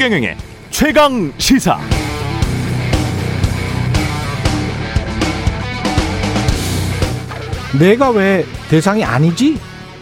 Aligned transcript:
최경영의 0.00 0.34
최강 0.70 1.30
시사. 1.36 1.78
내가 7.78 8.08
왜 8.08 8.46
대상이 8.70 9.04
아니지? 9.04 9.58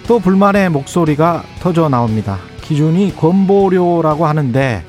또 0.07 0.21
불만의 0.21 0.71
목소리가 0.71 1.43
터져 1.59 1.89
나옵니다. 1.89 2.39
기준이 2.61 3.17
건보료라고 3.17 4.25
하는데 4.25 4.85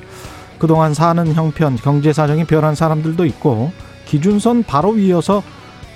그동안 0.60 0.94
사는 0.94 1.34
형편, 1.34 1.74
경제 1.74 2.12
사정이 2.12 2.44
변한 2.44 2.76
사람들도 2.76 3.24
있고 3.26 3.72
기준선 4.06 4.62
바로 4.62 4.90
위여서 4.90 5.42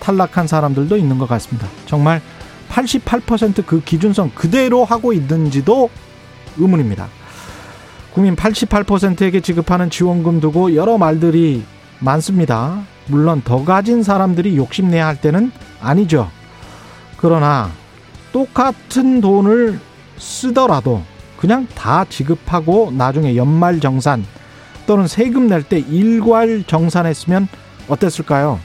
탈락한 0.00 0.48
사람들도 0.48 0.96
있는 0.96 1.18
것 1.18 1.28
같습니다. 1.28 1.68
정말 1.86 2.20
88%그 2.68 3.80
기준선 3.84 4.32
그대로 4.34 4.84
하고 4.84 5.12
있는지도 5.12 5.88
의문입니다. 6.58 7.06
국민 8.14 8.36
88%에게 8.36 9.40
지급하는 9.40 9.90
지원금 9.90 10.40
두고 10.40 10.76
여러 10.76 10.98
말들이 10.98 11.64
많습니다. 11.98 12.82
물론 13.08 13.42
더 13.44 13.64
가진 13.64 14.02
사람들이 14.02 14.56
욕심내야 14.56 15.04
할 15.04 15.20
때는 15.20 15.50
아니죠. 15.80 16.30
그러나 17.16 17.70
똑같은 18.32 19.20
돈을 19.20 19.80
쓰더라도 20.16 21.02
그냥 21.38 21.66
다 21.74 22.04
지급하고 22.08 22.92
나중에 22.96 23.34
연말 23.36 23.80
정산 23.80 24.24
또는 24.86 25.08
세금 25.08 25.48
낼 25.48 25.62
때 25.64 25.78
일괄 25.80 26.62
정산했으면 26.66 27.48
어땠을까요? 27.88 28.60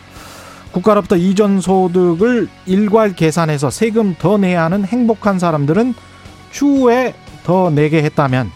국가로부터 0.72 1.16
이전 1.16 1.60
소득을 1.60 2.48
일괄 2.68 3.16
계산해서 3.16 3.72
세금 3.72 4.16
더 4.20 4.38
내야 4.38 4.66
하는 4.66 4.86
행복한 4.86 5.40
사람들은 5.40 5.96
추후에 6.52 7.16
더 7.44 7.72
내게 7.72 8.04
했다면 8.04 8.52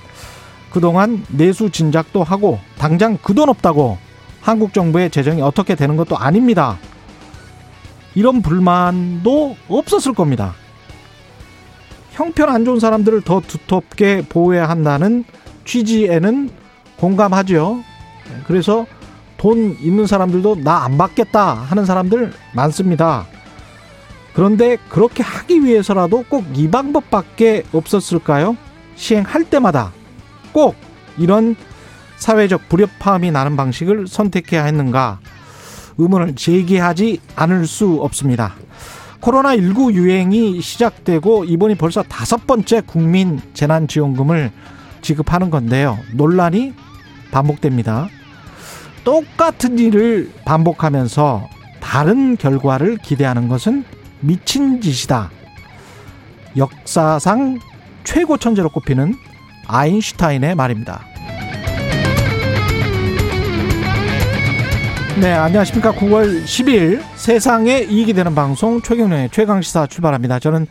그동안 0.73 1.23
내수 1.29 1.69
진작도 1.69 2.23
하고 2.23 2.59
당장 2.77 3.17
그 3.21 3.33
돈 3.33 3.49
없다고 3.49 3.97
한국 4.41 4.73
정부의 4.73 5.09
재정이 5.09 5.41
어떻게 5.41 5.75
되는 5.75 5.95
것도 5.95 6.17
아닙니다. 6.17 6.77
이런 8.15 8.41
불만도 8.41 9.55
없었을 9.69 10.13
겁니다. 10.13 10.53
형편 12.11 12.49
안 12.49 12.63
좋은 12.65 12.79
사람들을 12.79 13.21
더 13.21 13.41
두텁게 13.41 14.25
보호해야 14.29 14.69
한다는 14.69 15.23
취지에는 15.65 16.49
공감하죠. 16.97 17.81
그래서 18.45 18.85
돈 19.37 19.77
있는 19.81 20.05
사람들도 20.05 20.57
나 20.63 20.83
안 20.83 20.97
받겠다 20.97 21.53
하는 21.53 21.85
사람들 21.85 22.33
많습니다. 22.53 23.25
그런데 24.33 24.77
그렇게 24.89 25.23
하기 25.23 25.63
위해서라도 25.63 26.23
꼭 26.29 26.43
이 26.55 26.69
방법밖에 26.69 27.63
없었을까요? 27.73 28.57
시행할 28.95 29.43
때마다 29.45 29.91
꼭 30.53 30.75
이런 31.17 31.55
사회적 32.17 32.69
불협화음이 32.69 33.31
나는 33.31 33.57
방식을 33.57 34.07
선택해야 34.07 34.63
했는가 34.63 35.19
의문을 35.97 36.35
제기하지 36.35 37.19
않을 37.35 37.67
수 37.67 37.99
없습니다. 38.01 38.55
코로나19 39.21 39.93
유행이 39.93 40.61
시작되고 40.61 41.45
이번이 41.45 41.75
벌써 41.75 42.03
다섯 42.03 42.45
번째 42.45 42.81
국민 42.81 43.39
재난지원금을 43.53 44.51
지급하는 45.01 45.49
건데요. 45.49 45.97
논란이 46.13 46.73
반복됩니다. 47.31 48.07
똑같은 49.03 49.79
일을 49.79 50.31
반복하면서 50.45 51.49
다른 51.79 52.37
결과를 52.37 52.97
기대하는 52.97 53.49
것은 53.49 53.83
미친 54.21 54.81
짓이다. 54.81 55.29
역사상 56.55 57.59
최고 58.03 58.37
천재로 58.37 58.69
꼽히는 58.69 59.15
아인슈타인의 59.67 60.55
말입니다. 60.55 61.01
네, 65.21 65.31
안녕하십니까. 65.31 65.93
9월 65.93 66.43
10일 66.43 67.01
세상에 67.15 67.79
이익이 67.81 68.13
되는 68.13 68.33
방송 68.33 68.81
최경련의 68.81 69.29
최강시사 69.29 69.87
출발합니다. 69.87 70.39
저는 70.39 70.65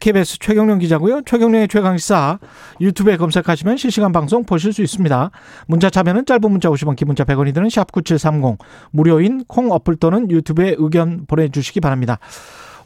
KBS 0.00 0.38
최경련 0.38 0.78
기자고요. 0.80 1.22
최경련의 1.22 1.68
최강시사 1.68 2.38
유튜브에 2.80 3.16
검색하시면 3.16 3.76
실시간 3.76 4.10
방송 4.10 4.44
보실 4.44 4.72
수 4.72 4.82
있습니다. 4.82 5.30
문자 5.66 5.90
참여는 5.90 6.26
짧은 6.26 6.50
문자 6.50 6.68
50원, 6.68 6.96
긴 6.96 7.06
문자 7.06 7.24
100원이 7.24 7.54
드는 7.54 7.68
샵9730 7.68 8.58
무료인 8.90 9.44
콩 9.46 9.70
어플 9.70 9.96
또는 9.96 10.30
유튜브에 10.30 10.74
의견 10.78 11.26
보내주시기 11.26 11.80
바랍니다. 11.80 12.18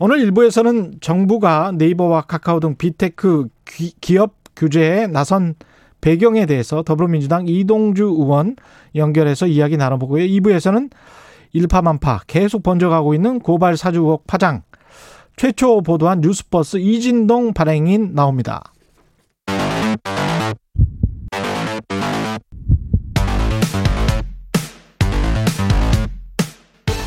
오늘 0.01 0.21
1부에서는 0.21 0.95
정부가 1.01 1.73
네이버와 1.77 2.23
카카오 2.23 2.61
등 2.61 2.77
big 2.77 3.08
tech 3.08 3.49
기업 4.01 4.38
규제에 4.59 5.07
나선 5.07 5.55
배경에 6.01 6.47
대해서 6.47 6.83
더불어민주당 6.83 7.49
이동주 7.49 8.05
의원 8.05 8.57
연결해서 8.95 9.47
이야기 9.47 9.77
나눠보고요. 9.77 10.25
2부에서는 10.25 10.91
일파만파 11.53 12.21
계속 12.27 12.63
번져가고 12.63 13.15
있는 13.15 13.39
고발 13.41 13.77
사주 13.77 14.01
의혹 14.01 14.27
파장 14.27 14.63
최초 15.37 15.81
보도한 15.83 16.21
뉴스버스 16.21 16.79
이진동 16.79 17.55
발행인 17.55 18.15
나옵니다. 18.15 18.73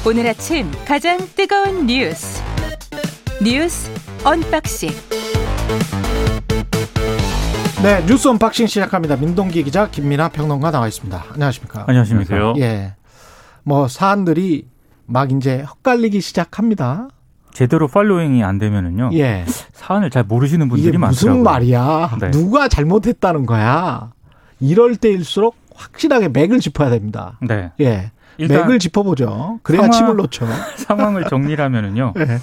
오늘 0.03 0.25
아침 0.28 0.66
가장 0.85 1.19
뜨거운 1.35 1.85
뉴스 1.85 2.41
뉴스 3.44 3.91
unboxing 4.23 4.89
네, 7.83 8.05
뉴스 8.05 8.27
unboxing 8.27 8.67
시작합니다. 8.67 9.15
민동기 9.15 9.63
기자, 9.63 9.89
김민아 9.89 10.29
평론가 10.29 10.69
나와 10.71 10.87
있습니다. 10.87 11.25
안녕하십니까? 11.33 11.85
안녕하십니까? 11.87 12.53
예. 12.57 12.93
뭐 13.63 13.87
사안들이 13.87 14.67
막 15.07 15.31
이제 15.31 15.61
헛갈리기 15.61 16.21
시작합니다. 16.21 17.07
제대로 17.53 17.87
following이 17.88 18.44
안 18.43 18.59
되면은요. 18.59 19.09
예. 19.13 19.45
사안을 19.73 20.11
잘 20.11 20.23
모르시는 20.23 20.69
분들이 20.69 20.89
이게 20.89 20.97
많더라고요. 20.97 21.31
무슨 21.39 21.43
말이야? 21.43 22.17
네. 22.21 22.31
누가 22.31 22.67
잘못했다는 22.67 23.45
거야? 23.47 24.11
이럴 24.59 24.95
때일수록 24.95 25.55
확실하게 25.75 26.29
맥을 26.29 26.59
짚어야 26.59 26.91
됩니다. 26.91 27.39
네. 27.41 27.71
예. 27.79 28.11
맥을 28.37 28.77
짚어보죠. 28.79 29.59
그래야 29.63 29.81
상황- 29.83 29.91
침을 29.91 30.15
놓죠. 30.17 30.47
상황을 30.77 31.25
정리하면은요. 31.29 32.13
예. 32.19 32.39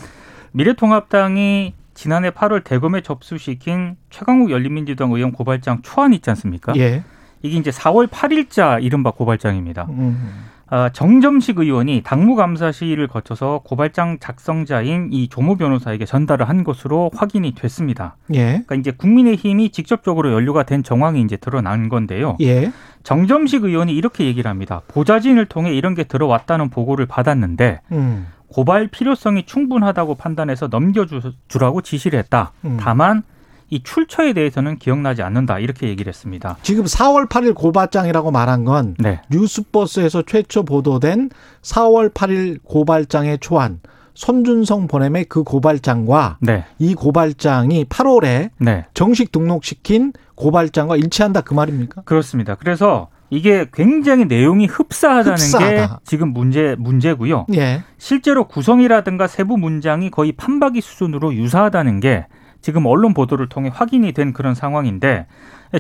미래통합당이 0.53 1.75
지난해 1.99 2.31
8월 2.31 2.63
대검에 2.63 3.01
접수시킨 3.01 3.97
최강욱 4.09 4.53
열린민주당 4.53 5.11
의원 5.11 5.33
고발장 5.33 5.83
초안 5.83 6.13
있지 6.13 6.31
않습니까? 6.31 6.73
예. 6.77 7.03
이게 7.43 7.59
이제 7.59 7.73
4월 7.73 8.07
8일자 8.07 8.81
이른바 8.81 9.11
고발장입니다. 9.11 9.89
음. 9.91 10.45
아, 10.69 10.91
정점식 10.91 11.59
의원이 11.59 12.03
당무감사시를 12.05 13.09
거쳐서 13.09 13.63
고발장 13.65 14.19
작성자인 14.21 15.09
이 15.11 15.29
조모 15.29 15.57
변호사에게 15.57 16.05
전달을 16.05 16.49
한 16.49 16.63
것으로 16.63 17.11
확인이 17.17 17.53
됐습니다. 17.57 18.17
예. 18.33 18.45
그러니까 18.45 18.77
이제 18.77 18.93
국민의힘이 18.93 19.71
직접적으로 19.71 20.33
연루가 20.33 20.63
된 20.63 20.85
정황이 20.85 21.21
이제 21.23 21.37
드러난 21.37 21.89
건데요. 21.89 22.37
예. 22.41 22.71
정점식 23.03 23.65
의원이 23.65 23.93
이렇게 23.93 24.25
얘기를 24.25 24.49
합니다. 24.49 24.83
보좌진을 24.87 25.47
통해 25.47 25.75
이런 25.75 25.97
게 25.97 26.05
들어왔다는 26.05 26.71
보고를 26.71 27.07
받았는데 27.07 27.81
음. 27.91 28.29
고발 28.49 28.89
필요성이 28.89 29.45
충분하다고 29.47 30.17
판단해서 30.17 30.69
넘겨주라고 30.69 31.83
지시를 31.83 32.19
했다. 32.19 32.53
음. 32.65 32.79
다만 32.81 33.23
이 33.71 33.83
출처에 33.83 34.33
대해서는 34.33 34.79
기억나지 34.79 35.23
않는다. 35.23 35.59
이렇게 35.59 35.89
얘기를 35.89 36.09
했습니다. 36.11 36.57
지금 36.63 36.85
4월 36.85 37.29
8일 37.29 37.55
고발장이라고 37.55 38.31
말한 38.31 38.65
건 38.65 38.95
네. 38.99 39.21
뉴스버스에서 39.31 40.23
최초 40.23 40.65
보도된 40.65 41.31
4월 41.63 42.13
8일 42.13 42.61
고발장의 42.63 43.39
초안 43.41 43.81
손준성 44.15 44.89
보냄의 44.89 45.27
그 45.27 45.45
고발장과 45.45 46.39
네. 46.41 46.65
이 46.79 46.95
고발장이 46.95 47.85
8월에 47.85 48.51
네. 48.59 48.87
정식 48.95 49.31
등록시킨 49.31 50.13
고발장과 50.35 50.97
일치한다 50.97 51.43
그 51.43 51.55
말입니까? 51.55 52.03
그렇습니다. 52.03 52.55
그래서 52.55 53.09
이게 53.31 53.67
굉장히 53.73 54.25
내용이 54.25 54.67
흡사하다는 54.67 55.33
흡사하다. 55.39 55.71
게 55.71 55.89
지금 56.05 56.33
문제 56.33 56.77
문제고요. 56.79 57.47
예. 57.55 57.83
실제로 57.99 58.49
구성이라든가 58.49 59.27
세부 59.27 59.59
문장이 59.59 60.11
거의 60.11 60.33
판박이 60.33 60.81
수준으로 60.81 61.35
유사하다는 61.35 62.01
게 62.01 62.27
지금 62.61 62.87
언론 62.87 63.15
보도를 63.15 63.49
통해 63.49 63.71
확인이 63.73 64.13
된 64.13 64.33
그런 64.33 64.55
상황인데 64.55 65.27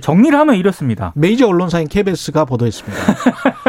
정리를 0.00 0.38
하면 0.38 0.56
이렇습니다. 0.56 1.12
메이저 1.16 1.46
언론사인 1.46 1.88
KBS가 1.88 2.44
보도했습니다. 2.44 2.98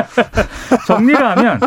정리를 0.85 1.25
하면 1.31 1.59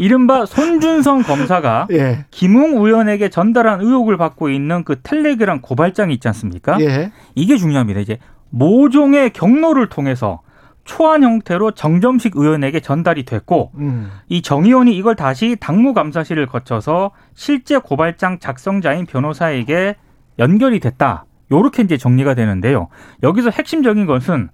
이른바 0.00 0.46
손준성 0.46 1.22
검사가 1.22 1.88
예. 1.92 2.24
김웅 2.30 2.84
의원에게 2.84 3.28
전달한 3.28 3.80
의혹을 3.80 4.16
받고 4.16 4.48
있는 4.48 4.84
그 4.84 5.00
텔레그램 5.02 5.60
고발장이 5.60 6.14
있지 6.14 6.26
않습니까? 6.28 6.80
예. 6.80 7.12
이게 7.34 7.56
중요합니다. 7.56 8.00
이제 8.00 8.18
모종의 8.50 9.30
경로를 9.30 9.88
통해서 9.88 10.40
초안 10.88 11.22
형태로 11.22 11.72
정점식 11.72 12.34
의원에게 12.34 12.80
전달이 12.80 13.26
됐고 13.26 13.72
음. 13.76 14.10
이정 14.30 14.64
의원이 14.64 14.96
이걸 14.96 15.16
다시 15.16 15.54
당무감사실을 15.60 16.46
거쳐서 16.46 17.10
실제 17.34 17.76
고발장 17.76 18.38
작성자인 18.38 19.04
변호사에게 19.04 19.96
연결이 20.38 20.80
됐다. 20.80 21.26
요렇게 21.52 21.82
이제 21.82 21.98
정리가 21.98 22.34
되는데요. 22.34 22.88
여기서 23.22 23.50
핵심적인 23.50 24.06
것은 24.06 24.48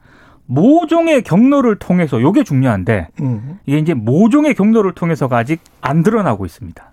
모종의 0.46 1.22
경로를 1.22 1.76
통해서 1.76 2.20
요게 2.20 2.42
중요한데 2.42 3.08
음. 3.20 3.60
이게 3.64 3.78
이제 3.78 3.94
모종의 3.94 4.54
경로를 4.54 4.92
통해서가 4.92 5.38
아직 5.38 5.60
안 5.80 6.02
드러나고 6.02 6.44
있습니다. 6.44 6.84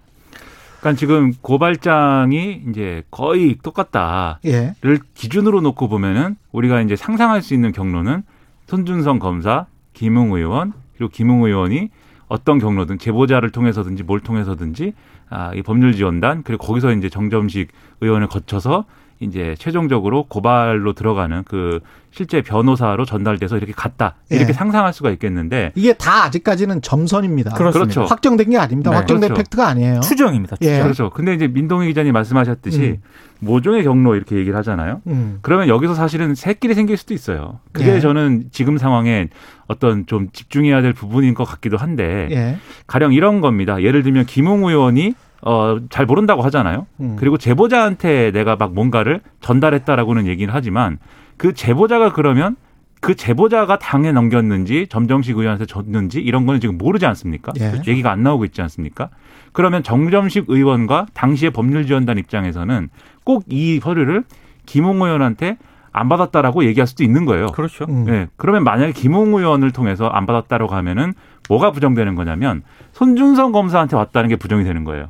그러니까 0.81 0.99
지금 0.99 1.33
고발장이 1.41 2.65
이제 2.69 3.01
거의 3.09 3.57
똑같다를 3.63 4.37
예. 4.45 4.73
기준으로 5.15 5.61
놓고 5.61 5.89
보면은 5.89 6.35
우리가 6.51 6.81
이제 6.81 6.95
상상할 6.95 7.41
수 7.41 7.55
있는 7.55 7.71
경로는 7.71 8.23
손준성 8.71 9.19
검사, 9.19 9.65
김웅 9.91 10.31
의원 10.31 10.71
그리고 10.95 11.11
김웅 11.11 11.43
의원이 11.43 11.89
어떤 12.29 12.57
경로든 12.57 12.99
제보자를 12.99 13.49
통해서든지 13.49 14.03
뭘 14.03 14.21
통해서든지 14.21 14.93
아, 15.29 15.53
이 15.53 15.61
법률 15.61 15.93
지원단 15.93 16.43
그리고 16.43 16.65
거기서 16.67 16.93
이제 16.93 17.09
정점식 17.09 17.67
의원을 17.99 18.27
거쳐서 18.27 18.85
이제 19.21 19.55
최종적으로 19.57 20.25
고발로 20.27 20.93
들어가는 20.93 21.43
그 21.45 21.79
실제 22.09 22.41
변호사로 22.41 23.05
전달돼서 23.05 23.55
이렇게 23.57 23.71
갔다 23.71 24.15
이렇게 24.29 24.49
예. 24.49 24.53
상상할 24.53 24.91
수가 24.91 25.11
있겠는데 25.11 25.71
이게 25.75 25.93
다 25.93 26.25
아직까지는 26.25 26.81
점선입니다. 26.81 27.51
그렇습니다. 27.51 27.93
그렇죠. 27.93 28.09
확정된 28.09 28.49
게 28.49 28.57
아닙니다. 28.57 28.89
네. 28.89 28.97
확정된 28.97 29.29
그렇죠. 29.29 29.43
팩트가 29.43 29.67
아니에요. 29.67 30.01
추정입니다. 30.01 30.57
예. 30.61 30.65
추정. 30.65 30.83
그렇죠. 30.83 31.09
근데 31.11 31.33
이제 31.33 31.47
민동희 31.47 31.87
기자님 31.87 32.11
말씀하셨듯이 32.13 32.81
음. 32.81 33.01
모종의 33.39 33.83
경로 33.83 34.15
이렇게 34.15 34.35
얘기를 34.35 34.57
하잖아요. 34.57 35.01
음. 35.07 35.39
그러면 35.41 35.67
여기서 35.67 35.93
사실은 35.93 36.35
새끼리 36.35 36.73
생길 36.73 36.97
수도 36.97 37.13
있어요. 37.13 37.59
그게 37.71 37.95
예. 37.95 37.99
저는 37.99 38.45
지금 38.51 38.77
상황에 38.77 39.29
어떤 39.67 40.05
좀 40.05 40.29
집중해야 40.33 40.81
될 40.81 40.93
부분인 40.93 41.33
것 41.33 41.45
같기도 41.45 41.77
한데 41.77 42.27
예. 42.31 42.57
가령 42.87 43.13
이런 43.13 43.39
겁니다. 43.39 43.81
예를 43.81 44.03
들면 44.03 44.25
김웅 44.25 44.65
의원이 44.65 45.13
어, 45.43 45.77
잘 45.89 46.05
모른다고 46.05 46.41
하잖아요. 46.43 46.85
음. 46.99 47.15
그리고 47.17 47.37
제보자한테 47.37 48.31
내가 48.31 48.55
막 48.55 48.73
뭔가를 48.73 49.21
전달했다라고는 49.41 50.27
얘기를 50.27 50.53
하지만 50.53 50.99
그 51.37 51.53
제보자가 51.53 52.13
그러면 52.13 52.55
그 52.99 53.15
제보자가 53.15 53.79
당에 53.79 54.11
넘겼는지 54.11 54.85
점점식 54.87 55.35
의원한테 55.37 55.65
줬는지 55.65 56.19
이런 56.21 56.45
거는 56.45 56.59
지금 56.59 56.77
모르지 56.77 57.07
않습니까? 57.07 57.51
예. 57.59 57.73
얘기가 57.87 58.11
안 58.11 58.21
나오고 58.21 58.45
있지 58.45 58.61
않습니까? 58.61 59.09
그러면 59.53 59.81
정점식 59.81 60.45
의원과 60.47 61.07
당시의 61.13 61.51
법률지원단 61.51 62.19
입장에서는 62.19 62.89
꼭 63.23 63.43
이 63.49 63.79
서류를 63.81 64.23
김웅 64.67 65.01
의원한테 65.01 65.57
안 65.91 66.07
받았다라고 66.09 66.63
얘기할 66.65 66.85
수도 66.87 67.03
있는 67.03 67.25
거예요. 67.25 67.47
그렇죠. 67.47 67.85
음. 67.89 68.05
네. 68.05 68.27
그러면 68.37 68.63
만약에 68.63 68.93
김웅 68.93 69.33
의원을 69.33 69.71
통해서 69.71 70.05
안 70.07 70.27
받았다라고 70.27 70.75
하면은 70.75 71.13
뭐가 71.49 71.71
부정되는 71.71 72.13
거냐면 72.15 72.61
손준성 72.93 73.51
검사한테 73.51 73.95
왔다는 73.95 74.29
게 74.29 74.35
부정이 74.35 74.63
되는 74.63 74.83
거예요. 74.83 75.07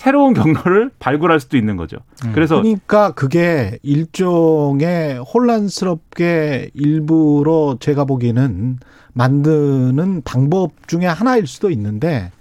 새로운 0.00 0.32
경로를 0.32 0.90
발굴할 0.98 1.40
수도 1.40 1.58
있는 1.58 1.76
거죠. 1.76 1.98
음. 2.24 2.32
그래서 2.32 2.56
그러니까 2.56 3.12
그게 3.12 3.78
일종의 3.82 5.18
혼란스럽게 5.18 6.70
일부러 6.72 7.76
제가 7.78 8.06
보기에는 8.06 8.78
만드는 9.12 10.22
방법 10.24 10.72
중에 10.88 11.04
하나일 11.04 11.46
수도 11.46 11.68
있는데 11.68 12.32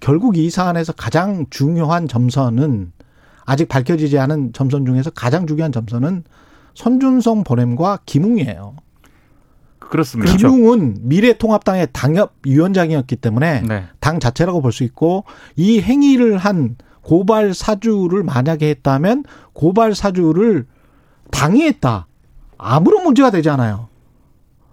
결국 0.00 0.36
이 0.36 0.50
사안에서 0.50 0.94
가장 0.94 1.46
중요한 1.48 2.08
점선은 2.08 2.90
아직 3.44 3.68
밝혀지지 3.68 4.18
않은 4.18 4.52
점선 4.52 4.84
중에서 4.84 5.10
가장 5.10 5.46
중요한 5.46 5.70
점선은 5.70 6.24
손준성 6.74 7.44
보냄과 7.44 8.00
김웅이에요. 8.04 8.74
그렇습니다. 9.78 10.36
김웅은 10.36 10.96
미래통합당의 11.02 11.86
당협 11.92 12.32
위원장이었기 12.44 13.14
때문에 13.14 13.62
네. 13.62 13.84
당 14.00 14.18
자체라고 14.18 14.60
볼 14.60 14.72
수 14.72 14.82
있고 14.82 15.22
이 15.54 15.80
행위를 15.80 16.36
한 16.38 16.74
고발 17.06 17.54
사주를 17.54 18.24
만약에 18.24 18.68
했다면 18.68 19.22
고발 19.52 19.94
사주를 19.94 20.66
당이 21.30 21.62
했다. 21.62 22.08
아무런 22.58 23.04
문제가 23.04 23.30
되지 23.30 23.48
않아요. 23.48 23.86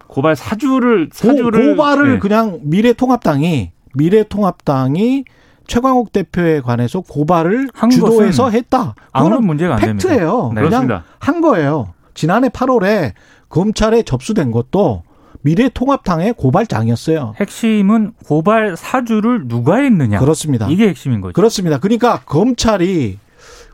고발 0.07 0.35
사주를 0.35 1.09
고, 1.09 1.11
사주를 1.13 1.75
고 1.75 1.83
발을 1.83 2.13
네. 2.13 2.19
그냥 2.19 2.59
미래통합당이 2.63 3.71
미래통합당이 3.93 5.25
최광욱 5.67 6.11
대표에 6.11 6.61
관해서 6.61 7.01
고발을 7.01 7.69
한 7.71 7.91
주도해서 7.91 8.49
했다. 8.49 8.95
아무런 9.11 9.45
문제가 9.45 9.75
안 9.75 9.81
됩니다. 9.81 10.09
팩트예요. 10.09 10.53
네. 10.55 10.61
그냥 10.61 10.87
그렇습니다. 10.87 11.03
한 11.19 11.39
거예요. 11.39 11.93
지난해 12.15 12.49
8월에 12.49 13.13
검찰에 13.49 14.01
접수된 14.01 14.49
것도 14.49 15.03
미래통합당의 15.43 16.33
고발장이었어요. 16.33 17.35
핵심은 17.39 18.13
고발 18.25 18.75
사주를 18.77 19.47
누가 19.47 19.77
했느냐. 19.77 20.19
그렇습니다. 20.19 20.67
이게 20.69 20.87
핵심인 20.87 21.21
거죠. 21.21 21.33
그렇습니다. 21.33 21.79
그러니까 21.79 22.21
검찰이 22.25 23.19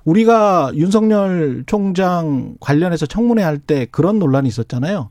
우리가 0.03 0.71
윤석열 0.75 1.63
총장 1.67 2.55
관련해서 2.59 3.05
청문회 3.05 3.43
할 3.43 3.59
때 3.59 3.85
그런 3.91 4.17
논란이 4.19 4.47
있었잖아요. 4.47 5.09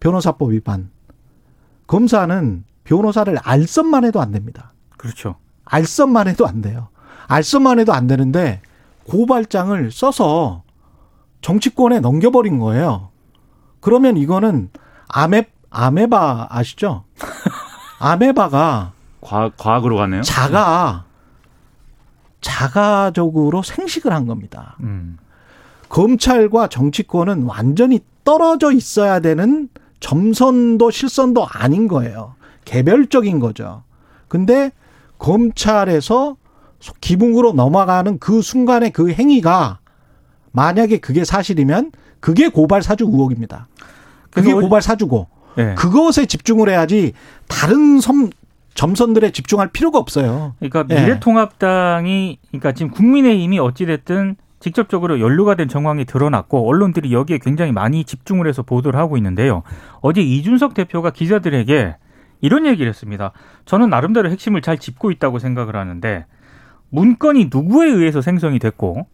변호사법 0.00 0.52
위반. 0.52 0.90
검사는 1.86 2.64
변호사를 2.84 3.36
알선만 3.42 4.04
해도 4.04 4.20
안 4.20 4.30
됩니다. 4.32 4.72
그렇죠. 4.96 5.36
알선만 5.66 6.28
해도 6.28 6.46
안 6.46 6.62
돼요. 6.62 6.88
알선만 7.26 7.78
해도 7.80 7.92
안 7.92 8.06
되는데 8.06 8.62
고발장을 9.04 9.90
써서 9.90 10.62
정치권에 11.42 12.00
넘겨버린 12.00 12.58
거예요. 12.58 13.10
그러면 13.80 14.16
이거는 14.16 14.70
아메 15.08 15.46
아메바 15.70 16.48
아시죠? 16.50 17.04
아메바가 17.98 18.92
과학, 19.20 19.56
과학으로 19.56 19.96
가네요. 19.96 20.22
자가 20.22 21.04
자가적으로 22.40 23.62
생식을 23.62 24.12
한 24.12 24.26
겁니다. 24.26 24.76
음. 24.80 25.18
검찰과 25.88 26.68
정치권은 26.68 27.44
완전히 27.44 28.00
떨어져 28.24 28.72
있어야 28.72 29.20
되는 29.20 29.68
점선도 30.00 30.90
실선도 30.90 31.46
아닌 31.46 31.88
거예요. 31.88 32.34
개별적인 32.64 33.40
거죠. 33.40 33.82
근데 34.28 34.70
검찰에서 35.18 36.36
기붕으로 37.00 37.52
넘어가는 37.52 38.18
그 38.18 38.40
순간의 38.42 38.92
그 38.92 39.10
행위가 39.10 39.80
만약에 40.52 40.98
그게 40.98 41.24
사실이면 41.24 41.92
그게 42.20 42.48
고발 42.48 42.82
사주 42.82 43.04
의혹입니다. 43.04 43.66
그게 44.30 44.52
고발 44.52 44.82
사주고 44.82 45.26
네. 45.58 45.74
그것에 45.74 46.26
집중을 46.26 46.68
해야지 46.68 47.12
다른 47.48 48.00
섬 48.00 48.30
점선들에 48.74 49.32
집중할 49.32 49.68
필요가 49.72 49.98
없어요. 49.98 50.54
그러니까 50.60 50.84
예. 50.90 51.00
미래통합당이 51.00 52.38
그러니까 52.48 52.72
지금 52.72 52.92
국민의힘이 52.92 53.58
어찌 53.58 53.86
됐든 53.86 54.36
직접적으로 54.60 55.18
연루가 55.18 55.56
된 55.56 55.66
정황이 55.68 56.04
드러났고 56.04 56.68
언론들이 56.68 57.12
여기에 57.12 57.38
굉장히 57.38 57.72
많이 57.72 58.04
집중을 58.04 58.46
해서 58.46 58.62
보도를 58.62 58.98
하고 58.98 59.16
있는데요. 59.16 59.64
어제 60.00 60.20
이준석 60.20 60.74
대표가 60.74 61.10
기자들에게 61.10 61.96
이런 62.40 62.66
얘기를 62.66 62.88
했습니다. 62.88 63.32
저는 63.64 63.90
나름대로 63.90 64.30
핵심을 64.30 64.62
잘 64.62 64.78
짚고 64.78 65.10
있다고 65.10 65.40
생각을 65.40 65.74
하는데 65.74 66.26
문건이 66.90 67.50
누구에 67.52 67.88
의해서 67.88 68.20
생성이 68.20 68.60
됐고 68.60 69.08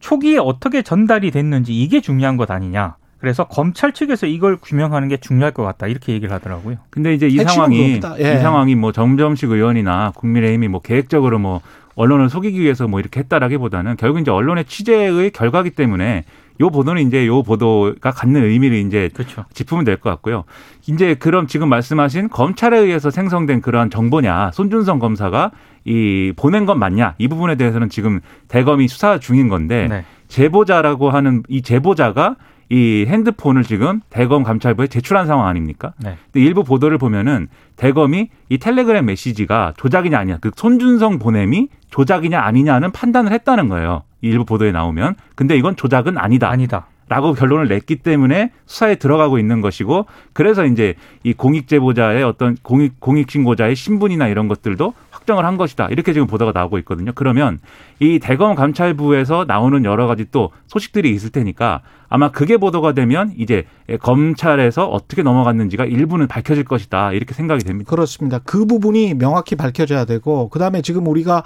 초기에 0.00 0.36
어떻게 0.36 0.82
전달이 0.82 1.30
됐는지 1.30 1.74
이게 1.74 2.02
중요한 2.02 2.36
것 2.36 2.50
아니냐. 2.50 2.96
그래서 3.18 3.44
검찰 3.44 3.92
측에서 3.92 4.26
이걸 4.26 4.56
규명하는 4.56 5.08
게 5.08 5.16
중요할 5.16 5.52
것 5.52 5.62
같다. 5.62 5.86
이렇게 5.86 6.12
얘기를 6.12 6.34
하더라고요. 6.34 6.76
근데 6.90 7.14
이제 7.14 7.26
이 7.26 7.38
상황이. 7.38 8.00
예. 8.18 8.34
이 8.34 8.38
상황이 8.38 8.74
뭐 8.74 8.92
정점식 8.92 9.50
의원이나 9.50 10.12
국민의힘이 10.16 10.68
뭐 10.68 10.80
계획적으로 10.80 11.38
뭐 11.38 11.60
언론을 11.94 12.28
속이기 12.28 12.60
위해서 12.60 12.86
뭐 12.86 13.00
이렇게 13.00 13.20
했다라기보다는 13.20 13.96
결국 13.96 14.20
이제 14.20 14.30
언론의 14.30 14.66
취재의 14.66 15.30
결과기 15.30 15.70
때문에 15.70 16.24
요 16.60 16.70
보도는 16.70 17.06
이제 17.06 17.26
요 17.26 17.42
보도가 17.42 18.10
갖는 18.10 18.42
의미를 18.44 18.78
이제 18.78 19.10
그렇죠. 19.14 19.44
짚으면 19.52 19.84
될 19.84 19.96
것 19.96 20.10
같고요. 20.10 20.44
이제 20.86 21.14
그럼 21.14 21.46
지금 21.46 21.68
말씀하신 21.68 22.28
검찰에 22.28 22.78
의해서 22.78 23.10
생성된 23.10 23.60
그러한 23.62 23.90
정보냐, 23.90 24.50
손준성 24.52 24.98
검사가 24.98 25.52
이 25.84 26.32
보낸 26.36 26.66
건 26.66 26.78
맞냐 26.78 27.14
이 27.18 27.28
부분에 27.28 27.54
대해서는 27.54 27.88
지금 27.88 28.20
대검이 28.48 28.88
수사 28.88 29.18
중인 29.18 29.48
건데 29.48 29.86
네. 29.88 30.04
제보자라고 30.28 31.10
하는 31.10 31.42
이 31.48 31.62
제보자가 31.62 32.36
이 32.68 33.04
핸드폰을 33.06 33.62
지금 33.62 34.00
대검 34.10 34.42
감찰부에 34.42 34.88
제출한 34.88 35.26
상황 35.26 35.46
아닙니까? 35.46 35.92
네. 35.98 36.16
근데 36.32 36.44
일부 36.44 36.64
보도를 36.64 36.98
보면은 36.98 37.48
대검이 37.76 38.28
이 38.48 38.58
텔레그램 38.58 39.06
메시지가 39.06 39.74
조작이냐 39.76 40.18
아니냐, 40.18 40.38
그 40.40 40.50
손준성 40.54 41.18
보냄이 41.18 41.68
조작이냐 41.90 42.40
아니냐는 42.40 42.90
판단을 42.90 43.32
했다는 43.32 43.68
거예요. 43.68 44.02
이 44.22 44.28
일부 44.28 44.44
보도에 44.44 44.72
나오면. 44.72 45.14
근데 45.34 45.56
이건 45.56 45.76
조작은 45.76 46.18
아니다. 46.18 46.50
아니다. 46.50 46.86
라고 47.08 47.34
결론을 47.34 47.68
냈기 47.68 47.96
때문에 47.96 48.50
수사에 48.66 48.96
들어가고 48.96 49.38
있는 49.38 49.60
것이고 49.60 50.06
그래서 50.32 50.66
이제 50.66 50.94
이 51.22 51.34
공익 51.34 51.68
제보자의 51.68 52.24
어떤 52.24 52.56
공익 52.62 52.98
공익 52.98 53.30
신고자의 53.30 53.76
신분이나 53.76 54.26
이런 54.26 54.48
것들도 54.48 54.92
확정을 55.26 55.44
한 55.44 55.56
것이다. 55.56 55.88
이렇게 55.88 56.12
지금 56.12 56.26
보도가 56.28 56.52
나오고 56.54 56.78
있거든요. 56.78 57.10
그러면 57.14 57.58
이 57.98 58.18
대검 58.20 58.54
감찰부에서 58.54 59.44
나오는 59.46 59.84
여러 59.84 60.06
가지 60.06 60.24
또 60.30 60.52
소식들이 60.68 61.10
있을 61.10 61.30
테니까 61.30 61.82
아마 62.08 62.30
그게 62.30 62.56
보도가 62.56 62.92
되면 62.92 63.32
이제 63.36 63.64
검찰에서 64.00 64.86
어떻게 64.86 65.22
넘어갔는지가 65.22 65.84
일부는 65.84 66.28
밝혀질 66.28 66.64
것이다. 66.64 67.12
이렇게 67.12 67.34
생각이 67.34 67.64
됩니다. 67.64 67.90
그렇습니다. 67.90 68.38
그 68.38 68.64
부분이 68.64 69.14
명확히 69.14 69.56
밝혀져야 69.56 70.04
되고 70.04 70.48
그다음에 70.48 70.80
지금 70.80 71.06
우리가 71.08 71.42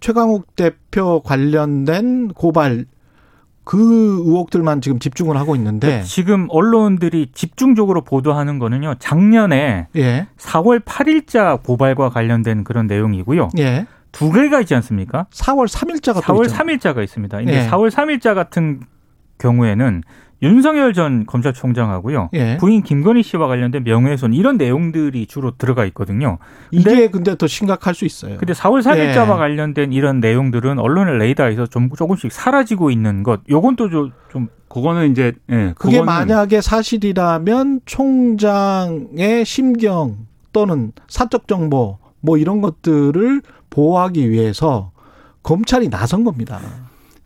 최강욱 0.00 0.56
대표 0.56 1.20
관련된 1.20 2.28
고발 2.28 2.86
그 3.64 3.78
의혹들만 4.24 4.80
지금 4.80 4.98
집중을 4.98 5.36
하고 5.36 5.54
있는데 5.56 6.02
지금 6.02 6.46
언론들이 6.50 7.28
집중적으로 7.34 8.02
보도하는 8.02 8.58
거는요. 8.58 8.94
작년에 8.98 9.88
예. 9.96 10.26
4월 10.38 10.80
8일자 10.80 11.62
고발과 11.62 12.10
관련된 12.10 12.64
그런 12.64 12.86
내용이고요. 12.86 13.50
예. 13.58 13.86
두 14.12 14.32
개가 14.32 14.60
있지 14.60 14.74
않습니까? 14.74 15.26
4월 15.30 15.68
3일자가 15.68 16.20
4월 16.20 16.48
3일자가 16.48 17.04
있습니다. 17.04 17.36
근데 17.36 17.64
예. 17.64 17.68
4월 17.68 17.90
3일자 17.90 18.34
같은 18.34 18.80
경우에는 19.38 20.02
윤석열 20.42 20.92
전 20.94 21.26
검찰총장하고요. 21.26 22.30
예. 22.32 22.56
부인 22.58 22.82
김건희 22.82 23.22
씨와 23.22 23.46
관련된 23.46 23.84
명예훼손 23.84 24.32
이런 24.32 24.56
내용들이 24.56 25.26
주로 25.26 25.50
들어가 25.56 25.84
있거든요. 25.86 26.38
이게 26.70 27.08
근데 27.08 27.36
더 27.36 27.46
심각할 27.46 27.94
수 27.94 28.04
있어요. 28.06 28.38
근데 28.38 28.52
4월 28.54 28.82
3일자와 28.82 29.34
예. 29.34 29.38
관련된 29.38 29.92
이런 29.92 30.20
내용들은 30.20 30.78
언론의 30.78 31.18
레이더에서 31.18 31.66
좀 31.66 31.90
조금씩 31.90 32.32
사라지고 32.32 32.90
있는 32.90 33.22
것. 33.22 33.40
요건 33.50 33.76
또좀 33.76 34.48
그거는 34.68 35.10
이제 35.10 35.32
예, 35.50 35.74
그게 35.76 35.98
그거는 35.98 36.06
만약에 36.06 36.60
사실이라면 36.60 37.80
총장의 37.84 39.44
심경 39.44 40.26
또는 40.52 40.92
사적 41.08 41.48
정보 41.48 41.98
뭐 42.20 42.38
이런 42.38 42.60
것들을 42.60 43.42
보호하기 43.68 44.30
위해서 44.30 44.92
검찰이 45.42 45.90
나선 45.90 46.24
겁니다. 46.24 46.60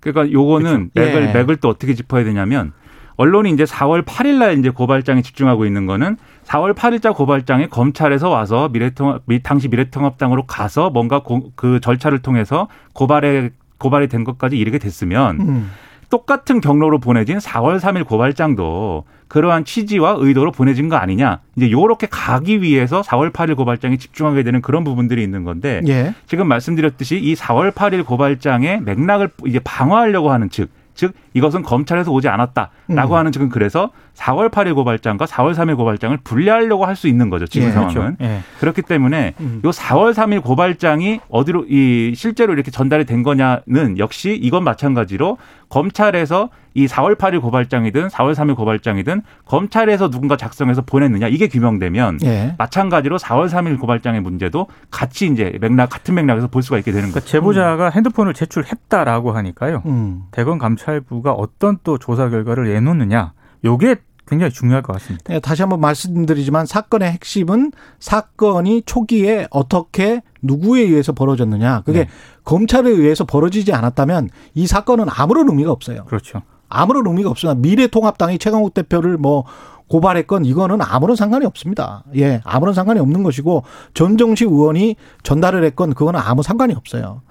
그러니까 0.01 0.33
요거는 0.33 0.91
그렇죠. 0.91 1.11
맥을 1.13 1.29
예. 1.29 1.33
맥을 1.33 1.57
또 1.57 1.69
어떻게 1.69 1.95
짚어야 1.95 2.25
되냐면 2.25 2.73
언론이 3.17 3.51
이제 3.51 3.65
4월 3.65 4.05
8일 4.05 4.39
날 4.39 4.59
이제 4.59 4.71
고발장에 4.71 5.23
집중하고 5.23 5.67
있는 5.67 5.87
거는 5.87 6.17
4월 6.47 6.75
8일자 6.75 7.15
고발장이 7.15 7.69
검찰에서 7.69 8.29
와서 8.29 8.69
미래통합 8.73 9.23
미- 9.27 9.43
당시 9.43 9.69
미래통합당으로 9.69 10.47
가서 10.47 10.91
뭔가 10.91 11.21
고- 11.23 11.53
그 11.55 11.81
절차를 11.81 12.21
통해서 12.21 12.69
고발에 12.93 13.51
고발이 13.79 14.09
된 14.09 14.25
것까지 14.25 14.57
이르게 14.59 14.79
됐으면 14.79 15.41
음. 15.41 15.71
똑같은 16.11 16.61
경로로 16.61 16.99
보내진 16.99 17.39
4월 17.39 17.81
3일 17.81 18.07
고발장도 18.07 19.05
그러한 19.27 19.65
취지와 19.65 20.17
의도로 20.19 20.53
보내진 20.53 20.89
거 20.89 20.97
아니냐. 20.97 21.41
이제 21.57 21.71
요렇게 21.73 22.07
가기 22.11 22.63
위해서 22.63 23.01
4월 23.03 23.33
8일 23.33 23.57
고발장에 23.57 23.97
집중하게 23.97 24.43
되는 24.45 24.61
그런 24.63 24.85
부분들이 24.85 25.23
있는 25.25 25.43
건데 25.45 25.81
예. 25.89 26.15
지금 26.27 26.47
말씀드렸듯이 26.47 27.19
이 27.19 27.35
4월 27.35 27.73
8일 27.73 28.05
고발장의 28.05 28.83
맥락을 28.83 29.31
이제 29.47 29.59
방어하려고 29.65 30.31
하는 30.31 30.51
측, 30.51 30.71
즉 30.95 31.13
이것은 31.35 31.63
검찰에서 31.63 32.13
오지 32.13 32.29
않았다라고 32.29 33.15
음. 33.15 33.19
하는 33.19 33.33
측은 33.33 33.49
그래서 33.49 33.91
4월 34.15 34.51
8일 34.51 34.75
고발장과 34.75 35.25
4월 35.27 35.55
3일 35.55 35.77
고발장을 35.77 36.17
분리하려고 36.25 36.87
할 36.87 36.95
수 36.95 37.09
있는 37.09 37.29
거죠 37.29 37.45
지금 37.47 37.67
예, 37.67 37.73
상황은 37.73 38.17
예. 38.21 38.41
그렇기 38.61 38.83
때문에 38.83 39.35
음. 39.41 39.61
요 39.65 39.71
4월 39.71 40.15
3일 40.15 40.43
고발장이 40.43 41.19
어디로 41.29 41.67
이 41.69 42.13
실제로 42.15 42.53
이렇게 42.53 42.71
전달이 42.71 43.05
된 43.05 43.25
거냐는 43.25 43.99
역시 43.99 44.39
이건 44.41 44.63
마찬가지로 44.63 45.39
검찰에서 45.75 46.51
이 46.75 46.87
4월 46.87 47.17
8일 47.17 47.41
고발장이든 47.41 48.07
4월 48.07 48.35
3일 48.35 48.55
고발장이든 48.55 49.23
검찰에서 49.45 50.09
누군가 50.09 50.37
작성해서 50.37 50.83
보냈느냐 50.83 51.27
이게 51.27 51.49
규명되면 51.49 52.21
예. 52.23 52.55
마찬가지로 52.59 53.19
4월 53.19 53.49
3일 53.49 53.81
고발장의 53.81 54.21
문제도 54.21 54.69
같이 54.93 55.27
이제 55.27 55.59
맥락 55.61 55.91
같은 55.91 56.15
맥락에서 56.15 56.47
볼 56.47 56.63
수가 56.63 56.79
있게 56.79 56.93
되는 56.93 57.09
그러니까 57.09 57.21
거죠. 57.21 57.33
제보자가 57.33 57.91
핸드폰을 57.91 58.35
제출했다라고 58.35 59.33
하니까요. 59.33 59.83
음. 59.87 60.23
대검 60.31 60.59
감찰부가 60.59 61.33
어떤 61.33 61.79
또 61.83 61.99
조사 61.99 62.29
결과를 62.29 62.73
내놓느냐. 62.73 63.33
요게 63.65 63.97
굉장히 64.35 64.53
중요할 64.53 64.83
것 64.83 64.93
같습니다. 64.95 65.33
예, 65.33 65.39
다시 65.39 65.63
한번 65.63 65.81
말씀드리지만 65.81 66.67
사건의 66.67 67.13
핵심은 67.13 67.73
사건이 68.01 68.83
초기에 68.85 69.47
어떻게 69.51 70.23
누구에 70.43 70.83
의해서 70.83 71.13
벌어졌느냐. 71.13 71.83
그게 71.83 72.01
네. 72.01 72.09
검찰에 72.45 72.91
의해서 72.91 73.25
벌어지지 73.25 73.73
않았다면 73.73 74.31
이 74.55 74.67
사건은 74.67 75.07
아무런 75.09 75.49
의미가 75.49 75.71
없어요. 75.71 76.05
그렇죠. 76.07 76.43
아무런 76.69 77.07
의미가 77.07 77.31
없습니다. 77.31 77.61
미래통합당이 77.61 78.39
최강욱 78.39 78.75
대표를 78.75 79.17
뭐 79.19 79.45
고발했건 79.89 80.45
이거는 80.45 80.81
아무런 80.81 81.15
상관이 81.15 81.47
없습니다. 81.47 82.03
예, 82.17 82.41
아무런 82.45 82.75
상관이 82.75 82.99
없는 82.99 83.23
것이고 83.23 83.63
전정식 83.93 84.49
의원이 84.49 84.97
전달을 85.23 85.63
했건 85.65 85.95
그거는 85.95 86.19
아무 86.19 86.43
상관이 86.43 86.75
없어요. 86.75 87.23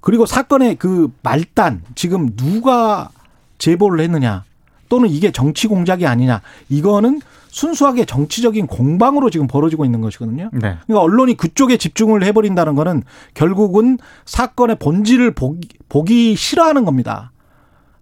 그리고 0.00 0.24
사건의 0.24 0.76
그 0.76 1.12
말단 1.22 1.82
지금 1.94 2.34
누가 2.36 3.10
제보를 3.58 4.00
했느냐 4.00 4.44
또는 4.88 5.08
이게 5.08 5.30
정치 5.30 5.66
공작이 5.66 6.06
아니냐 6.06 6.40
이거는 6.68 7.20
순수하게 7.48 8.04
정치적인 8.04 8.66
공방으로 8.66 9.30
지금 9.30 9.46
벌어지고 9.46 9.84
있는 9.84 10.00
것이거든요. 10.00 10.50
네. 10.52 10.76
그러니까 10.86 11.00
언론이 11.00 11.36
그쪽에 11.36 11.76
집중을 11.76 12.22
해버린다는 12.24 12.74
거는 12.74 13.02
결국은 13.34 13.98
사건의 14.26 14.76
본질을 14.76 15.32
보기, 15.32 15.68
보기 15.88 16.36
싫어하는 16.36 16.84
겁니다. 16.84 17.32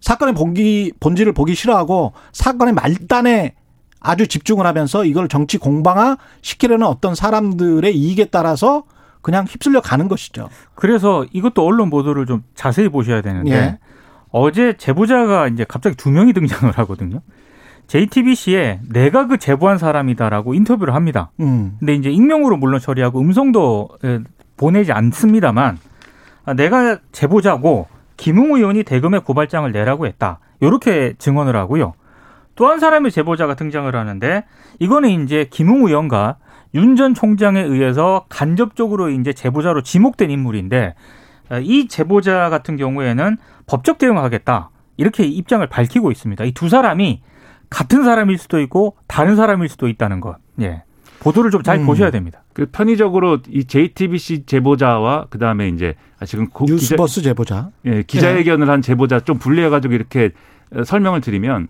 사건의 0.01 0.35
본기, 0.35 0.93
본질을 0.99 1.33
보기 1.33 1.55
싫어하고 1.55 2.13
사건의 2.33 2.73
말단에 2.73 3.55
아주 3.99 4.27
집중을 4.27 4.65
하면서 4.65 5.03
이걸 5.05 5.27
정치 5.27 5.57
공방화 5.57 6.17
시키려는 6.41 6.85
어떤 6.85 7.15
사람들의 7.15 7.97
이익에 7.97 8.25
따라서 8.25 8.83
그냥 9.21 9.45
휩쓸려 9.45 9.81
가는 9.81 10.07
것이죠. 10.07 10.49
그래서 10.75 11.25
이것도 11.33 11.65
언론 11.65 11.89
보도를 11.89 12.25
좀 12.25 12.43
자세히 12.55 12.89
보셔야 12.89 13.21
되는데 13.21 13.51
예. 13.51 13.79
어제 14.37 14.73
제보자가 14.77 15.47
이제 15.47 15.65
갑자기 15.67 15.95
두 15.95 16.11
명이 16.11 16.33
등장을 16.33 16.71
하거든요. 16.79 17.21
JTBC에 17.87 18.81
내가 18.91 19.27
그 19.27 19.37
제보한 19.37 19.77
사람이다라고 19.77 20.53
인터뷰를 20.53 20.93
합니다. 20.93 21.31
음. 21.39 21.75
근데 21.79 21.93
이제 21.95 22.09
익명으로 22.09 22.57
물론 22.57 22.79
처리하고 22.79 23.19
음성도 23.21 23.89
에, 24.03 24.19
보내지 24.57 24.91
않습니다만 24.91 25.77
아, 26.45 26.53
내가 26.53 26.97
제보자고 27.11 27.87
김웅 28.17 28.55
의원이 28.55 28.83
대검에 28.83 29.19
고발장을 29.19 29.71
내라고 29.71 30.05
했다. 30.07 30.39
이렇게 30.59 31.13
증언을 31.17 31.55
하고요. 31.55 31.93
또 32.55 32.67
한 32.67 32.79
사람의 32.79 33.11
제보자가 33.11 33.53
등장을 33.53 33.95
하는데 33.95 34.43
이거는 34.79 35.09
이제 35.23 35.47
김웅 35.49 35.87
의원과 35.87 36.37
윤 36.73 36.95
전 36.95 37.13
총장에 37.13 37.61
의해서 37.61 38.25
간접적으로 38.29 39.09
이제 39.09 39.31
제보자로 39.31 39.83
지목된 39.83 40.29
인물인데 40.31 40.87
아, 40.87 40.93
이 41.61 41.87
제보자 41.87 42.49
같은 42.49 42.77
경우에는 42.77 43.37
법적 43.65 43.97
대응하겠다. 43.97 44.69
이렇게 44.97 45.23
입장을 45.25 45.65
밝히고 45.67 46.11
있습니다. 46.11 46.43
이 46.45 46.51
두 46.51 46.69
사람이 46.69 47.21
같은 47.69 48.03
사람일 48.03 48.37
수도 48.37 48.59
있고 48.61 48.95
다른 49.07 49.35
사람일 49.35 49.69
수도 49.69 49.87
있다는 49.87 50.21
것. 50.21 50.37
예. 50.61 50.83
보도를 51.19 51.51
좀잘 51.51 51.79
음. 51.79 51.85
보셔야 51.85 52.11
됩니다. 52.11 52.43
그 52.53 52.67
편의적으로 52.71 53.39
이 53.49 53.65
JTBC 53.65 54.45
제보자와 54.45 55.27
그 55.29 55.39
다음에 55.39 55.67
이제 55.67 55.95
아, 56.19 56.25
지금 56.25 56.47
고, 56.49 56.65
기자, 56.65 56.75
뉴스버스 56.75 57.21
제보자. 57.21 57.69
예, 57.85 58.03
기자회견을 58.03 58.69
한 58.69 58.81
제보자 58.81 59.19
좀 59.19 59.37
분리해가지고 59.37 59.93
이렇게 59.93 60.31
어, 60.73 60.83
설명을 60.83 61.21
드리면 61.21 61.67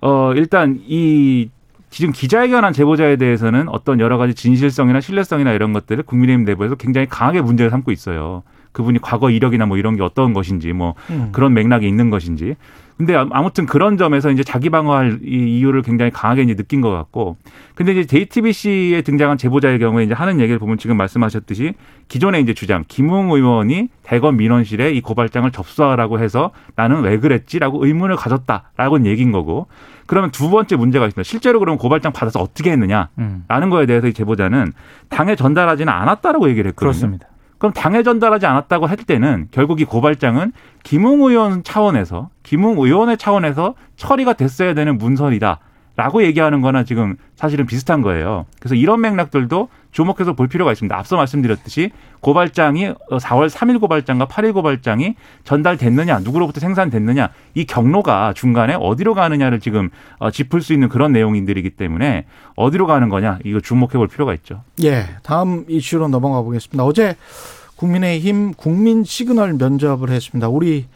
어 0.00 0.32
일단 0.34 0.80
이 0.86 1.50
지금 1.90 2.12
기자회견한 2.12 2.72
제보자에 2.72 3.16
대해서는 3.16 3.68
어떤 3.68 4.00
여러 4.00 4.18
가지 4.18 4.34
진실성이나 4.34 5.00
신뢰성이나 5.00 5.52
이런 5.52 5.72
것들을 5.72 6.02
국민의힘 6.04 6.44
내부에서 6.44 6.74
굉장히 6.76 7.08
강하게 7.08 7.40
문제를 7.40 7.70
삼고 7.70 7.90
있어요. 7.90 8.42
그분이 8.72 9.00
과거 9.00 9.30
이력이나 9.30 9.66
뭐 9.66 9.76
이런 9.76 9.96
게 9.96 10.02
어떤 10.02 10.32
것인지 10.32 10.72
뭐 10.72 10.94
음. 11.10 11.30
그런 11.32 11.54
맥락이 11.54 11.86
있는 11.86 12.10
것인지. 12.10 12.56
근데 13.00 13.16
아무튼 13.16 13.64
그런 13.64 13.96
점에서 13.96 14.30
이제 14.30 14.44
자기 14.44 14.68
방어할 14.68 15.20
이 15.24 15.58
이유를 15.58 15.80
굉장히 15.80 16.10
강하게 16.10 16.42
이제 16.42 16.54
느낀 16.54 16.82
것 16.82 16.90
같고. 16.90 17.38
근데 17.74 17.92
이제 17.92 18.04
JTBC에 18.04 19.00
등장한 19.00 19.38
제보자의 19.38 19.78
경우에 19.78 20.04
이제 20.04 20.12
하는 20.12 20.38
얘기를 20.38 20.58
보면 20.58 20.76
지금 20.76 20.98
말씀하셨듯이 20.98 21.72
기존의 22.08 22.42
이제 22.42 22.52
주장 22.52 22.84
김웅 22.86 23.30
의원이 23.30 23.88
대검 24.02 24.36
민원실에 24.36 24.92
이 24.92 25.00
고발장을 25.00 25.50
접수하라고 25.50 26.18
해서 26.18 26.50
나는 26.76 27.00
왜 27.00 27.18
그랬지라고 27.18 27.86
의문을 27.86 28.16
가졌다라고는 28.16 29.06
얘기인 29.06 29.32
거고. 29.32 29.68
그러면 30.04 30.30
두 30.30 30.50
번째 30.50 30.76
문제가 30.76 31.06
있습니다. 31.06 31.26
실제로 31.26 31.58
그럼 31.58 31.78
고발장 31.78 32.12
받아서 32.12 32.40
어떻게 32.40 32.70
했느냐? 32.70 33.08
음, 33.18 33.44
라는 33.48 33.70
거에 33.70 33.86
대해서 33.86 34.08
이 34.08 34.12
제보자는 34.12 34.74
당에 35.08 35.36
전달하지는 35.36 35.90
않았다라고 35.90 36.50
얘기를 36.50 36.68
했거든요. 36.68 36.90
그렇습니다. 36.90 37.28
그럼 37.60 37.74
당에 37.74 38.02
전달하지 38.02 38.46
않았다고 38.46 38.86
할 38.86 38.96
때는 38.96 39.48
결국 39.50 39.82
이 39.82 39.84
고발장은 39.84 40.52
김웅 40.82 41.20
의원 41.20 41.62
차원에서 41.62 42.30
김웅 42.42 42.78
의원의 42.78 43.18
차원에서 43.18 43.74
처리가 43.96 44.32
됐어야 44.32 44.72
되는 44.72 44.96
문서이다. 44.96 45.60
라고 45.96 46.22
얘기하는 46.22 46.60
거나 46.60 46.84
지금 46.84 47.16
사실은 47.34 47.66
비슷한 47.66 48.00
거예요. 48.00 48.46
그래서 48.58 48.74
이런 48.74 49.00
맥락들도 49.00 49.68
주목해서 49.92 50.34
볼 50.34 50.48
필요가 50.48 50.72
있습니다. 50.72 50.96
앞서 50.96 51.16
말씀드렸듯이 51.16 51.90
고발장이 52.20 52.94
4월 53.10 53.50
3일 53.50 53.80
고발장과 53.80 54.26
8일 54.26 54.54
고발장이 54.54 55.16
전달됐느냐, 55.44 56.20
누구로부터 56.20 56.60
생산됐느냐, 56.60 57.30
이 57.54 57.64
경로가 57.66 58.32
중간에 58.34 58.76
어디로 58.78 59.14
가느냐를 59.14 59.60
지금 59.60 59.90
어, 60.18 60.30
짚을 60.30 60.62
수 60.62 60.72
있는 60.72 60.88
그런 60.88 61.12
내용들이기 61.12 61.70
때문에 61.70 62.26
어디로 62.56 62.86
가는 62.86 63.08
거냐, 63.08 63.38
이거 63.44 63.60
주목해 63.60 63.92
볼 63.94 64.06
필요가 64.06 64.32
있죠. 64.34 64.62
예, 64.84 65.06
다음 65.22 65.64
이슈로 65.68 66.08
넘어가 66.08 66.42
보겠습니다. 66.42 66.84
어제 66.84 67.16
국민의힘 67.76 68.54
국민 68.54 69.04
시그널 69.04 69.54
면접을 69.54 70.10
했습니다. 70.10 70.48
우리 70.48 70.86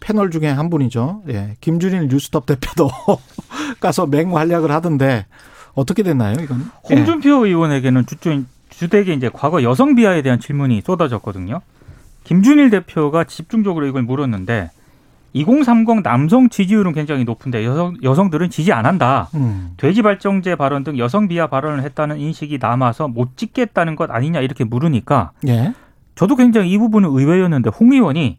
패널 0.00 0.30
중에 0.30 0.48
한 0.48 0.70
분이죠. 0.70 1.22
예, 1.28 1.56
김준일 1.60 2.08
뉴스톱 2.08 2.46
대표도 2.46 2.90
가서 3.80 4.06
맹활약을 4.06 4.70
하던데 4.70 5.26
어떻게 5.74 6.02
됐나요, 6.02 6.36
이건? 6.40 6.70
예. 6.90 6.94
홍준표 6.94 7.46
의원에게는 7.46 8.06
주주, 8.06 8.44
주택에 8.70 9.12
이제 9.12 9.30
과거 9.32 9.62
여성 9.62 9.94
비하에 9.94 10.22
대한 10.22 10.40
질문이 10.40 10.82
쏟아졌거든요. 10.84 11.60
김준일 12.24 12.70
대표가 12.70 13.24
집중적으로 13.24 13.86
이걸 13.86 14.02
물었는데 14.02 14.70
2030 15.32 16.02
남성 16.02 16.48
지지율은 16.48 16.92
굉장히 16.92 17.24
높은데 17.24 17.64
여성 17.64 17.96
여성들은 18.02 18.50
지지 18.50 18.72
안 18.72 18.86
한다. 18.86 19.28
음. 19.34 19.72
돼지 19.76 20.02
발정제 20.02 20.56
발언 20.56 20.84
등 20.84 20.98
여성 20.98 21.28
비하 21.28 21.46
발언을 21.46 21.82
했다는 21.84 22.18
인식이 22.18 22.58
남아서 22.60 23.08
못 23.08 23.36
찍겠다는 23.36 23.94
것 23.94 24.10
아니냐 24.10 24.40
이렇게 24.40 24.64
물으니까 24.64 25.32
예. 25.46 25.74
저도 26.14 26.34
굉장히 26.36 26.70
이 26.70 26.78
부분은 26.78 27.10
의외였는데 27.10 27.70
홍 27.70 27.92
의원이 27.92 28.38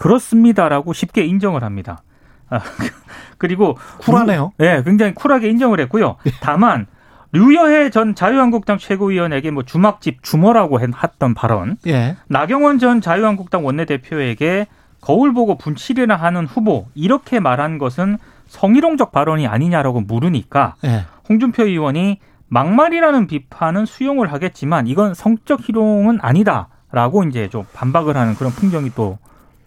그렇습니다라고 0.00 0.94
쉽게 0.94 1.24
인정을 1.24 1.62
합니다. 1.62 2.02
아, 2.48 2.60
그리고 3.38 3.76
쿨하네요. 3.98 4.52
예, 4.60 4.76
네, 4.76 4.82
굉장히 4.82 5.14
쿨하게 5.14 5.50
인정을 5.50 5.78
했고요. 5.80 6.16
다만 6.40 6.86
류여해 7.32 7.90
전 7.90 8.14
자유한국당 8.14 8.78
최고위원에게 8.78 9.50
뭐 9.50 9.62
주막집 9.62 10.22
주머라고 10.22 10.80
했던 10.80 11.34
발언, 11.34 11.76
예. 11.86 12.16
나경원 12.28 12.78
전 12.78 13.00
자유한국당 13.00 13.64
원내대표에게 13.64 14.66
거울 15.00 15.32
보고 15.32 15.56
분칠이나 15.56 16.16
하는 16.16 16.46
후보 16.46 16.88
이렇게 16.94 17.38
말한 17.38 17.78
것은 17.78 18.18
성희롱적 18.48 19.12
발언이 19.12 19.46
아니냐라고 19.46 20.00
물으니까 20.00 20.74
예. 20.84 21.04
홍준표 21.28 21.66
의원이 21.66 22.18
막말이라는 22.48 23.26
비판은 23.28 23.86
수용을 23.86 24.32
하겠지만 24.32 24.88
이건 24.88 25.14
성적 25.14 25.60
희롱은 25.60 26.18
아니다라고 26.20 27.24
이제 27.24 27.48
좀 27.48 27.64
반박을 27.74 28.16
하는 28.16 28.34
그런 28.34 28.50
풍경이 28.50 28.90
또 28.96 29.18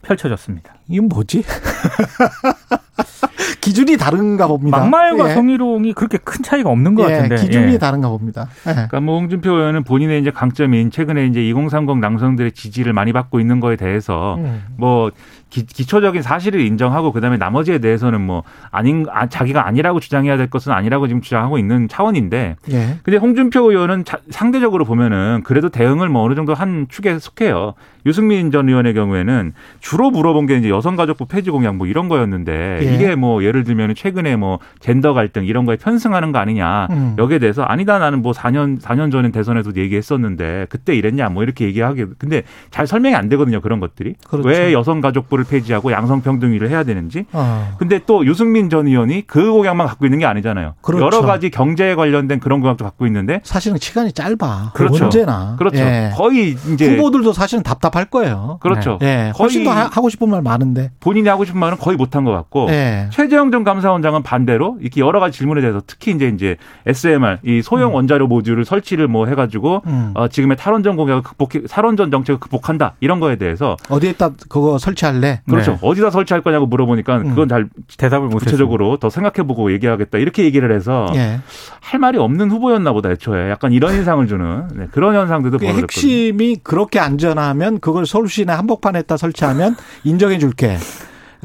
펼쳐졌습니다. 0.04 0.76
이건 0.88 1.08
뭐지? 1.08 1.44
기준이 3.62 3.98
다른가 3.98 4.48
봅니다. 4.48 4.78
막말과 4.78 5.30
예. 5.30 5.34
성희롱이 5.34 5.94
그렇게 5.94 6.18
큰 6.18 6.44
차이가 6.44 6.70
없는 6.70 6.96
것 6.96 7.10
예, 7.10 7.14
같은데. 7.14 7.36
기준이 7.38 7.74
예. 7.74 7.78
다른가 7.78 8.10
봅니다. 8.10 8.48
예. 8.68 8.72
그러니까 8.74 9.00
뭐 9.00 9.20
홍준표 9.20 9.52
의원은 9.52 9.84
본인의 9.84 10.22
이제 10.22 10.32
강점인 10.32 10.92
최근에 10.92 11.28
이제 11.28 11.42
2030 11.48 12.00
남성들의 12.00 12.52
지지를 12.52 12.94
많이 12.94 13.14
받고 13.14 13.40
있는 13.40 13.60
거에 13.60 13.76
대해서 13.76 14.36
음. 14.36 14.64
뭐 14.78 15.12
기, 15.54 15.66
기초적인 15.68 16.24
사실을 16.24 16.62
인정하고 16.62 17.12
그다음에 17.12 17.38
나머지에 17.38 17.78
대해서는 17.78 18.22
뭐 18.22 18.44
아닌 18.72 19.06
아, 19.12 19.28
자기가 19.30 19.68
아니라고 19.68 20.00
주장해야 20.00 20.36
될 20.36 20.50
것은 20.50 20.72
아니라고 20.72 21.08
지금 21.08 21.22
주장하고 21.22 21.60
있는 21.60 21.88
차원인데 21.88 22.56
예. 22.72 22.98
근데 23.04 23.18
홍준표 23.18 23.70
의원은 23.70 24.04
자, 24.04 24.18
상대적으로 24.32 24.84
보면은 24.84 25.42
그래도 25.44 25.70
대응을 25.70 26.10
뭐 26.10 26.24
어느 26.24 26.34
정도 26.34 26.56
한 26.56 26.88
축에 26.90 27.20
속해요. 27.20 27.76
유승민 28.08 28.50
전 28.52 28.68
의원의 28.68 28.96
경우에는 28.96 29.54
주로 29.80 30.10
물어본 30.10 30.48
게 30.48 30.58
이제 30.58 30.70
여성가족부 30.70 31.28
폐지 31.28 31.52
공약 31.52 31.76
뭐 31.76 31.86
이런 31.86 32.10
거였는데 32.10 32.80
예. 32.94 32.96
이게 32.96 33.16
뭐 33.16 33.44
예를 33.44 33.64
들면 33.64 33.96
최근에 33.96 34.36
뭐 34.36 34.60
젠더 34.80 35.14
갈등 35.14 35.46
이런 35.46 35.66
거에 35.66 35.76
편승하는 35.78 36.32
거 36.32 36.40
아니냐 36.40 36.88
음. 36.92 37.16
여기에 37.18 37.40
대해서 37.40 37.64
아니다 37.64 38.00
나는 38.00 38.22
뭐 38.22 38.32
4년 38.32 38.82
4년 38.82 39.12
전에 39.12 39.32
대선에도 39.32 39.72
얘기했었는데 39.76 40.68
그때 40.70 40.96
이랬냐 40.96 41.30
뭐 41.30 41.44
이렇게 41.44 41.66
얘기하게 41.66 42.06
근데 42.18 42.44
잘 42.72 42.88
설명이 42.88 43.16
안 43.16 43.30
되거든요 43.30 43.62
그런 43.62 43.80
것들이 43.80 44.16
그렇죠. 44.28 44.48
왜 44.48 44.74
여성가족부를 44.74 45.46
폐지하고 45.46 45.92
양성평등위를 45.92 46.70
해야 46.70 46.84
되는지 46.84 47.26
어. 47.32 47.76
근데 47.78 48.00
또 48.06 48.26
유승민 48.26 48.70
전 48.70 48.88
의원이 48.88 49.28
그 49.28 49.52
공약만 49.52 49.88
갖고 49.88 50.06
있는 50.06 50.20
게 50.20 50.26
아니잖아요. 50.26 50.76
그렇죠. 50.82 51.06
여러 51.06 51.22
가지 51.22 51.50
경제에 51.50 51.96
관련된 51.96 52.40
그런 52.40 52.62
공약도 52.62 52.84
갖고 52.84 53.06
있는데 53.08 53.42
사실은 53.44 53.78
시간이 53.80 54.12
짧아. 54.14 54.72
그렇죠. 54.74 55.06
언제나. 55.06 55.56
그렇죠. 55.58 55.80
예. 55.80 56.12
거의 56.16 56.56
이제 56.74 56.96
후보들도 56.96 57.34
사실은 57.34 57.64
답답할 57.64 58.06
거예요. 58.06 58.58
그렇죠. 58.62 59.00
예. 59.02 59.32
훨씬 59.38 59.64
더 59.64 59.72
하고 59.72 60.10
싶은 60.10 60.30
말 60.30 60.42
많은데. 60.42 60.92
본인이 61.00 61.28
하고 61.30 61.46
싶은 61.46 61.60
말은 61.60 61.78
거의 61.78 61.98
못한 61.98 62.24
것 62.24 62.32
같고 62.32 62.68
예. 62.70 62.83
최재형 63.12 63.52
전 63.52 63.64
감사원장은 63.64 64.24
반대로 64.24 64.78
이렇게 64.82 65.02
여러 65.02 65.20
가지 65.20 65.38
질문에 65.38 65.62
대해서 65.62 65.82
특히 65.86 66.12
이제 66.12 66.28
이제 66.28 66.58
SMR 66.86 67.38
이 67.44 67.62
소형 67.62 67.96
원자료 67.96 68.28
모듈을 68.28 68.66
설치를 68.66 69.08
뭐 69.08 69.28
해가지고 69.28 69.82
음. 69.86 70.12
어, 70.16 70.28
지금의 70.28 70.58
탈원전 70.58 70.96
공약을 70.96 71.22
극복 71.24 71.52
탈원전 71.70 72.12
정책을 72.12 72.40
극복한다 72.40 72.96
이런 73.00 73.20
거에 73.20 73.36
대해서 73.36 73.78
어디에다 73.90 74.32
그거 74.50 74.78
설치할래? 74.78 75.42
그렇죠 75.50 75.72
네. 75.74 75.78
어디다 75.82 76.10
설치할 76.10 76.42
거냐고 76.42 76.66
물어보니까 76.66 77.18
음. 77.18 77.30
그건 77.30 77.48
잘 77.48 77.70
대답을 77.98 78.28
못 78.28 78.36
했습니다. 78.36 78.46
구체적으로 78.46 78.98
더 78.98 79.10
생각해보고 79.10 79.72
얘기하겠다 79.74 80.18
이렇게 80.18 80.44
얘기를 80.44 80.72
해서 80.74 81.08
예. 81.16 81.40
할 81.80 82.00
말이 82.00 82.18
없는 82.18 82.52
후보였나 82.52 82.94
보다 82.94 83.12
애초에 83.12 83.50
약간 83.50 83.72
이런 83.72 83.94
인상을 83.96 84.26
주는 84.28 84.68
네, 84.76 84.88
그런 84.92 85.16
현상들도 85.16 85.58
그 85.58 85.66
벌어졌거든요. 85.66 85.84
핵심이 85.84 86.56
그렇게 86.64 87.00
안전하면 87.00 87.80
그걸 87.80 88.06
서울시내 88.06 88.52
한복판에다 88.54 89.18
설치하면 89.18 89.76
인정해 90.04 90.38
줄게. 90.40 90.78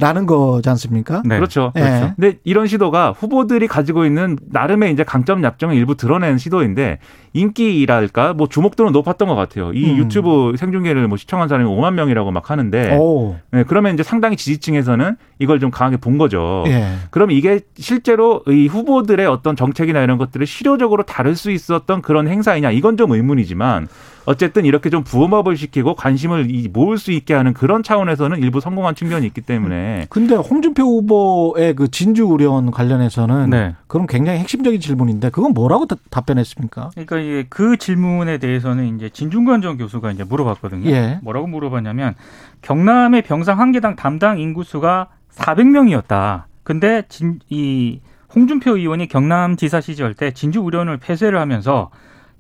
라는 0.01 0.27
거지 0.27 0.69
않습니까? 0.71 1.23
네. 1.25 1.37
그렇죠. 1.37 1.73
예. 1.77 1.81
그렇죠. 1.81 2.13
근데 2.17 2.39
이런 2.45 2.67
시도가 2.67 3.13
후보들이 3.13 3.67
가지고 3.67 4.05
있는 4.05 4.39
나름의 4.51 4.93
이제 4.93 5.03
강점 5.05 5.43
약점을 5.43 5.75
일부 5.75 5.97
드러낸 5.97 6.39
시도인데 6.39 6.99
인기랄까 7.35 8.33
뭐 8.35 8.49
주목도는 8.49 8.93
높았던 8.93 9.29
것 9.29 9.35
같아요. 9.35 9.73
이 9.73 9.91
음. 9.91 9.97
유튜브 9.99 10.55
생중계를 10.57 11.09
뭐 11.09 11.17
시청한 11.17 11.49
사람이 11.49 11.69
5만 11.69 11.95
명이라고 11.95 12.31
막 12.31 12.51
하는데 12.51 12.97
오. 12.97 13.37
네, 13.51 13.65
그러면 13.65 13.95
이제 13.95 14.03
상당히 14.03 14.37
지지층에서는 14.37 15.17
이걸 15.39 15.61
좀 15.61 15.71
강하게 15.71 15.97
본 15.99 16.19
거죠. 16.19 16.65
예. 16.69 16.95
그럼 17.11 17.31
이게 17.31 17.61
실제로 17.77 18.43
이 18.49 18.67
후보들의 18.67 19.25
어떤 19.27 19.57
정책이나 19.57 20.03
이런 20.03 20.19
것들을 20.19 20.47
실효적으로 20.47 21.03
다룰 21.05 21.37
수 21.37 21.51
있었던 21.51 22.03
그런 22.03 22.29
행사이냐 22.29 22.71
이건 22.71 22.97
좀 22.97 23.13
의문이지만 23.13 23.89
어쨌든 24.25 24.67
이렇게 24.67 24.91
좀 24.91 25.05
부음업을 25.05 25.57
시키고 25.57 25.95
관심을 25.95 26.51
이- 26.51 26.69
모을 26.69 26.99
수 26.99 27.13
있게 27.13 27.33
하는 27.33 27.55
그런 27.55 27.83
차원에서는 27.83 28.39
일부 28.41 28.61
성공한 28.61 28.95
측면이 28.95 29.27
있기 29.29 29.41
때문에 29.41 29.88
근데 30.09 30.35
홍준표 30.35 30.83
후보의 30.83 31.75
그 31.75 31.89
진주 31.91 32.25
우려원 32.27 32.71
관련해서는 32.71 33.51
네. 33.51 33.75
그럼 33.87 34.07
굉장히 34.07 34.39
핵심적인 34.41 34.81
질문인데 34.81 35.31
그건 35.31 35.53
뭐라고 35.55 35.87
다- 35.87 35.97
답변했습니까? 36.11 36.91
그러니까 36.95 37.19
이게 37.19 37.47
그 37.49 37.77
질문에 37.77 38.39
대해서는 38.39 38.97
이제 38.97 39.09
진중권 39.09 39.63
전 39.63 39.77
교수가 39.79 40.11
이제 40.13 40.25
물어봤거든요. 40.25 40.89
예. 40.91 41.19
뭐라고 41.23 41.47
물어봤냐면 41.47 42.15
경남의 42.63 43.23
병상 43.23 43.61
한 43.61 43.73
개당 43.73 43.97
담당 43.97 44.39
인구수가 44.39 45.09
400명이었다. 45.35 46.45
근데 46.63 47.03
진, 47.09 47.39
이 47.49 48.01
홍준표 48.35 48.77
의원이 48.77 49.09
경남지사 49.09 49.81
시절 49.81 50.15
때 50.15 50.33
진주 50.33 50.61
의료원을 50.63 50.99
폐쇄를 50.99 51.39
하면서 51.39 51.91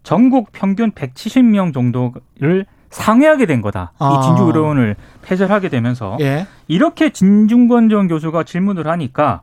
전국 0.03 0.51
평균 0.53 0.93
170명 0.93 1.73
정도를 1.73 2.67
상회하게 2.91 3.47
된 3.47 3.63
거다. 3.63 3.93
아. 3.99 4.19
이 4.19 4.27
진주 4.27 4.45
의료원을 4.45 4.97
폐쇄를 5.23 5.51
하게 5.51 5.69
되면서 5.69 6.17
예. 6.21 6.47
이렇게 6.67 7.11
진중권 7.11 7.89
전 7.89 8.09
교수가 8.09 8.45
질문을 8.45 8.87
하니까 8.87 9.43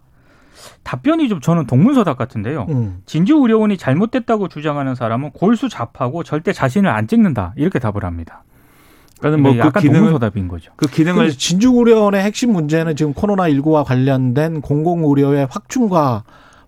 답변이 0.84 1.30
좀 1.30 1.42
저는 1.42 1.68
동문서답 1.68 2.18
같은데요. 2.18 2.66
음. 2.70 3.02
진주 3.06 3.36
의료원이 3.36 3.78
잘못됐다고 3.78 4.48
주장하는 4.48 4.96
사람은 4.96 5.32
골수 5.32 5.70
잡하고 5.70 6.24
절대 6.24 6.54
자신을 6.54 6.90
안 6.90 7.08
찍는다 7.08 7.54
이렇게 7.56 7.80
답을 7.80 8.04
합니다. 8.04 8.44
그러니까 9.20 9.42
뭐 9.42 9.52
뭐그 9.54 9.68
약간 9.68 9.82
기능을 9.82 10.00
동문서답인 10.00 10.48
거죠. 10.48 10.72
그 10.76 10.88
기능을 10.88 11.32
진주 11.32 11.70
우려원의 11.72 12.22
핵심 12.24 12.52
문제는 12.52 12.96
지금 12.96 13.14
코로나 13.14 13.44
19와 13.50 13.84
관련된 13.86 14.62
공공 14.62 15.04
의료의 15.06 15.48
확충과 15.50 16.24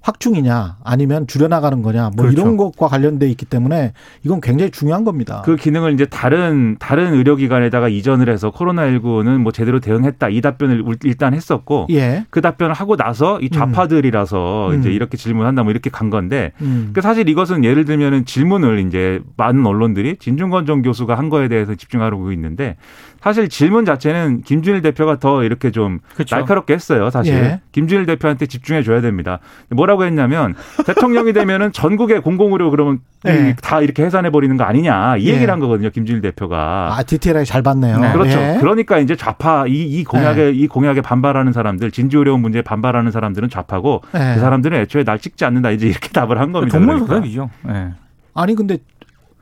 확충이냐 0.08 0.78
아니면 0.86 1.28
줄여나가는 1.28 1.82
거냐 1.82 2.12
뭐 2.15 2.26
그렇죠. 2.26 2.41
이런 2.41 2.56
것과 2.56 2.88
관련돼 2.88 3.28
있기 3.32 3.46
때문에 3.46 3.91
이건 4.24 4.39
굉장히 4.39 4.72
중요한 4.72 5.04
겁니다. 5.04 5.41
그 5.43 5.58
기능을 5.58 5.93
이제 5.93 6.06
다른 6.06 6.78
다른 6.80 7.13
의료기관에다가 7.13 7.89
이전을 7.89 8.30
해서 8.30 8.50
코로나19는 8.52 9.39
뭐 9.39 9.52
제대로 9.52 9.82
대응했다 9.82 10.30
이 10.30 10.39
답변을 10.39 10.86
일단 11.04 11.34
했었고 11.34 11.88
예. 11.89 12.26
그 12.30 12.39
답변을 12.39 12.74
하고 12.74 12.96
나서 12.96 13.39
이 13.41 13.50
좌파들이라서 13.50 14.70
음. 14.72 14.80
이제 14.80 14.91
이렇게 14.91 15.17
질문한다 15.17 15.63
뭐 15.63 15.72
이렇게 15.72 15.89
간 15.89 16.10
건데 16.10 16.54
음. 16.62 16.91
그 16.93 17.02
사실 17.02 17.28
이것은 17.28 17.65
예를 17.65 17.84
들면은 17.84 18.24
질문을 18.24 18.80
이제 18.88 19.20
많은 19.36 19.65
언론들이 19.65 20.17
진중권 20.20 20.65
전 20.65 20.82
교수가 20.84 21.17
한 21.17 21.28
거에 21.28 21.50
대해서 21.50 21.76
집중하고 21.76 22.32
있는데 22.32 22.78
사실 23.22 23.50
질문 23.50 23.84
자체는 23.84 24.43
김준일 24.43 24.82
대표가 24.82 25.20
더 25.20 25.43
이렇게 25.43 25.72
좀 25.72 26.00
그렇죠. 26.13 26.36
날카롭게 26.36 26.74
했어요. 26.74 27.10
사실 27.10 27.34
예. 27.34 27.62
김준일 27.72 28.06
대표한테 28.06 28.46
집중해 28.46 28.84
줘야 28.84 29.02
됩니다. 29.02 29.39
뭐라고 29.70 29.96
했냐면 30.05 30.55
대통령이 30.86 31.33
되면은 31.33 31.71
전국의 31.71 32.21
공공의료 32.21 32.71
그러면 32.71 32.99
예. 33.25 33.55
다 33.62 33.81
이렇게 33.81 34.03
해산해 34.03 34.29
버리는 34.29 34.55
거 34.57 34.63
아니냐 34.63 35.17
이 35.17 35.27
예. 35.27 35.33
얘기를 35.33 35.51
한 35.51 35.60
거거든요. 35.60 35.89
김준일 35.89 36.21
대표가. 36.21 36.95
아 36.97 37.03
디테일하게 37.03 37.45
잘 37.45 37.62
봤네요. 37.62 37.99
네. 37.99 38.12
그렇죠. 38.13 38.38
예. 38.39 38.57
그러니까 38.60 38.99
이제 38.99 39.15
좌파 39.15 39.65
이, 39.67 39.73
이 39.83 40.03
공약에 40.03 40.51
이 40.51 40.67
공약에 40.67 41.01
반발하는 41.01 41.53
사람들 41.53 41.91
진주의료원 41.91 42.41
문제에 42.41 42.62
반발하는 42.62 43.12
사람들은 43.12 43.49
좌파고 43.49 44.01
예. 44.15 44.33
그 44.36 44.39
사람들은 44.39 44.77
애초에 44.81 45.03
날 45.03 45.19
찍지 45.19 45.45
않는다 45.45 45.71
이제 45.71 45.88
이렇게 45.88 46.10
답을 46.13 46.39
한 46.39 46.51
겁니다. 46.51 46.77
그러니까. 46.77 47.05
동문서답이죠. 47.05 47.49
예. 47.69 47.93
아니 48.33 48.55
근데 48.55 48.77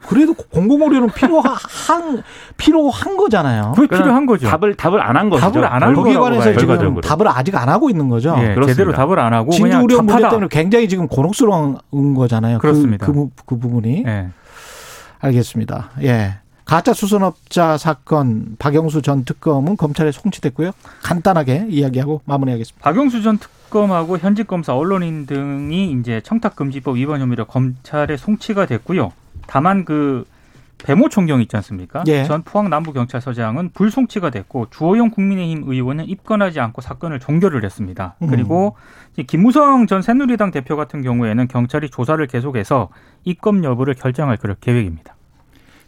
그래도 0.07 0.33
공공 0.33 0.81
의료는 0.83 1.09
필요한 1.13 2.23
필요한 2.57 3.17
거잖아요. 3.17 3.73
그게 3.75 3.87
그러니까 3.87 3.97
필요한 3.97 4.25
거죠. 4.25 4.47
답을 4.47 4.75
답을 4.75 5.01
안 5.01 5.15
한 5.17 5.29
거죠. 5.29 5.41
답을 5.41 5.65
안 5.65 5.81
한 5.83 5.93
거기에 5.93 6.13
거라고 6.13 6.23
관해서 6.39 6.59
지금 6.59 6.67
결과적으로. 6.75 7.01
답을 7.01 7.27
아직 7.27 7.55
안 7.55 7.69
하고 7.69 7.89
있는 7.89 8.09
거죠. 8.09 8.29
예, 8.37 8.53
그렇습니다. 8.53 8.67
제대로 8.73 8.91
답을 8.93 9.19
안 9.19 9.33
하고 9.33 9.51
진주 9.51 9.77
우려 9.77 10.01
문제. 10.01 10.17
때문에 10.29 10.47
굉장히 10.49 10.87
지금 10.89 11.07
곤혹스러운 11.07 11.77
거잖아요. 12.15 12.57
그- 12.59 12.61
그렇습니다. 12.63 13.05
그, 13.05 13.13
부- 13.13 13.29
그 13.45 13.57
부분이. 13.57 14.03
예. 14.05 14.27
알겠습니다. 15.19 15.89
예. 16.03 16.35
가짜 16.65 16.93
수선업자 16.93 17.77
사건 17.77 18.55
박영수 18.57 19.01
전 19.03 19.23
특검은 19.23 19.77
검찰에 19.77 20.11
송치됐고요. 20.11 20.71
간단하게 21.03 21.67
이야기하고 21.69 22.21
마무리하겠습니다. 22.25 22.83
박영수 22.83 23.21
전 23.21 23.37
특검하고 23.37 24.17
현직 24.17 24.47
검사, 24.47 24.75
언론인 24.75 25.27
등이 25.27 25.91
이제 25.99 26.21
청탁금지법 26.23 26.95
위반 26.95 27.21
혐의로 27.21 27.45
검찰에 27.45 28.17
송치가 28.17 28.65
됐고요. 28.65 29.11
다만 29.47 29.85
그 29.85 30.25
배모 30.77 31.09
총경 31.09 31.41
있지 31.41 31.55
않습니까? 31.55 32.03
예. 32.07 32.25
전 32.25 32.43
포항 32.43 32.69
남부경찰서장은 32.69 33.71
불송치가 33.73 34.29
됐고 34.29 34.69
주호영 34.69 35.09
국민의힘 35.09 35.63
의원은 35.65 36.07
입건하지 36.07 36.59
않고 36.59 36.81
사건을 36.81 37.19
종결을 37.19 37.63
했습니다. 37.63 38.15
음. 38.21 38.27
그리고 38.27 38.75
김무성 39.27 39.87
전 39.87 40.01
새누리당 40.01 40.51
대표 40.51 40.75
같은 40.75 41.01
경우에는 41.01 41.47
경찰이 41.47 41.89
조사를 41.89 42.25
계속해서 42.27 42.89
입건 43.23 43.63
여부를 43.63 43.93
결정할 43.95 44.37
그럴 44.37 44.55
계획입니다. 44.59 45.14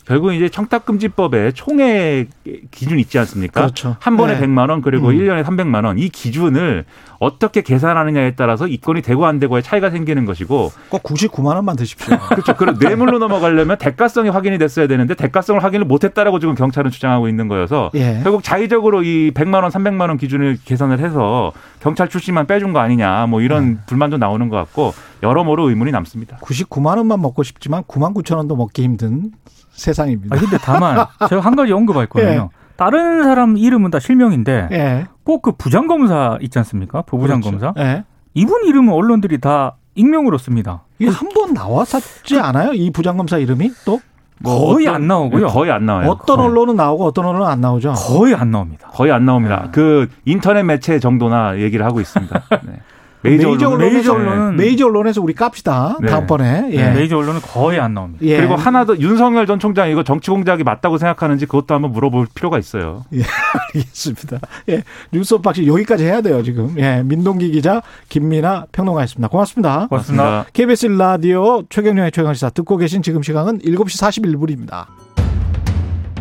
결국 0.07 0.31
이제 0.31 0.47
청탁금지법에 0.47 1.51
총액 1.51 2.29
기준 2.71 2.97
있지 2.97 3.19
않습니까? 3.19 3.59
그렇죠. 3.59 3.97
한 3.99 4.15
번에 4.15 4.39
네. 4.39 4.47
100만 4.47 4.69
원 4.69 4.81
그리고 4.81 5.09
음. 5.09 5.15
일 5.15 5.27
1년에 5.27 5.43
300만 5.43 5.83
원이 5.83 6.07
기준을 6.07 6.85
어떻게 7.19 7.61
계산하느냐에 7.61 8.35
따라서 8.35 8.67
입건이 8.67 9.01
되고 9.01 9.25
안 9.25 9.37
되고의 9.39 9.63
차이가 9.63 9.89
생기는 9.89 10.23
것이고 10.23 10.71
꼭 10.87 11.03
99만 11.03 11.55
원만 11.55 11.75
드십시오. 11.75 12.17
그렇죠. 12.29 12.55
그런 12.55 12.77
뇌물로 12.79 13.19
넘어가려면 13.19 13.77
대가성이 13.77 14.29
확인이 14.29 14.57
됐어야 14.57 14.87
되는데 14.87 15.13
대가성을 15.13 15.61
확인을 15.61 15.85
못 15.85 16.05
했다라고 16.05 16.39
지금 16.39 16.55
경찰은 16.55 16.89
주장하고 16.89 17.27
있는 17.27 17.49
거여서 17.49 17.91
예. 17.95 18.21
결국 18.23 18.43
자의적으로 18.43 19.03
이 19.03 19.31
100만 19.33 19.61
원, 19.63 19.71
300만 19.71 20.07
원 20.07 20.17
기준을 20.17 20.59
계산을 20.63 20.99
해서 20.99 21.51
경찰 21.81 22.07
출신만 22.07 22.47
빼준 22.47 22.71
거 22.71 22.79
아니냐 22.79 23.25
뭐 23.25 23.41
이런 23.41 23.73
네. 23.73 23.77
불만도 23.87 24.17
나오는 24.17 24.47
것 24.47 24.55
같고 24.55 24.93
여러모로 25.21 25.67
의문이 25.67 25.91
남습니다. 25.91 26.37
99만 26.37 26.95
원만 26.95 27.21
먹고 27.21 27.43
싶지만 27.43 27.83
9만 27.83 28.13
9천 28.13 28.37
원도 28.37 28.55
먹기 28.55 28.83
힘든 28.83 29.31
세상입니다. 29.77 30.35
아 30.35 30.39
근데 30.39 30.57
다만 30.57 31.05
제가 31.29 31.41
한 31.41 31.55
가지 31.55 31.71
언급할 31.71 32.03
예. 32.03 32.07
거는요. 32.07 32.49
다른 32.75 33.23
사람 33.23 33.57
이름은 33.57 33.89
다 33.91 33.99
실명인데 33.99 34.67
예. 34.71 35.05
꼭그 35.23 35.53
부장검사 35.57 36.37
있지 36.41 36.59
않습니까? 36.59 37.01
부부장 37.03 37.39
그렇죠. 37.41 37.57
검사. 37.73 37.81
예. 37.81 38.03
이분 38.33 38.65
이름은 38.65 38.93
언론들이 38.93 39.39
다 39.39 39.75
익명으로 39.95 40.37
씁니다. 40.37 40.83
이게 40.99 41.09
한 41.09 41.29
번 41.29 41.53
나왔었지 41.53 42.39
않아요? 42.39 42.73
이 42.73 42.91
부장검사 42.91 43.37
이름이 43.37 43.71
또? 43.85 43.99
거의 44.43 44.85
어떤- 44.85 44.95
안 45.01 45.07
나오고요. 45.07 45.47
거의 45.47 45.71
안 45.71 45.87
나와요. 45.87 46.09
어떤 46.11 46.39
언론은 46.39 46.75
나오고 46.75 47.05
어떤 47.05 47.25
언론은 47.25 47.47
안 47.47 47.59
나오죠. 47.61 47.93
거의 47.93 48.35
안 48.35 48.51
나옵니다. 48.51 48.87
거의 48.93 49.11
안 49.11 49.25
나옵니다. 49.25 49.69
그 49.71 50.07
인터넷 50.25 50.61
매체 50.61 50.99
정도나 50.99 51.57
얘기를 51.57 51.83
하고 51.83 51.99
있습니다. 51.99 52.43
네. 52.63 52.73
메이저, 53.21 53.47
메이저 53.49 53.67
언론은- 53.69 53.73
언론에서 53.73 53.93
메이저 53.95 54.13
언론은- 54.13 54.55
메이저 54.55 54.85
언론에서 54.85 55.21
우리 55.21 55.33
깝시다. 55.33 55.97
네. 56.01 56.07
다음번에. 56.07 56.69
예. 56.71 56.91
메이저 56.91 57.17
언론은 57.17 57.41
거의 57.41 57.79
안 57.79 57.93
나옵니다. 57.95 58.23
예. 58.25 58.37
그리고 58.37 58.55
하나 58.55 58.85
더 58.85 58.95
윤석열 58.97 59.47
전 59.47 59.57
총장 59.59 59.89
이거 59.89 60.03
정치 60.03 60.29
공작이 60.29 60.63
맞다고 60.63 60.97
생각하는지 60.97 61.45
그것도 61.47 61.73
한번 61.73 61.91
물어볼 61.93 62.27
필요가 62.35 62.59
있어요. 62.59 63.05
알겠습니다. 63.73 64.39
예. 64.69 64.83
뉴스 65.11 65.33
unboxing 65.33 65.65
여기까지 65.65 66.05
해야 66.05 66.21
돼요, 66.21 66.43
지금. 66.43 66.75
예. 66.77 67.01
민동기 67.03 67.49
기자, 67.51 67.81
김민아 68.09 68.65
평론가였습니다. 68.71 69.27
고맙습니다. 69.29 69.87
고맙습니다. 69.87 70.45
KBS 70.53 70.85
라디오 70.87 71.63
최경영의 71.69 72.11
최강시사 72.11 72.51
듣고 72.51 72.77
계신 72.77 73.01
지금 73.01 73.23
시간은 73.23 73.59
7시 73.59 73.99
41분입니다. 73.99 74.85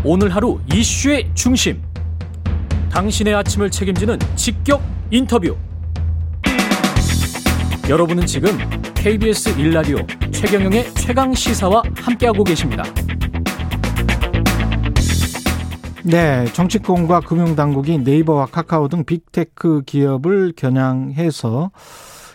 오늘 0.03 0.35
하루 0.35 0.61
이슈의 0.73 1.31
중심. 1.35 1.83
당신의 2.91 3.35
아침을 3.35 3.71
책임지는 3.71 4.19
직격 4.37 4.81
인터뷰. 5.11 5.57
여러분은 7.89 8.27
지금 8.27 8.51
KBS 8.97 9.61
일라디오 9.61 9.99
최경영의 10.33 10.93
최강 10.95 11.33
시사와 11.33 11.85
함께하고 11.95 12.43
계십니다. 12.43 12.83
네, 16.03 16.47
정치권과 16.47 17.21
금융당국이 17.21 17.99
네이버와 17.99 18.47
카카오 18.47 18.89
등 18.89 19.05
빅테크 19.05 19.83
기업을 19.87 20.55
겨냥해서 20.57 21.71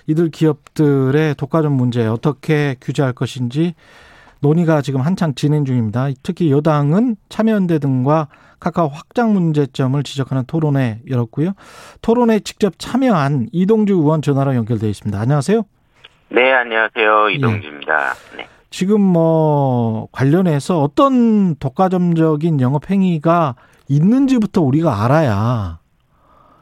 이들 0.07 0.29
기업들의 0.31 1.35
독과점 1.35 1.73
문제 1.73 2.07
어떻게 2.07 2.77
규제할 2.79 3.11
것인지 3.11 3.75
논의가 4.39 4.81
지금 4.81 5.01
한창 5.01 5.35
진행 5.35 5.65
중입니다. 5.65 6.07
특히 6.23 6.49
여당은 6.49 7.17
참여연대 7.27 7.79
등과 7.79 8.29
카카오 8.61 8.89
확장 8.89 9.33
문제점을 9.33 10.01
지적하는 10.03 10.45
토론회 10.45 11.01
열었고요. 11.09 11.53
토론회 12.01 12.39
직접 12.39 12.75
참여한 12.77 13.49
이동주 13.51 13.95
의원 13.95 14.21
전화로 14.21 14.55
연결돼 14.55 14.87
있습니다. 14.87 15.19
안녕하세요. 15.19 15.63
네, 16.29 16.53
안녕하세요. 16.53 17.31
이동주입니다. 17.31 18.13
네. 18.37 18.47
지금 18.69 19.01
뭐 19.01 20.07
관련해서 20.11 20.81
어떤 20.81 21.55
독과점적인 21.55 22.61
영업 22.61 22.89
행위가 22.89 23.55
있는지부터 23.89 24.61
우리가 24.61 25.03
알아야 25.03 25.79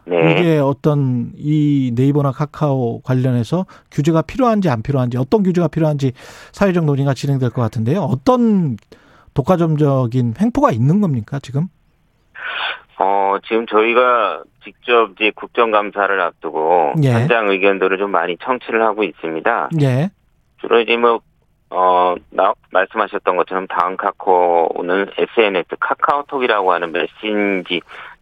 네. 0.06 0.32
이게 0.32 0.58
어떤 0.58 1.34
이 1.36 1.92
네이버나 1.94 2.32
카카오 2.32 3.02
관련해서 3.02 3.66
규제가 3.92 4.24
필요한지 4.24 4.70
안 4.70 4.82
필요한지 4.82 5.18
어떤 5.18 5.44
규제가 5.44 5.68
필요한지 5.68 6.14
사회적 6.54 6.86
논의가 6.86 7.14
진행될 7.14 7.50
것 7.50 7.62
같은데요. 7.62 8.00
어떤 8.02 8.78
독과점적인 9.34 10.36
횡포가 10.42 10.72
있는 10.72 11.02
겁니까 11.02 11.40
지금? 11.40 11.68
어, 13.00 13.38
지금 13.48 13.66
저희가 13.66 14.44
직접 14.64 15.12
이제 15.14 15.32
국정감사를 15.34 16.20
앞두고 16.20 16.94
예. 17.04 17.12
현장 17.14 17.50
의견들을 17.50 17.98
좀 17.98 18.12
많이 18.12 18.38
청취를 18.38 18.84
하고 18.84 19.04
있습니다. 19.04 19.70
예, 19.82 20.10
주로 20.60 20.82
이제 20.82 20.98
뭐, 20.98 21.22
어, 21.70 22.16
나, 22.30 22.54
말씀하셨던 22.72 23.38
것처럼 23.38 23.68
다음 23.68 23.96
카카오는 23.96 25.12
SNS 25.18 25.78
카카오톡이라고 25.80 26.74
하는 26.74 26.92
메신지 26.92 27.82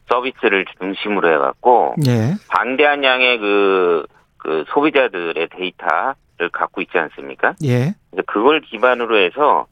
서비스를 0.10 0.66
중심으로 0.80 1.34
해갖고 1.34 1.96
예, 2.08 2.36
방대한 2.50 3.04
양의 3.04 3.40
그, 3.40 4.06
그 4.38 4.64
소비자들의 4.68 5.48
데이터를 5.50 6.50
갖고 6.52 6.82
있지 6.82 6.98
않습니까? 7.00 7.56
예. 7.64 7.96
그걸 8.28 8.62
기반으로 8.62 9.18
해서 9.18 9.66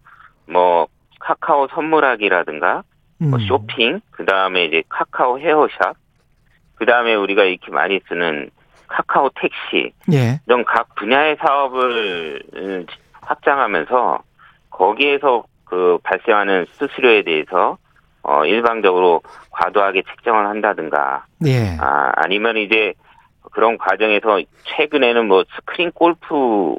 뭐 0.48 0.88
카카오 1.20 1.68
선물하기라든가 1.68 2.84
음. 3.22 3.30
뭐 3.30 3.40
쇼핑, 3.40 4.02
그 4.12 4.26
다음에 4.26 4.66
이제 4.66 4.84
카카오 4.90 5.40
헤어샵, 5.40 5.96
그 6.76 6.86
다음에 6.86 7.16
우리가 7.16 7.44
이렇게 7.44 7.72
많이 7.72 8.00
쓰는 8.08 8.50
카카오 8.88 9.30
택시, 9.36 9.94
예, 10.12 10.40
이런 10.46 10.64
각 10.66 10.94
분야의 10.96 11.38
사업을 11.40 12.44
음, 12.56 12.86
확장하면서 13.14 14.20
거기에서 14.70 15.44
그 15.64 15.98
발생하는 16.04 16.66
수수료에 16.72 17.24
대해서 17.24 17.78
어, 18.22 18.46
일방적으로 18.46 19.22
과도하게 19.52 20.04
책정을 20.04 20.48
한다든가, 20.48 21.26
예, 21.46 21.78
아, 21.80 22.12
아니면 22.16 22.58
이제 22.58 22.94
그런 23.52 23.78
과정에서 23.78 24.42
최근에는 24.64 25.28
뭐 25.28 25.44
스크린 25.56 25.92
골프 25.92 26.76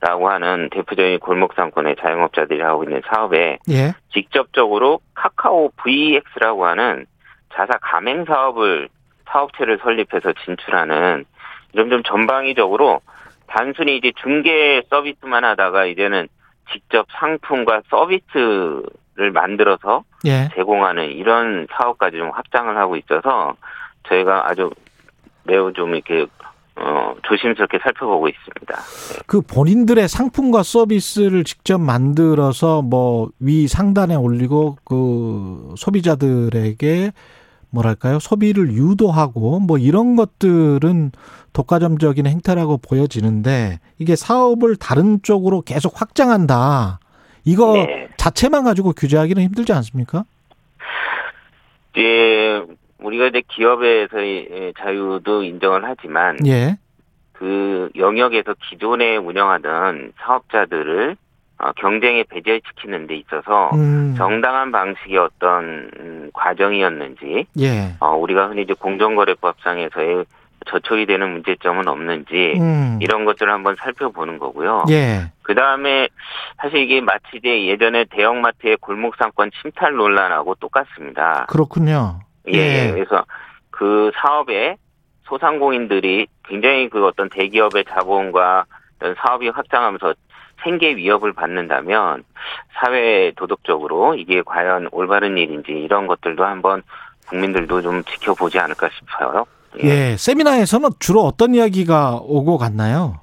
라고 0.00 0.30
하는 0.30 0.68
대표적인 0.70 1.18
골목 1.18 1.54
상권의 1.54 1.96
자영업자들이 2.00 2.60
하고 2.60 2.84
있는 2.84 3.02
사업에 3.08 3.58
예, 3.68 3.94
직접적으로 4.12 5.00
카카오 5.14 5.70
VX라고 5.76 6.66
하는 6.66 7.06
자사 7.52 7.72
가맹 7.80 8.24
사업을 8.24 8.88
사업체를 9.26 9.78
설립해서 9.82 10.32
진출하는 10.44 11.24
이런 11.72 11.90
좀 11.90 12.02
전방위적으로 12.04 13.00
단순히 13.48 13.96
이제 13.96 14.12
중개 14.22 14.82
서비스만 14.88 15.44
하다가 15.44 15.86
이제는 15.86 16.28
직접 16.70 17.06
상품과 17.18 17.82
서비스를 17.90 19.32
만들어서 19.32 20.04
예. 20.26 20.48
제공하는 20.54 21.10
이런 21.10 21.66
사업까지 21.72 22.18
좀 22.18 22.30
확장을 22.30 22.76
하고 22.76 22.96
있어서 22.96 23.54
저희가 24.08 24.48
아주 24.48 24.70
매우 25.44 25.72
좀 25.72 25.94
이렇게 25.94 26.26
어, 26.80 27.14
조심스럽게 27.28 27.78
살펴보고 27.82 28.28
있습니다. 28.28 28.76
그 29.26 29.40
본인들의 29.40 30.08
상품과 30.08 30.62
서비스를 30.62 31.44
직접 31.44 31.78
만들어서 31.78 32.82
뭐 32.82 33.28
위 33.40 33.68
상단에 33.68 34.14
올리고 34.14 34.78
그 34.84 35.74
소비자들에게 35.76 37.12
뭐랄까요 37.70 38.18
소비를 38.18 38.72
유도하고 38.72 39.60
뭐 39.60 39.78
이런 39.78 40.16
것들은 40.16 41.12
독과점적인 41.52 42.26
행태라고 42.26 42.78
보여지는데 42.78 43.80
이게 43.98 44.16
사업을 44.16 44.76
다른 44.76 45.20
쪽으로 45.22 45.60
계속 45.62 46.00
확장한다 46.00 47.00
이거 47.44 47.74
네. 47.74 48.08
자체만 48.16 48.64
가지고 48.64 48.92
규제하기는 48.92 49.42
힘들지 49.42 49.72
않습니까? 49.72 50.24
이제 51.94 52.62
우리가 53.00 53.26
이제 53.26 53.42
기업에서의 53.48 54.74
자유도 54.78 55.42
인정을 55.44 55.84
하지만 55.84 56.36
예, 56.46 56.76
그 57.32 57.88
영역에서 57.96 58.54
기존에 58.68 59.16
운영하던 59.16 60.12
사업자들을 60.18 61.16
어, 61.60 61.72
경쟁에 61.72 62.24
배제시키는 62.24 63.08
데 63.08 63.16
있어서 63.16 63.70
음, 63.74 64.14
정당한 64.16 64.70
방식의 64.70 65.18
어떤 65.18 65.90
음, 65.98 66.30
과정이었는지 66.32 67.46
예, 67.60 67.96
어, 68.00 68.16
우리가 68.16 68.48
흔히 68.48 68.62
이제 68.62 68.74
공정거래법상에서의 68.74 70.24
저촉이 70.66 71.06
되는 71.06 71.32
문제점은 71.32 71.88
없는지 71.88 72.54
음, 72.60 72.98
이런 73.00 73.24
것들을 73.24 73.52
한번 73.52 73.76
살펴보는 73.76 74.38
거고요. 74.38 74.84
예, 74.90 75.32
그 75.42 75.54
다음에 75.54 76.08
사실 76.60 76.78
이게 76.80 77.00
마치 77.00 77.24
이제 77.36 77.66
예전에 77.66 78.04
대형마트의 78.10 78.76
골목상권 78.76 79.50
침탈 79.62 79.94
논란하고 79.94 80.54
똑같습니다. 80.56 81.46
그렇군요. 81.48 82.20
예, 82.52 82.88
예. 82.88 82.92
그래서 82.92 83.24
그 83.70 84.10
사업에 84.16 84.76
소상공인들이 85.24 86.26
굉장히 86.44 86.88
그 86.88 87.06
어떤 87.06 87.28
대기업의 87.28 87.84
자본과 87.88 88.64
어떤 88.96 89.14
사업이 89.14 89.48
확장하면서 89.48 90.14
생계 90.62 90.96
위협을 90.96 91.32
받는다면 91.32 92.24
사회 92.80 93.32
도덕적으로 93.36 94.14
이게 94.14 94.42
과연 94.42 94.88
올바른 94.90 95.38
일인지 95.38 95.72
이런 95.72 96.06
것들도 96.06 96.44
한번 96.44 96.82
국민들도 97.28 97.82
좀 97.82 98.02
지켜보지 98.04 98.58
않을까 98.58 98.88
싶어요. 98.88 99.46
예, 99.82 100.16
세미나에서는 100.16 100.88
주로 100.98 101.20
어떤 101.22 101.54
이야기가 101.54 102.20
오고 102.22 102.58
갔나요? 102.58 103.20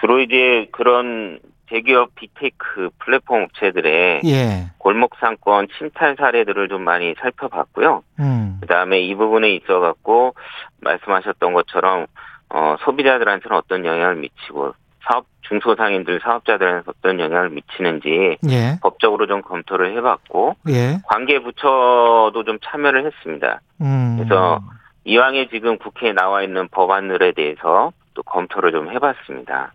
주로 0.00 0.20
이제 0.20 0.68
그런 0.72 1.40
대기업 1.70 2.14
빅테크 2.16 2.90
플랫폼 2.98 3.44
업체들의 3.44 4.22
예, 4.24 4.70
골목 4.78 5.14
상권 5.20 5.68
침탈 5.78 6.16
사례들을 6.18 6.68
좀 6.68 6.82
많이 6.82 7.14
살펴봤고요. 7.20 8.02
음, 8.18 8.58
그다음에 8.60 9.00
이 9.00 9.14
부분에 9.14 9.52
있어 9.54 9.78
갖고 9.78 10.34
말씀하셨던 10.80 11.54
것처럼 11.54 12.06
어 12.48 12.76
소비자들한테는 12.80 13.56
어떤 13.56 13.86
영향을 13.86 14.16
미치고 14.16 14.74
사업 15.04 15.26
중소상인들 15.42 16.20
사업자들한테 16.22 16.90
어떤 16.90 17.20
영향을 17.20 17.50
미치는지 17.50 18.36
예, 18.48 18.78
법적으로 18.82 19.28
좀 19.28 19.40
검토를 19.40 19.96
해봤고 19.96 20.56
예, 20.70 20.98
관계 21.04 21.38
부처도 21.38 22.42
좀 22.44 22.58
참여를 22.64 23.06
했습니다. 23.06 23.60
음. 23.80 24.16
그래서 24.18 24.60
이왕에 25.04 25.48
지금 25.50 25.78
국회에 25.78 26.12
나와 26.12 26.42
있는 26.42 26.68
법안들에 26.68 27.32
대해서 27.32 27.92
또 28.14 28.22
검토를 28.24 28.72
좀 28.72 28.90
해봤습니다. 28.90 29.72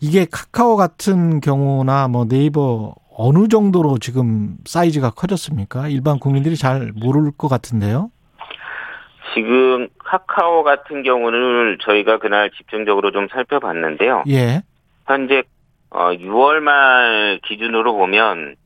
이게 0.00 0.26
카카오 0.30 0.76
같은 0.76 1.40
경우나 1.40 2.08
뭐 2.08 2.26
네이버 2.26 2.94
어느 3.16 3.48
정도로 3.48 3.98
지금 3.98 4.56
사이즈가 4.66 5.10
커졌습니까? 5.10 5.88
일반 5.88 6.18
국민들이 6.18 6.56
잘 6.56 6.92
모를 6.94 7.30
것 7.36 7.48
같은데요. 7.48 8.10
지금 9.34 9.88
카카오 9.98 10.62
같은 10.62 11.02
경우는 11.02 11.78
저희가 11.82 12.18
그날 12.18 12.50
집중적으로 12.50 13.10
좀 13.10 13.28
살펴봤는데요. 13.28 14.24
예, 14.28 14.62
현재 15.06 15.42
어 15.90 16.12
6월 16.12 16.60
말 16.60 17.40
기준으로 17.46 17.94
보면 17.94 18.56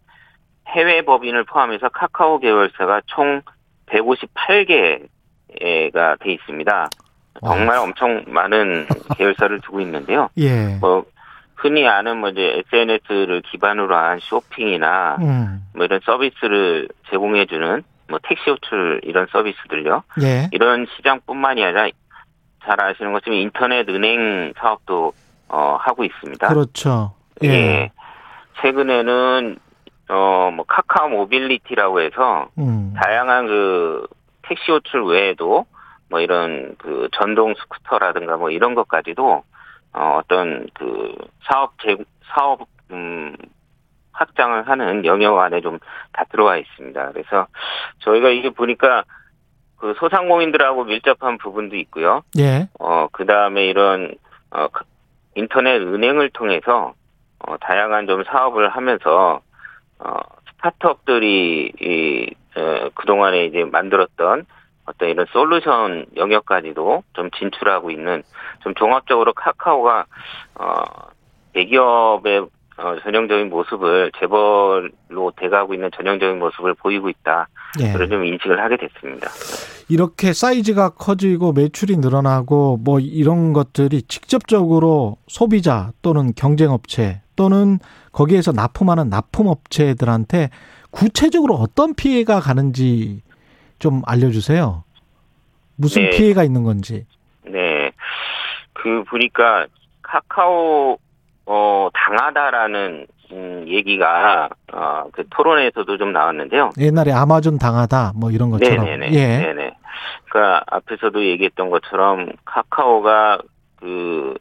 해외 0.69 1.03
법인을 1.03 1.45
포함해서 1.45 1.88
카카오 1.88 2.38
계열사가 2.38 3.03
총 3.07 3.43
158개가 3.87 6.21
돼 6.21 6.33
있습니다. 6.33 6.90
정말 7.44 7.79
엄청 7.79 8.24
많은 8.26 8.87
계열사를 9.16 9.61
두고 9.61 9.81
있는데요. 9.81 10.29
예, 10.38 10.76
뭐 10.81 11.05
흔히 11.57 11.87
아는 11.87 12.18
뭐 12.18 12.31
이제 12.31 12.62
SNS를 12.72 13.42
기반으로 13.50 13.94
한 13.96 14.18
쇼핑이나 14.20 15.16
음, 15.20 15.62
뭐 15.74 15.85
이런 15.85 16.00
서비스를 16.05 16.88
제공해주는 17.11 17.83
뭐 18.09 18.18
택시 18.22 18.50
호출 18.50 19.00
이런 19.05 19.26
서비스들요. 19.31 20.03
예, 20.22 20.48
이런 20.53 20.87
시장뿐만이 20.96 21.62
아니라 21.64 21.88
잘 22.64 22.81
아시는 22.81 23.12
것처럼 23.12 23.38
인터넷 23.38 23.88
은행 23.88 24.53
사업도 24.59 25.12
어 25.48 25.76
하고 25.81 26.05
있습니다. 26.05 26.48
그렇죠. 26.48 27.14
예. 27.42 27.48
예, 27.48 27.90
최근에는 28.62 29.59
어 30.09 30.50
뭐 30.53 30.64
카카오 30.66 31.09
모빌리티라고 31.09 32.00
해서 32.00 32.48
음, 32.59 32.92
다양한 33.00 33.46
그 33.46 34.07
택시 34.42 34.70
호출 34.72 35.05
외에도 35.05 35.66
뭐 36.11 36.20
이런 36.20 36.75
그 36.79 37.09
전동 37.12 37.55
스쿠터라든가 37.55 38.37
뭐 38.37 38.51
이런 38.51 38.75
것까지도 38.75 39.44
어 39.92 40.18
어떤 40.18 40.66
그 40.75 41.14
사업 41.44 41.73
제 41.83 41.96
사업 42.35 42.66
음 42.90 43.37
확장을 44.12 44.68
하는 44.68 45.05
영역 45.07 45.38
안에 45.38 45.61
좀 45.61 45.79
다 46.12 46.25
들어와 46.25 46.57
있습니다. 46.57 47.12
그래서 47.12 47.46
저희가 48.01 48.31
이게 48.31 48.51
보니까 48.51 49.05
그 49.77 49.94
소상공인들하고 49.99 50.85
밀접한 50.85 51.38
부분도 51.38 51.77
있고요. 51.77 52.23
예, 52.38 52.68
어, 52.79 53.09
그 53.12 53.25
다음에 53.25 53.64
이런, 53.66 54.12
어, 54.51 54.68
그 54.68 54.85
인터넷 55.37 55.81
은행을 55.81 56.31
통해서, 56.31 56.92
어, 57.38 57.57
다양한 57.59 58.07
좀 58.07 58.23
사업을 58.25 58.68
하면서, 58.68 59.40
어, 60.01 60.14
스타트업들이, 60.53 61.73
이, 61.81 62.35
어, 62.57 62.90
그동안에 62.94 63.46
이제 63.46 63.64
만들었던 63.64 64.44
어떤 64.87 65.09
이런 65.09 65.27
솔루션 65.33 66.07
영역까지도 66.16 67.03
좀 67.12 67.31
진출하고 67.38 67.90
있는, 67.90 68.23
좀 68.62 68.75
종합적으로 68.75 69.33
카카오가, 69.33 70.07
어, 70.57 70.85
대기업의 71.53 72.47
어, 72.81 72.97
전형적인 73.03 73.51
모습을 73.51 74.11
재벌로 74.19 75.33
돼가고 75.37 75.75
있는 75.75 75.90
전형적인 75.95 76.38
모습을 76.38 76.75
보이고 76.75 77.11
있다. 77.11 77.49
예. 77.81 77.93
그런 77.93 78.09
좀 78.09 78.25
인식을 78.25 78.59
하게 78.59 78.79
됐습니다. 78.79 79.29
이렇게 79.90 80.33
사이즈가 80.33 80.88
커지고 80.90 81.53
매출이 81.53 81.99
늘어나고 81.99 82.79
뭐 82.83 82.99
이런 82.99 83.53
것들이 83.53 84.03
직접적으로 84.03 85.16
소비자 85.27 85.90
또는 86.01 86.33
경쟁업체 86.35 87.21
또는 87.37 87.79
거기에서 88.12 88.53
납품하는 88.53 89.11
납품업체들한테 89.11 90.49
구체적으로 90.90 91.55
어떤 91.57 91.95
피해가 91.95 92.40
가는지 92.40 93.23
좀 93.81 94.03
알려주세요. 94.07 94.85
무슨 95.77 96.03
네. 96.05 96.11
피해가 96.11 96.45
있는 96.45 96.62
건지. 96.62 97.07
네. 97.45 97.90
그 98.73 99.03
보니까 99.05 99.66
카카오 100.03 100.99
어 101.47 101.88
당하다라는 101.93 103.07
음, 103.33 103.64
얘기가 103.66 104.49
어 104.73 105.01
그 105.12 105.25
토론회에서도 105.31 105.99
좀 105.99 106.12
나왔는데요. 106.12 106.71
옛날에 106.79 107.12
아마존 107.12 107.59
당하다 107.59 108.12
뭐 108.16 108.31
이런 108.31 108.51
것처럼. 108.51 108.85
네네네. 108.85 109.12
예. 109.12 109.38
네네. 109.38 109.73
그러니까 110.29 110.62
앞에서도 110.69 111.25
얘기했던 111.25 111.71
것처럼 111.71 112.31
카카오가 112.45 113.40
그 113.77 114.37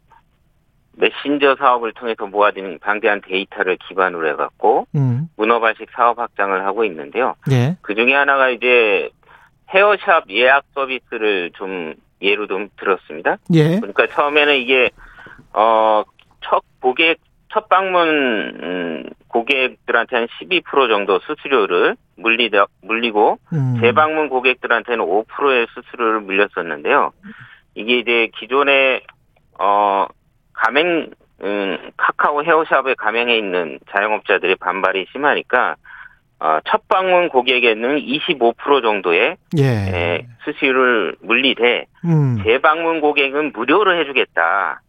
메신저 0.92 1.56
사업을 1.58 1.92
통해서 1.94 2.26
모아진 2.26 2.78
방대한 2.78 3.22
데이터를 3.26 3.78
기반으로 3.88 4.28
해갖고 4.28 4.86
음. 4.94 5.28
문어발식 5.36 5.88
사업 5.96 6.18
확장을 6.18 6.64
하고 6.66 6.84
있는데요. 6.84 7.34
예. 7.50 7.76
그 7.80 7.94
중에 7.94 8.12
하나가 8.14 8.50
이제 8.50 9.08
헤어샵 9.74 10.30
예약 10.30 10.64
서비스를 10.74 11.50
좀 11.54 11.94
예로 12.22 12.46
좀 12.46 12.68
들었습니다. 12.76 13.36
예. 13.54 13.78
그러니까 13.78 14.06
처음에는 14.08 14.56
이게 14.56 14.90
어 15.52 16.04
첫 16.42 16.62
고객 16.80 17.18
첫 17.52 17.68
방문 17.68 18.08
음, 18.62 19.04
고객들한테 19.28 20.16
한 20.16 20.28
12% 20.40 20.88
정도 20.88 21.18
수수료를 21.20 21.96
물리다 22.16 22.66
물리고 22.82 23.38
음. 23.52 23.76
재방문 23.80 24.28
고객들한테는 24.28 25.04
5%의 25.04 25.66
수수료를 25.74 26.20
물렸었는데요. 26.20 27.12
이게 27.74 27.98
이제 27.98 28.30
기존에 28.36 29.02
어 29.58 30.06
가맹 30.52 31.10
음, 31.42 31.90
카카오 31.96 32.44
헤어샵에 32.44 32.94
가맹해 32.94 33.36
있는 33.36 33.80
자영업자들의 33.90 34.56
반발이 34.56 35.06
심하니까 35.10 35.72
어, 35.72 35.74
첫 36.70 36.88
방문 36.88 37.28
고객에는 37.28 37.98
25% 37.98 38.82
정도의 38.82 39.36
예. 39.58 39.62
예, 39.62 40.26
수수료를 40.44 41.16
물리되 41.20 41.84
음. 42.06 42.38
재방문 42.44 43.00
고객은 43.00 43.52
무료로 43.52 43.94
해주겠다. 44.00 44.80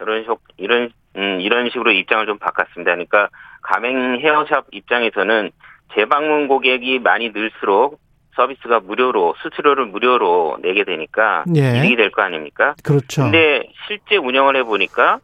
이런 0.00 0.22
식, 0.24 0.30
이런, 0.56 0.90
음, 1.16 1.40
이런 1.40 1.68
식으로 1.70 1.90
입장을 1.92 2.24
좀 2.26 2.38
바꿨습니다. 2.38 2.92
그러니까 2.92 3.28
가맹 3.62 4.20
헤어샵 4.20 4.66
입장에서는 4.72 5.50
재방문 5.94 6.46
고객이 6.48 7.00
많이 7.00 7.30
늘수록 7.30 7.98
서비스가 8.36 8.80
무료로, 8.80 9.34
수수료를 9.42 9.86
무료로 9.86 10.58
내게 10.62 10.84
되니까 10.84 11.44
예. 11.56 11.78
이득이 11.78 11.96
될 11.96 12.10
거 12.10 12.22
아닙니까? 12.22 12.74
그렇죠. 12.84 13.22
근데 13.22 13.62
실제 13.86 14.16
운영을 14.16 14.56
해 14.56 14.62
보니까 14.64 15.18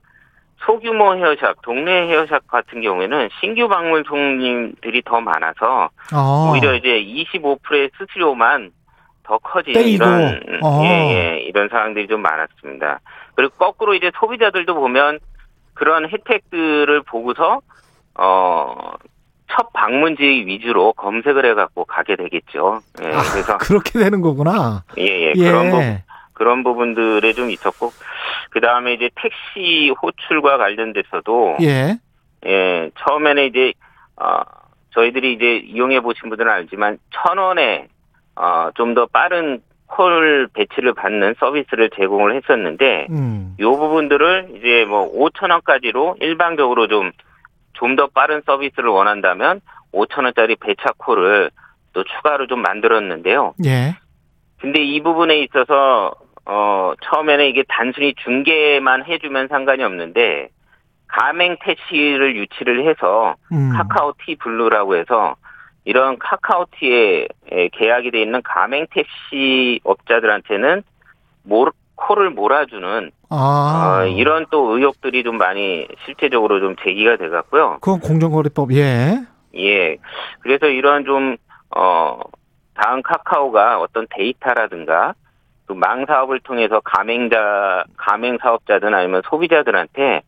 소규모 0.65 1.15
헤어샵, 1.17 1.63
동네 1.63 2.09
헤어샵 2.09 2.47
같은 2.49 2.83
경우에는 2.83 3.29
신규 3.41 3.69
방문 3.69 4.05
손님들이 4.05 5.03
더 5.03 5.21
많아서 5.21 5.91
어. 6.15 6.51
오히려 6.53 6.75
이제 6.75 6.89
25%의 7.03 7.91
수수료만 7.97 8.71
더 9.23 9.39
커지는 9.39 9.81
떼이고. 9.81 10.05
이런 10.05 10.43
음, 10.49 10.61
어. 10.63 10.83
예, 10.85 10.89
예, 10.89 11.39
이런 11.41 11.69
상황들이 11.69 12.09
좀 12.09 12.21
많았습니다. 12.23 13.01
그리고 13.35 13.55
거꾸로 13.57 13.95
이제 13.95 14.11
소비자들도 14.19 14.75
보면 14.75 15.19
그런 15.75 16.09
혜택들을 16.09 17.03
보고서 17.03 17.61
어 18.15 18.75
첫 19.53 19.73
방문지 19.73 20.23
위주로 20.23 20.93
검색을 20.95 21.45
해갖고 21.45 21.85
가게 21.85 22.17
되겠죠. 22.17 22.81
예, 23.03 23.07
아, 23.09 23.23
그래서 23.33 23.59
그렇게 23.59 23.99
되는 23.99 24.21
거구나. 24.21 24.85
예, 24.99 25.03
예, 25.03 25.33
예. 25.37 25.45
그런 25.45 25.71
부분 25.71 26.03
그런 26.33 26.63
부분들에 26.65 27.33
좀 27.33 27.51
있었고 27.51 27.93
그 28.51 28.61
다음에 28.61 28.95
이제 28.95 29.11
택시 29.15 29.91
호출과 30.03 30.59
관련돼서도 30.59 31.57
예. 31.63 31.99
예, 32.47 32.91
처음에는 32.99 33.45
이제, 33.47 33.73
어, 34.17 34.41
저희들이 34.95 35.35
이제 35.35 35.57
이용해 35.59 36.01
보신 36.01 36.29
분들은 36.31 36.51
알지만, 36.51 36.99
천 37.11 37.39
원에, 37.39 37.89
어, 38.37 38.71
좀 38.75 38.95
더 38.95 39.07
빠른 39.07 39.61
콜 39.87 40.49
배치를 40.55 40.95
받는 40.95 41.35
서비스를 41.39 41.91
제공을 41.97 42.35
했었는데, 42.37 43.07
음. 43.11 43.57
요 43.61 43.77
부분들을 43.77 44.53
이제 44.57 44.85
뭐 44.89 45.13
5천 45.13 45.51
원까지로 45.51 46.17
일방적으로 46.21 46.87
좀, 46.89 47.13
좀 47.75 47.97
더 47.97 48.07
빠른 48.09 48.41
서비스를 48.47 48.89
원한다면, 48.89 49.61
5천 49.93 50.25
원짜리 50.25 50.57
배차 50.57 50.93
콜을 50.97 51.51
또 51.93 52.05
추가로 52.05 52.47
좀 52.47 52.63
만들었는데요. 52.63 53.55
예. 53.67 53.97
근데 54.61 54.83
이 54.83 55.03
부분에 55.03 55.41
있어서 55.41 56.15
어 56.53 56.95
처음에는 57.05 57.47
이게 57.47 57.63
단순히 57.69 58.13
중계만 58.17 59.05
해주면 59.05 59.47
상관이 59.47 59.85
없는데 59.85 60.49
가맹 61.07 61.57
택시를 61.63 62.35
유치를 62.35 62.89
해서 62.89 63.37
음. 63.53 63.71
카카오티 63.73 64.35
블루라고 64.37 64.97
해서 64.97 65.37
이런 65.85 66.19
카카오티에 66.19 67.29
에, 67.53 67.69
계약이 67.69 68.11
돼 68.11 68.21
있는 68.21 68.43
가맹 68.43 68.87
택시 68.91 69.81
업자들한테는 69.85 70.83
몰, 71.45 71.71
콜을 71.95 72.31
몰아주는 72.31 73.13
아. 73.31 74.01
어, 74.03 74.07
이런 74.07 74.47
또 74.51 74.77
의혹들이 74.77 75.23
좀 75.23 75.39
많이 75.39 75.87
실제적으로 76.05 76.59
좀 76.59 76.75
제기가 76.83 77.17
돼갖고요. 77.17 77.79
그건 77.81 78.01
공정거래법, 78.01 78.73
예. 78.73 79.21
예. 79.57 79.97
그래서 80.41 80.67
이런 80.67 81.05
좀, 81.05 81.37
어, 81.77 82.21
다음 82.75 83.03
카카오가 83.03 83.79
어떤 83.79 84.07
데이터라든가 84.11 85.15
그 85.71 85.85
망 85.85 86.05
사업을 86.05 86.41
통해서 86.41 86.81
가맹자, 86.81 87.85
가맹 87.97 88.39
사업자든 88.43 88.93
아니면 88.93 89.23
소비자들한테, 89.31 90.23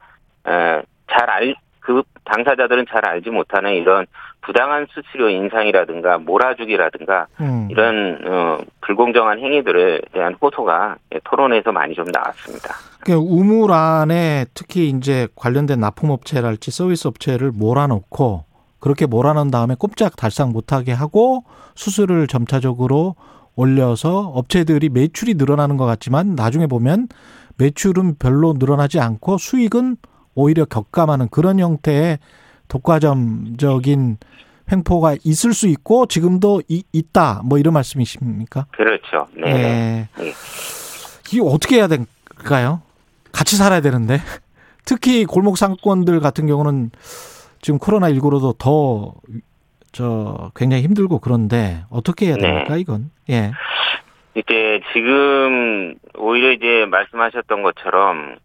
에, 0.46 0.82
잘 1.10 1.30
알, 1.30 1.56
그 1.80 2.04
당사자들은 2.24 2.86
잘 2.88 3.04
알지 3.04 3.30
못하는 3.30 3.72
이런 3.72 4.06
부당한 4.40 4.86
수수료 4.90 5.28
인상이라든가 5.30 6.18
몰아주기라든가 6.18 7.26
음. 7.40 7.66
이런, 7.72 8.20
어, 8.24 8.58
불공정한 8.82 9.40
행위들에 9.40 10.02
대한 10.12 10.34
호소가 10.40 10.94
예, 11.12 11.18
토론에서 11.24 11.72
많이 11.72 11.94
좀 11.94 12.04
나왔습니다. 12.12 12.74
그 13.00 13.12
우물 13.14 13.72
안에 13.72 14.46
특히 14.54 14.90
이제 14.90 15.26
관련된 15.34 15.80
납품업체랄지 15.80 16.70
서비스 16.70 17.08
업체를 17.08 17.50
몰아넣고 17.52 18.44
그렇게 18.78 19.06
몰아넣은 19.06 19.50
다음에 19.50 19.74
꼼짝 19.76 20.14
달싹 20.14 20.52
못하게 20.52 20.92
하고 20.92 21.42
수수료를 21.74 22.28
점차적으로 22.28 23.16
올려서 23.54 24.18
업체들이 24.34 24.88
매출이 24.88 25.34
늘어나는 25.34 25.76
것 25.76 25.84
같지만 25.86 26.34
나중에 26.34 26.66
보면 26.66 27.08
매출은 27.58 28.16
별로 28.18 28.54
늘어나지 28.58 28.98
않고 28.98 29.38
수익은 29.38 29.96
오히려 30.34 30.64
격감하는 30.64 31.28
그런 31.30 31.58
형태의 31.60 32.18
독과점적인 32.68 34.16
횡포가 34.70 35.16
있을 35.24 35.52
수 35.52 35.66
있고 35.68 36.06
지금도 36.06 36.62
이- 36.68 36.84
있다 36.92 37.42
뭐 37.44 37.58
이런 37.58 37.74
말씀이십니까? 37.74 38.66
그렇죠. 38.72 39.26
네. 39.36 39.50
예. 39.50 39.52
네. 40.22 40.32
이게 41.30 41.40
어떻게 41.42 41.76
해야 41.76 41.88
될까요? 41.88 42.80
같이 43.32 43.56
살아야 43.56 43.80
되는데. 43.80 44.20
특히 44.84 45.24
골목 45.24 45.58
상권들 45.58 46.20
같은 46.20 46.46
경우는 46.46 46.90
지금 47.60 47.78
코로나 47.78 48.08
19로도 48.10 48.56
더, 48.58 49.14
저, 49.92 50.50
굉장히 50.56 50.82
힘들고 50.82 51.20
그런데 51.20 51.84
어떻게 51.90 52.26
해야 52.26 52.36
네. 52.36 52.42
됩니까, 52.42 52.76
이건? 52.76 53.10
예. 53.30 53.52
이제 54.34 54.80
지금 54.92 55.94
오히려 56.16 56.52
이제 56.52 56.86
말씀하셨던 56.90 57.62
것처럼 57.62 58.36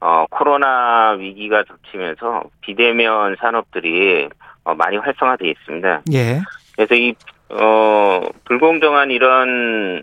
어 0.00 0.26
코로나 0.30 1.12
위기가 1.18 1.64
덮치면서 1.64 2.44
비대면 2.60 3.36
산업들이 3.40 4.28
어, 4.64 4.74
많이 4.74 4.96
활성화돼 4.96 5.48
있습니다. 5.48 6.02
예. 6.12 6.40
그래서 6.76 6.94
이 6.94 7.14
어 7.52 8.22
불공정한 8.44 9.10
이런 9.10 10.02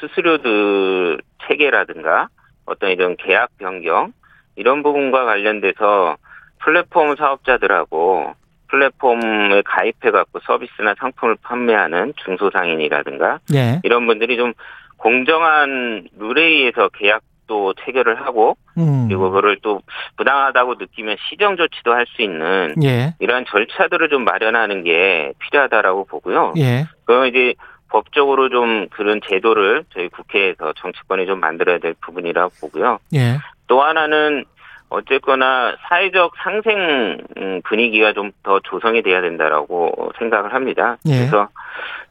수수료들 0.00 1.20
체계라든가 1.46 2.28
어떤 2.64 2.90
이런 2.90 3.16
계약 3.16 3.50
변경 3.58 4.12
이런 4.56 4.82
부분과 4.82 5.26
관련돼서 5.26 6.16
플랫폼 6.60 7.14
사업자들하고 7.16 8.32
플랫폼에 8.68 9.62
가입해 9.64 10.10
갖고 10.10 10.40
서비스나 10.40 10.94
상품을 10.98 11.36
판매하는 11.42 12.12
중소상인이라든가 12.24 13.38
예. 13.54 13.80
이런 13.84 14.06
분들이 14.06 14.36
좀 14.36 14.52
공정한 14.96 16.08
룰에 16.18 16.42
의해서 16.42 16.88
계약도 16.88 17.74
체결을 17.84 18.20
하고 18.26 18.56
음. 18.78 19.06
그리고 19.06 19.24
그거를 19.30 19.58
또 19.62 19.80
부당하다고 20.16 20.74
느끼면 20.78 21.16
시정 21.28 21.56
조치도 21.56 21.92
할 21.92 22.06
수 22.06 22.22
있는 22.22 22.74
예. 22.82 23.14
이러한 23.20 23.44
절차들을 23.48 24.08
좀 24.08 24.24
마련하는 24.24 24.84
게 24.84 25.32
필요하다라고 25.38 26.06
보고요. 26.06 26.54
예. 26.58 26.86
그럼 27.04 27.26
이제 27.26 27.54
법적으로 27.88 28.48
좀 28.48 28.88
그런 28.90 29.20
제도를 29.28 29.84
저희 29.94 30.08
국회에서 30.08 30.72
정치권이 30.76 31.26
좀 31.26 31.38
만들어야 31.40 31.78
될 31.78 31.94
부분이라고 32.00 32.52
보고요. 32.60 32.98
예. 33.14 33.38
또 33.68 33.82
하나는 33.82 34.44
어쨌거나 34.88 35.74
사회적 35.88 36.32
상생 36.42 37.18
음, 37.38 37.60
분위기가 37.64 38.12
좀 38.12 38.30
더 38.42 38.60
조성이 38.60 39.02
돼야 39.02 39.20
된다라고 39.20 40.12
생각을 40.18 40.54
합니다. 40.54 40.96
예. 41.06 41.16
그래서 41.18 41.48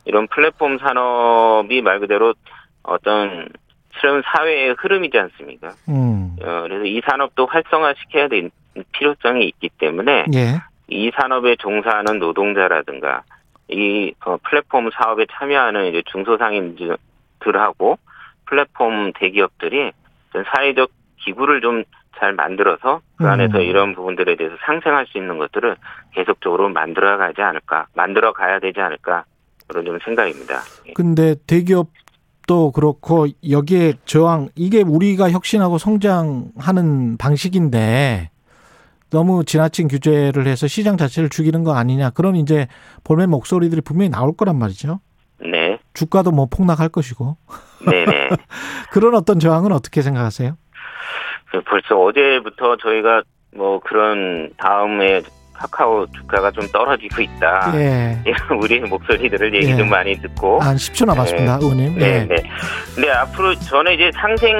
이런 0.03 0.27
플랫폼 0.27 0.77
산업이 0.77 1.81
말 1.81 1.99
그대로 2.01 2.33
어떤 2.83 3.47
실은 3.97 4.21
사회의 4.25 4.75
흐름이지 4.77 5.17
않습니까? 5.17 5.69
음. 5.87 6.35
어, 6.41 6.61
그래서 6.63 6.83
이 6.83 7.01
산업도 7.07 7.45
활성화시켜야 7.45 8.27
될 8.27 8.51
필요성이 8.91 9.45
있기 9.47 9.69
때문에 9.77 10.25
예. 10.35 10.59
이 10.89 11.09
산업에 11.15 11.55
종사하는 11.55 12.19
노동자라든가 12.19 13.23
이 13.69 14.13
어, 14.25 14.35
플랫폼 14.43 14.89
사업에 14.91 15.25
참여하는 15.31 15.85
이제 15.85 16.03
중소상인들하고 16.11 17.97
플랫폼 18.45 19.13
대기업들이 19.13 19.91
좀 20.33 20.43
사회적 20.53 20.91
기구를 21.23 21.61
좀 21.61 21.85
잘 22.19 22.33
만들어서 22.33 23.01
그 23.17 23.27
안에서 23.27 23.57
음. 23.57 23.61
이런 23.63 23.95
부분들에 23.95 24.35
대해서 24.35 24.55
상생할 24.65 25.07
수 25.07 25.17
있는 25.17 25.37
것들을 25.37 25.75
계속적으로 26.13 26.69
만들어 26.69 27.17
가지 27.17 27.41
않을까, 27.41 27.87
만들어 27.93 28.33
가야 28.33 28.59
되지 28.59 28.79
않을까 28.79 29.25
그런 29.67 29.85
좀 29.85 29.99
생각입니다. 30.03 30.61
예. 30.87 30.93
근데 30.93 31.35
대기업도 31.47 32.71
그렇고 32.71 33.27
여기에 33.49 33.93
저항, 34.05 34.49
이게 34.55 34.81
우리가 34.81 35.31
혁신하고 35.31 35.77
성장하는 35.77 37.17
방식인데 37.17 38.29
너무 39.09 39.45
지나친 39.45 39.87
규제를 39.87 40.47
해서 40.47 40.67
시장 40.67 40.97
자체를 40.97 41.29
죽이는 41.29 41.63
거 41.63 41.75
아니냐. 41.75 42.09
그런 42.11 42.35
이제 42.35 42.67
볼멘 43.03 43.29
목소리들이 43.29 43.81
분명히 43.81 44.09
나올 44.09 44.35
거란 44.35 44.57
말이죠. 44.57 44.99
네, 45.39 45.79
주가도 45.93 46.31
뭐 46.31 46.47
폭락할 46.47 46.89
것이고. 46.89 47.37
네, 47.89 48.05
네. 48.05 48.29
그런 48.91 49.15
어떤 49.15 49.39
저항은 49.39 49.71
어떻게 49.71 50.01
생각하세요? 50.01 50.57
그 51.55 51.61
벌써 51.63 51.95
어제부터 51.97 52.75
저희가 52.77 53.23
뭐 53.55 53.79
그런 53.79 54.49
다음에 54.57 55.21
카카오 55.53 56.05
주가가 56.11 56.51
좀 56.51 56.67
떨어지고 56.67 57.21
있다. 57.21 57.71
예. 57.75 58.21
우리 58.61 58.79
목소리들을 58.81 59.55
얘기 59.55 59.71
예. 59.71 59.75
좀 59.77 59.89
많이 59.89 60.13
듣고. 60.21 60.59
한 60.59 60.75
10초 60.75 61.05
남았습니다, 61.05 61.59
의원님. 61.61 61.97
네, 61.97 62.05
예. 62.05 62.25
네. 62.25 62.35
근데 62.93 63.09
앞으로 63.09 63.55
저는 63.55 63.93
이제 63.93 64.11
상생 64.15 64.59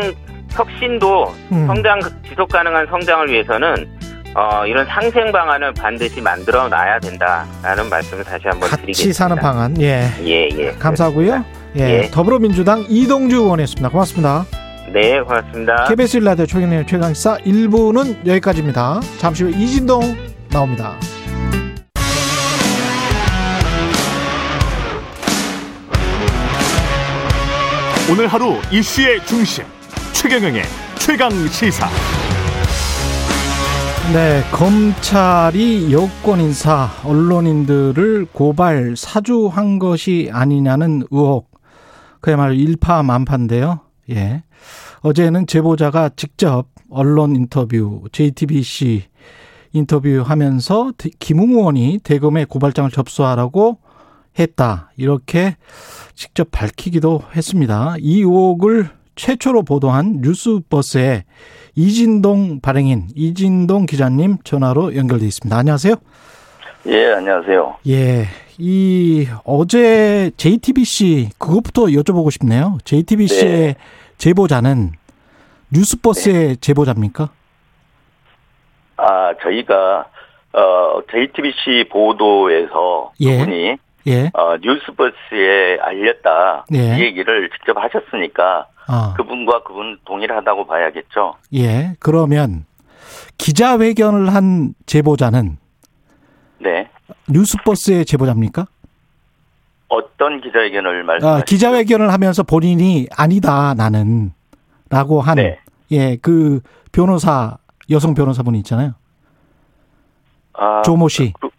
혁신도 0.51 1.36
음. 1.51 1.67
성장 1.67 1.99
지속 2.29 2.47
가능한 2.47 2.88
성장을 2.88 3.29
위해서는 3.29 3.89
어, 4.36 4.65
이런 4.65 4.86
상생 4.86 5.31
방안을 5.34 5.73
반드시 5.73 6.21
만들어 6.21 6.69
놔야 6.69 6.99
된다라는 6.99 7.89
말씀을 7.89 8.23
다시 8.23 8.47
한번 8.47 8.69
같이 8.69 8.84
드리겠습니다. 8.84 9.17
사는 9.17 9.36
방안. 9.36 9.81
예. 9.81 10.05
예, 10.21 10.49
예. 10.58 10.71
감사하고요. 10.71 11.43
예. 11.77 11.81
예. 11.81 12.01
더불어민주당 12.10 12.86
이동주 12.88 13.36
의원이었습니다. 13.36 13.89
고맙습니다. 13.89 14.45
네, 14.95 15.19
고맙습니다. 15.19 15.84
KBS 15.89 16.17
일라디오 16.17 16.45
최경영 16.45 16.86
최강시사 16.86 17.39
1부는 17.39 18.25
여기까지입니다. 18.25 19.01
잠시 19.17 19.43
후 19.43 19.49
이진동 19.49 19.99
나옵니다. 20.49 20.93
오늘 28.10 28.27
하루 28.27 28.53
이슈의 28.71 29.25
중심 29.25 29.65
최경영의 30.13 30.63
최강 30.97 31.29
시사. 31.49 31.89
네, 34.13 34.43
검찰이 34.53 35.91
여권 35.91 36.39
인사 36.39 36.88
언론인들을 37.03 38.27
고발 38.31 38.93
사주한 38.95 39.77
것이 39.77 40.29
아니냐는 40.31 41.03
의혹. 41.12 41.51
그야말로 42.21 42.53
일파만파인데요. 42.53 43.81
예. 44.12 44.43
어제는 45.10 45.46
제보자가 45.46 46.10
직접 46.15 46.65
언론 46.89 47.36
인터뷰, 47.36 48.02
JTBC 48.12 49.04
인터뷰하면서 49.72 50.94
대- 50.98 51.10
김웅 51.20 51.52
의원이 51.52 52.00
대검에 52.04 52.46
고발장을 52.46 52.90
접수하라고 52.90 53.77
했다. 54.40 54.90
이렇게 54.98 55.58
직접 56.15 56.50
밝히기도 56.50 57.21
했습니다. 57.36 57.94
이 58.00 58.21
의혹을 58.21 58.90
최초로 59.15 59.62
보도한 59.62 60.21
뉴스버스의 60.23 61.23
이진동 61.75 62.62
발행인 62.62 63.08
이진동 63.15 63.86
기자님 63.86 64.38
전화로 64.44 64.96
연결돼 64.96 65.27
있습니다. 65.27 65.56
안녕하세요. 65.56 65.96
예, 66.88 67.12
안녕하세요. 67.13 67.75
예. 67.90 68.25
이 68.58 69.27
어제 69.44 70.32
JTBC 70.38 71.29
그것부터 71.38 71.84
여쭤보고 71.84 72.32
싶네요. 72.32 72.79
JTBC의 72.86 73.52
네. 73.52 73.75
제보자는 74.17 74.92
뉴스버스의 75.76 76.58
제보자입니까? 76.58 77.30
아, 78.98 79.34
저희가 79.42 80.08
어 80.54 81.02
JTBC 81.12 81.90
보도에서 81.92 83.12
예. 83.19 83.40
그분이 83.40 83.78
예. 84.08 84.32
어 84.34 84.56
뉴스버스에 84.62 85.80
알렸다 85.82 86.65
예. 86.73 86.98
이 86.98 87.02
얘기를 87.02 87.50
직접 87.50 87.76
하셨으니까 87.78 88.67
아. 88.88 89.13
그분과 89.17 89.63
그분 89.63 89.98
동일하다고 90.06 90.65
봐야겠죠. 90.65 91.36
예. 91.56 91.96
그러면 92.00 92.65
기자회견을 93.38 94.34
한 94.34 94.76
제보자는 94.86 95.58
네. 96.60 96.90
뉴스버스의 97.30 98.06
제보자입니까? 98.06 98.65
어떤 99.90 100.40
기자회견을 100.40 101.02
아, 101.02 101.06
말씀하시죠? 101.06 101.46
기자회견을 101.46 102.13
하면서 102.13 102.44
본인이 102.44 103.08
아니다 103.17 103.73
나는 103.73 104.32
라고 104.90 105.19
한 105.19 105.36
네. 105.36 105.60
예, 105.92 106.17
그 106.17 106.62
변호사 106.92 107.58
여성 107.90 108.13
변호사분이 108.13 108.58
있잖아요. 108.60 108.94
아, 110.54 110.81
조모 110.83 111.10
씨. 111.10 111.33
그, 111.40 111.50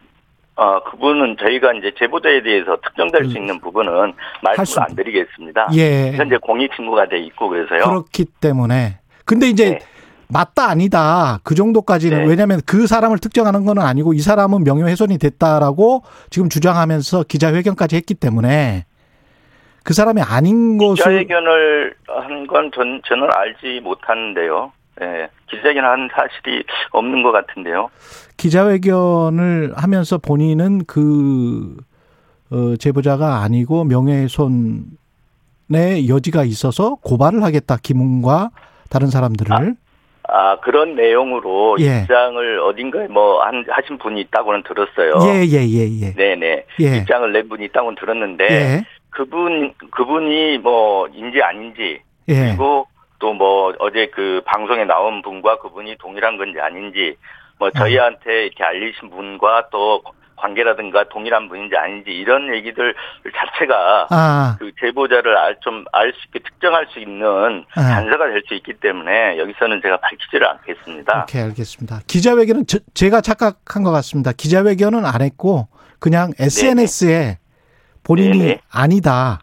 아, 0.56 0.80
그분은 0.90 1.36
저희가 1.38 1.72
이제 1.74 1.92
제보자에 1.98 2.42
대해서 2.42 2.76
특정될 2.82 3.26
수 3.30 3.36
있는 3.36 3.60
부분은 3.60 3.92
음. 3.92 4.12
할 4.42 4.66
수- 4.66 4.78
말씀을 4.80 4.86
안 4.88 4.96
드리겠습니다. 4.96 5.68
예. 5.74 6.12
현재 6.12 6.36
공익 6.38 6.72
신고가 6.74 7.08
돼 7.08 7.18
있고 7.20 7.48
그래서요. 7.48 7.80
그렇기 7.84 8.24
때문에 8.40 8.98
근데 9.24 9.48
이제 9.48 9.70
네. 9.72 9.78
맞다 10.28 10.68
아니다 10.70 11.38
그 11.44 11.54
정도까지는 11.54 12.22
네. 12.24 12.26
왜냐하면 12.28 12.60
그 12.66 12.86
사람을 12.86 13.18
특정하는 13.18 13.64
건 13.64 13.78
아니고 13.78 14.12
이 14.14 14.18
사람은 14.20 14.64
명예훼손이 14.64 15.18
됐다라고 15.18 16.02
지금 16.30 16.48
주장하면서 16.48 17.24
기자회견까지 17.24 17.94
했기 17.96 18.14
때문에 18.14 18.86
그 19.86 19.94
사람이 19.94 20.20
아닌 20.20 20.78
것을 20.78 20.96
기자회견을 20.96 21.94
한건 22.08 22.72
전, 22.74 23.00
저는 23.06 23.28
알지 23.32 23.80
못하는데요. 23.84 24.72
예. 25.00 25.28
기자회견 25.48 25.84
한 25.84 26.08
사실이 26.12 26.64
없는 26.90 27.22
것 27.22 27.30
같은데요. 27.30 27.88
기자회견을 28.36 29.74
하면서 29.76 30.18
본인은 30.18 30.86
그 30.86 31.76
어, 32.50 32.74
제보자가 32.80 33.42
아니고 33.42 33.84
명예훼손의 33.84 34.88
여지가 36.08 36.42
있어서 36.42 36.96
고발을 36.96 37.44
하겠다 37.44 37.76
김웅과 37.80 38.50
다른 38.90 39.06
사람들을 39.06 39.76
아, 40.28 40.58
그런 40.60 40.96
내용으로 40.96 41.76
예. 41.80 42.00
입장을 42.02 42.58
어딘가에 42.60 43.06
뭐 43.06 43.42
한, 43.44 43.64
하신 43.68 43.98
분이 43.98 44.20
있다고는 44.22 44.64
들었어요. 44.64 45.20
예예예예 45.28 46.14
네네. 46.14 46.64
예. 46.80 46.96
입장을 46.96 47.32
낸 47.32 47.48
분이 47.48 47.66
있다고는 47.66 47.94
들었는데, 47.94 48.44
예. 48.50 48.84
그분, 49.16 49.72
그분이 49.90 50.58
뭐, 50.58 51.08
인지 51.08 51.40
아닌지, 51.42 52.00
예. 52.28 52.34
그리고 52.48 52.86
또 53.18 53.32
뭐, 53.32 53.72
어제 53.78 54.08
그 54.14 54.42
방송에 54.44 54.84
나온 54.84 55.22
분과 55.22 55.58
그분이 55.60 55.96
동일한 55.98 56.36
건지 56.36 56.60
아닌지, 56.60 57.16
뭐, 57.58 57.68
아. 57.68 57.78
저희한테 57.78 58.44
이렇게 58.46 58.62
알리신 58.62 59.08
분과 59.08 59.68
또 59.72 60.02
관계라든가 60.36 61.08
동일한 61.08 61.48
분인지 61.48 61.74
아닌지, 61.78 62.10
이런 62.10 62.54
얘기들 62.54 62.94
자체가 63.34 64.06
아 64.10 64.56
그 64.58 64.70
제보자를 64.78 65.34
알, 65.34 65.56
좀알 65.60 66.12
수 66.12 66.18
있게 66.26 66.40
특정할 66.40 66.86
수 66.92 66.98
있는 66.98 67.64
아. 67.74 67.80
단서가 67.80 68.26
될 68.28 68.42
수 68.46 68.52
있기 68.52 68.74
때문에 68.74 69.38
여기서는 69.38 69.80
제가 69.82 69.96
밝히지를 69.96 70.46
않겠습니다. 70.46 71.22
오케이 71.22 71.40
알겠습니다. 71.42 72.00
기자회견은 72.06 72.66
저- 72.66 72.80
제가 72.92 73.22
착각한 73.22 73.82
것 73.82 73.90
같습니다. 73.92 74.32
기자회견은 74.32 75.06
안 75.06 75.22
했고 75.22 75.68
그냥 76.00 76.32
SNS에 76.38 77.38
본인이 78.06 78.38
네네. 78.38 78.60
아니다. 78.70 79.40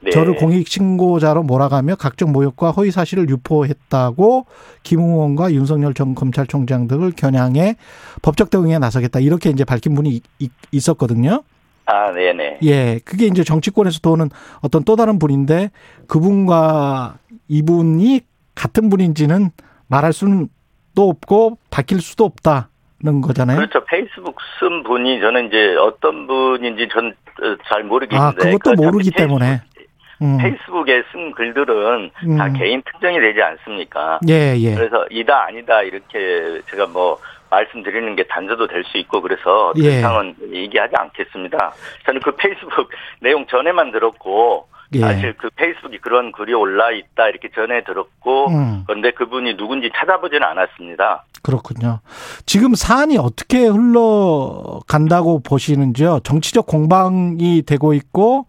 네. 0.00 0.10
저를 0.10 0.34
공익 0.34 0.66
신고자로 0.66 1.44
몰아가며 1.44 1.94
각종 1.94 2.32
모욕과 2.32 2.72
허위 2.72 2.90
사실을 2.90 3.28
유포했다고 3.28 4.46
김웅원과 4.82 5.52
윤석열 5.52 5.94
전 5.94 6.16
검찰총장 6.16 6.88
등을 6.88 7.12
겨냥해 7.12 7.76
법적 8.20 8.50
대응에 8.50 8.80
나서겠다 8.80 9.20
이렇게 9.20 9.50
이제 9.50 9.64
밝힌 9.64 9.94
분이 9.94 10.20
있었거든요. 10.72 11.44
아, 11.86 12.12
네네. 12.12 12.58
예, 12.64 13.00
그게 13.04 13.26
이제 13.26 13.44
정치권에서 13.44 14.00
도는 14.00 14.30
어떤 14.60 14.82
또 14.82 14.96
다른 14.96 15.20
분인데 15.20 15.70
그분과 16.08 17.18
이분이 17.46 18.22
같은 18.56 18.90
분인지는 18.90 19.50
말할 19.86 20.12
수는 20.12 20.48
또 20.96 21.08
없고 21.08 21.58
밝힐 21.70 22.00
수도 22.00 22.24
없다 22.24 22.70
는 23.04 23.20
거잖아요. 23.20 23.56
그렇죠. 23.58 23.84
페이스북 23.84 24.36
쓴 24.60 24.82
분이 24.84 25.20
저는 25.20 25.48
이제 25.48 25.74
어떤 25.76 26.26
분인지 26.26 26.88
전 26.88 27.14
잘 27.68 27.82
모르겠는데. 27.82 28.24
아, 28.24 28.30
그것도 28.32 28.70
어차피 28.72 28.76
모르기 28.86 29.10
페이스북- 29.10 29.16
때문에. 29.16 29.60
음. 30.20 30.38
페이스북에 30.38 31.02
쓴 31.10 31.32
글들은 31.32 32.10
다 32.38 32.46
음. 32.46 32.52
개인 32.52 32.82
특정이 32.82 33.18
되지 33.18 33.42
않습니까? 33.42 34.20
예, 34.28 34.54
예. 34.58 34.74
그래서 34.76 35.04
이다 35.10 35.46
아니다 35.46 35.82
이렇게 35.82 36.60
제가 36.70 36.86
뭐 36.86 37.18
말씀드리는 37.50 38.14
게 38.14 38.22
단서도 38.24 38.66
될 38.68 38.84
수 38.84 38.98
있고 38.98 39.20
그래서 39.22 39.72
더 39.74 39.82
예. 39.82 39.98
이상은 39.98 40.36
얘기하지 40.52 40.94
않겠습니다. 40.96 41.72
저는 42.04 42.20
그 42.20 42.36
페이스북 42.36 42.88
내용 43.20 43.46
전에만 43.46 43.90
들었고 43.90 44.68
예. 44.94 45.00
사실 45.00 45.34
그 45.38 45.48
페이스북이 45.56 45.98
그런 45.98 46.32
글이 46.32 46.52
올라 46.54 46.90
있다 46.90 47.28
이렇게 47.28 47.48
전에 47.54 47.82
들었고 47.84 48.48
음. 48.48 48.84
그런데 48.86 49.10
그분이 49.12 49.56
누군지 49.56 49.90
찾아보지는 49.96 50.42
않았습니다. 50.42 51.24
그렇군요. 51.42 52.00
지금 52.46 52.74
사안이 52.74 53.18
어떻게 53.18 53.66
흘러간다고 53.66 55.40
보시는지요? 55.40 56.20
정치적 56.24 56.66
공방이 56.66 57.62
되고 57.62 57.94
있고 57.94 58.46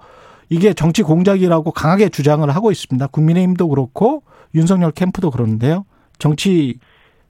이게 0.49 0.73
정치 0.73 1.01
공작이라고 1.03 1.71
강하게 1.71 2.09
주장을 2.09 2.47
하고 2.49 2.71
있습니다. 2.71 3.07
국민의힘도 3.07 3.67
그렇고 3.69 4.23
윤석열 4.53 4.91
캠프도 4.91 5.31
그러는데요. 5.31 5.85
정치 6.19 6.77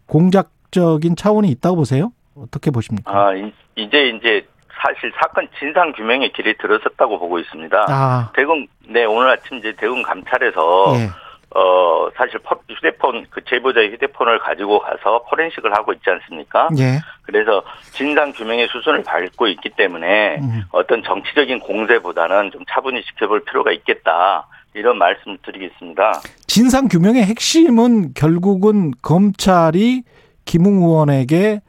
공작적인 0.07 1.15
차원이 1.15 1.49
있다고 1.49 1.77
보세요? 1.77 2.11
어떻게 2.35 2.71
보십니까? 2.71 3.11
아 3.11 3.33
이- 3.33 3.53
이제 3.75 4.09
이제 4.09 4.45
사실 4.85 5.11
사건 5.17 5.47
진상 5.57 5.93
규명의 5.93 6.31
길이 6.33 6.53
들어섰다고 6.57 7.17
보고 7.19 7.39
있습니다. 7.39 7.85
아, 7.89 8.31
대검 8.35 8.67
네 8.89 9.05
오늘 9.05 9.29
아침 9.29 9.57
이제 9.57 9.73
대검 9.77 10.01
감찰에서 10.03 10.93
예. 10.97 11.09
어 11.55 12.09
사실 12.17 12.39
퍼- 12.39 12.59
휴대폰 12.67 13.25
그 13.29 13.41
제보자의 13.45 13.91
휴대폰을 13.93 14.39
가지고 14.39 14.79
가서 14.79 15.23
포렌식을 15.29 15.71
하고 15.73 15.93
있지 15.93 16.09
않습니까? 16.09 16.67
예. 16.79 16.99
그래서 17.21 17.63
진상 17.91 18.33
규명의 18.33 18.67
수순을 18.69 19.03
밟고 19.03 19.47
있기 19.47 19.69
때문에 19.77 20.37
음. 20.41 20.63
어떤 20.71 21.01
정치적인 21.03 21.59
공세보다는 21.59 22.51
좀 22.51 22.63
차분히 22.69 23.03
지켜볼 23.03 23.45
필요가 23.45 23.71
있겠다 23.71 24.47
이런 24.73 24.97
말씀을 24.97 25.37
드리겠습니다. 25.45 26.21
진상 26.47 26.87
규명의 26.87 27.23
핵심은 27.23 28.15
결국은 28.15 28.91
검찰이 29.01 30.01
김웅 30.45 30.81
의원에게 30.83 31.61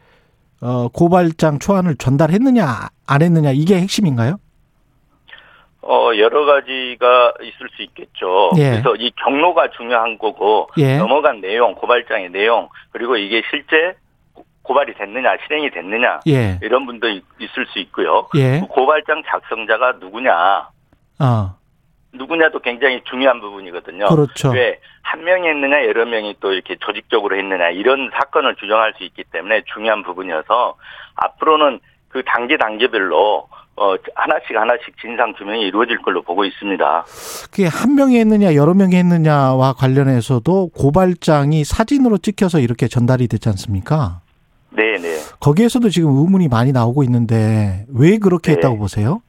어, 0.65 0.89
고발장 0.89 1.59
초안을 1.59 1.97
전달했느냐 1.97 2.65
안 3.07 3.21
했느냐 3.23 3.51
이게 3.53 3.79
핵심인가요? 3.79 4.37
어 5.83 6.11
여러 6.17 6.47
가지가 6.47 7.35
있을 7.43 7.69
수 7.77 7.83
있겠죠. 7.83 8.53
예. 8.57 8.71
그래서 8.71 8.95
이 8.97 9.11
경로가 9.23 9.69
중요한 9.77 10.17
거고 10.17 10.71
예. 10.79 10.97
넘어간 10.97 11.43
내용, 11.43 11.75
고발장의 11.75 12.31
내용 12.31 12.71
그리고 12.91 13.17
이게 13.19 13.43
실제 13.51 13.95
고- 14.33 14.47
고발이 14.63 14.95
됐느냐, 14.95 15.37
실행이 15.47 15.71
됐느냐 15.73 16.21
예. 16.27 16.59
이런 16.63 16.87
분도 16.87 17.07
있- 17.11 17.23
있을 17.39 17.67
수 17.67 17.79
있고요. 17.81 18.27
예. 18.37 18.61
그 18.61 18.67
고발장 18.69 19.23
작성자가 19.27 19.93
누구냐, 20.01 20.69
어. 21.21 21.55
누구냐도 22.15 22.61
굉장히 22.61 23.03
중요한 23.05 23.41
부분이거든요. 23.41 24.07
그렇죠. 24.07 24.51
왜 24.51 24.79
한 25.05 25.23
명이 25.23 25.47
했느냐, 25.47 25.85
여러 25.85 26.07
명이 26.07 26.37
또 26.41 26.53
이렇게 26.53 26.77
조직적으로 26.81 27.37
했느냐 27.37 27.69
이런 27.71 28.11
사건을 28.15 28.57
규정할 28.57 28.95
수 28.97 29.05
있기 29.05 29.23
때문에 29.31 29.63
중요한 29.73 30.03
부분이어서 30.03 30.77
앞으로는 31.15 31.79
그 32.09 32.23
단계 32.25 32.57
단계별로 32.57 33.47
어 33.77 33.95
하나씩 34.15 34.57
하나씩 34.57 34.99
진상 35.01 35.33
규명이 35.35 35.63
이루어질 35.63 36.01
걸로 36.01 36.23
보고 36.23 36.45
있습니다. 36.45 37.05
그게 37.45 37.67
한 37.67 37.97
명이 37.97 38.19
했느냐 38.19 38.55
여러 38.55 38.73
명이 38.73 38.97
했느냐와 38.97 39.75
관련해서도 39.75 40.71
고발장이 40.75 41.65
사진으로 41.65 42.19
찍혀서 42.19 42.61
이렇게 42.61 42.89
전달이 42.89 43.29
됐지 43.29 43.49
않습니까? 43.51 44.21
네, 44.71 44.97
네. 44.99 45.19
거기에서도 45.39 45.89
지금 45.91 46.11
의문이 46.17 46.49
많이 46.49 46.73
나오고 46.73 47.03
있는데 47.05 47.85
왜 47.95 48.19
그렇게 48.19 48.53
네. 48.53 48.57
했다고 48.57 48.79
보세요? 48.79 49.21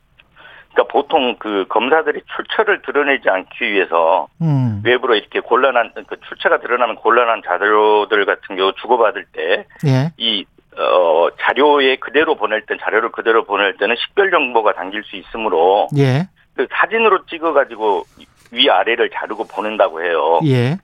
그러니까 0.75 0.91
보통 0.91 1.37
그 1.39 1.65
검사들이 1.69 2.21
출처를 2.35 2.81
드러내지 2.81 3.29
않기 3.29 3.71
위해서 3.71 4.27
음. 4.41 4.81
외부로 4.83 5.15
이렇게 5.15 5.39
곤란한 5.39 5.93
그 6.07 6.17
출처가 6.27 6.59
드러나면 6.59 6.97
곤란한 6.97 7.41
자료들 7.45 8.25
같은 8.25 8.57
경우 8.57 8.73
주고받을 8.73 9.25
때 9.31 9.65
예. 9.87 10.11
이 10.17 10.45
어, 10.77 11.29
자료에 11.39 11.95
그대로 11.95 12.35
보낼 12.35 12.65
때 12.65 12.75
자료를 12.79 13.11
그대로 13.11 13.45
보낼 13.45 13.77
때는 13.77 13.95
식별 13.95 14.29
정보가 14.29 14.73
담길 14.73 15.03
수 15.03 15.15
있으므로 15.15 15.87
예. 15.97 16.27
그 16.55 16.67
사진으로 16.69 17.25
찍어가지고 17.25 18.03
위 18.51 18.69
아래를 18.69 19.09
자르고 19.11 19.47
보낸다고 19.47 20.03
해요. 20.03 20.41
예. 20.45 20.77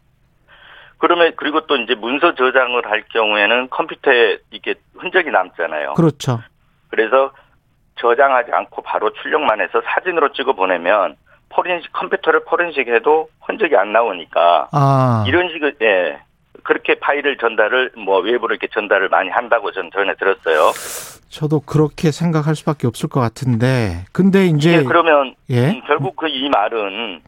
그러면 0.97 1.33
그리고 1.35 1.65
또 1.67 1.75
이제 1.75 1.95
문서 1.95 2.35
저장을 2.35 2.89
할 2.89 3.03
경우에는 3.11 3.69
컴퓨터에 3.69 4.37
이게 4.51 4.75
흔적이 4.95 5.31
남잖아요. 5.31 5.95
그렇죠. 5.95 6.41
그래서 6.89 7.31
저장하지 7.99 8.51
않고 8.51 8.81
바로 8.83 9.11
출력만 9.13 9.61
해서 9.61 9.81
사진으로 9.85 10.31
찍어 10.33 10.53
보내면 10.53 11.15
포렌식 11.49 11.91
컴퓨터를 11.93 12.43
포렌식해도 12.45 13.29
흔적이 13.41 13.75
안 13.77 13.91
나오니까 13.91 14.69
아. 14.71 15.25
이런 15.27 15.49
식의 15.49 15.73
예 15.81 16.19
그렇게 16.63 16.95
파일을 16.95 17.37
전달을 17.37 17.91
뭐 18.05 18.19
외부로 18.19 18.53
이렇게 18.53 18.67
전달을 18.73 19.09
많이 19.09 19.29
한다고 19.29 19.71
전 19.71 19.89
전에 19.91 20.13
들었어요. 20.15 20.71
저도 21.29 21.61
그렇게 21.61 22.11
생각할 22.11 22.55
수밖에 22.55 22.87
없을 22.87 23.09
것 23.09 23.19
같은데 23.19 24.05
근데 24.11 24.45
이제 24.45 24.77
예, 24.79 24.83
그러면 24.83 25.33
예. 25.49 25.69
음, 25.69 25.81
결국 25.87 26.15
그 26.15 26.27
이 26.27 26.49
말은 26.49 27.21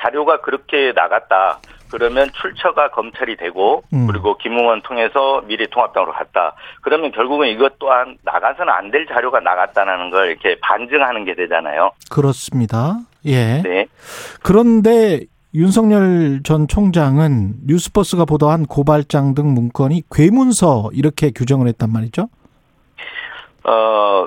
자료가 0.00 0.40
그렇게 0.40 0.92
나갔다. 0.94 1.60
그러면 1.90 2.28
출처가 2.40 2.90
검찰이 2.90 3.36
되고 3.36 3.82
음. 3.92 4.06
그리고 4.06 4.36
김웅원 4.38 4.82
통해서 4.82 5.40
미래통합당으로 5.46 6.12
갔다. 6.12 6.54
그러면 6.82 7.10
결국은 7.12 7.48
이것 7.48 7.78
또한 7.78 8.16
나가서는 8.24 8.72
안 8.72 8.90
될 8.90 9.06
자료가 9.06 9.38
나갔다는 9.40 10.10
걸 10.10 10.30
이렇게 10.30 10.58
반증하는 10.60 11.24
게 11.24 11.34
되잖아요. 11.34 11.92
그렇습니다. 12.10 12.96
예. 13.24 13.62
네. 13.62 13.86
그런데 14.42 15.20
윤석열 15.54 16.42
전 16.42 16.66
총장은 16.66 17.54
뉴스버스가 17.66 18.24
보도한 18.24 18.66
고발장 18.66 19.34
등 19.34 19.52
문건이 19.54 20.02
괴문서 20.10 20.90
이렇게 20.92 21.30
규정을 21.30 21.68
했단 21.68 21.92
말이죠. 21.92 22.28
어, 23.64 24.26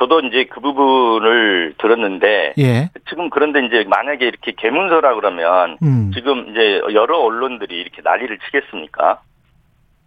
저도 0.00 0.20
이제 0.20 0.46
그 0.50 0.60
부분을 0.60 1.74
들었는데 1.76 2.54
예. 2.56 2.88
지금 3.10 3.28
그런데 3.28 3.60
이제 3.66 3.84
만약에 3.86 4.26
이렇게 4.26 4.52
개문서라 4.52 5.14
그러면 5.14 5.76
음. 5.82 6.10
지금 6.14 6.48
이제 6.48 6.80
여러 6.94 7.18
언론들이 7.18 7.78
이렇게 7.78 8.00
난리를 8.02 8.38
치겠습니까? 8.38 9.20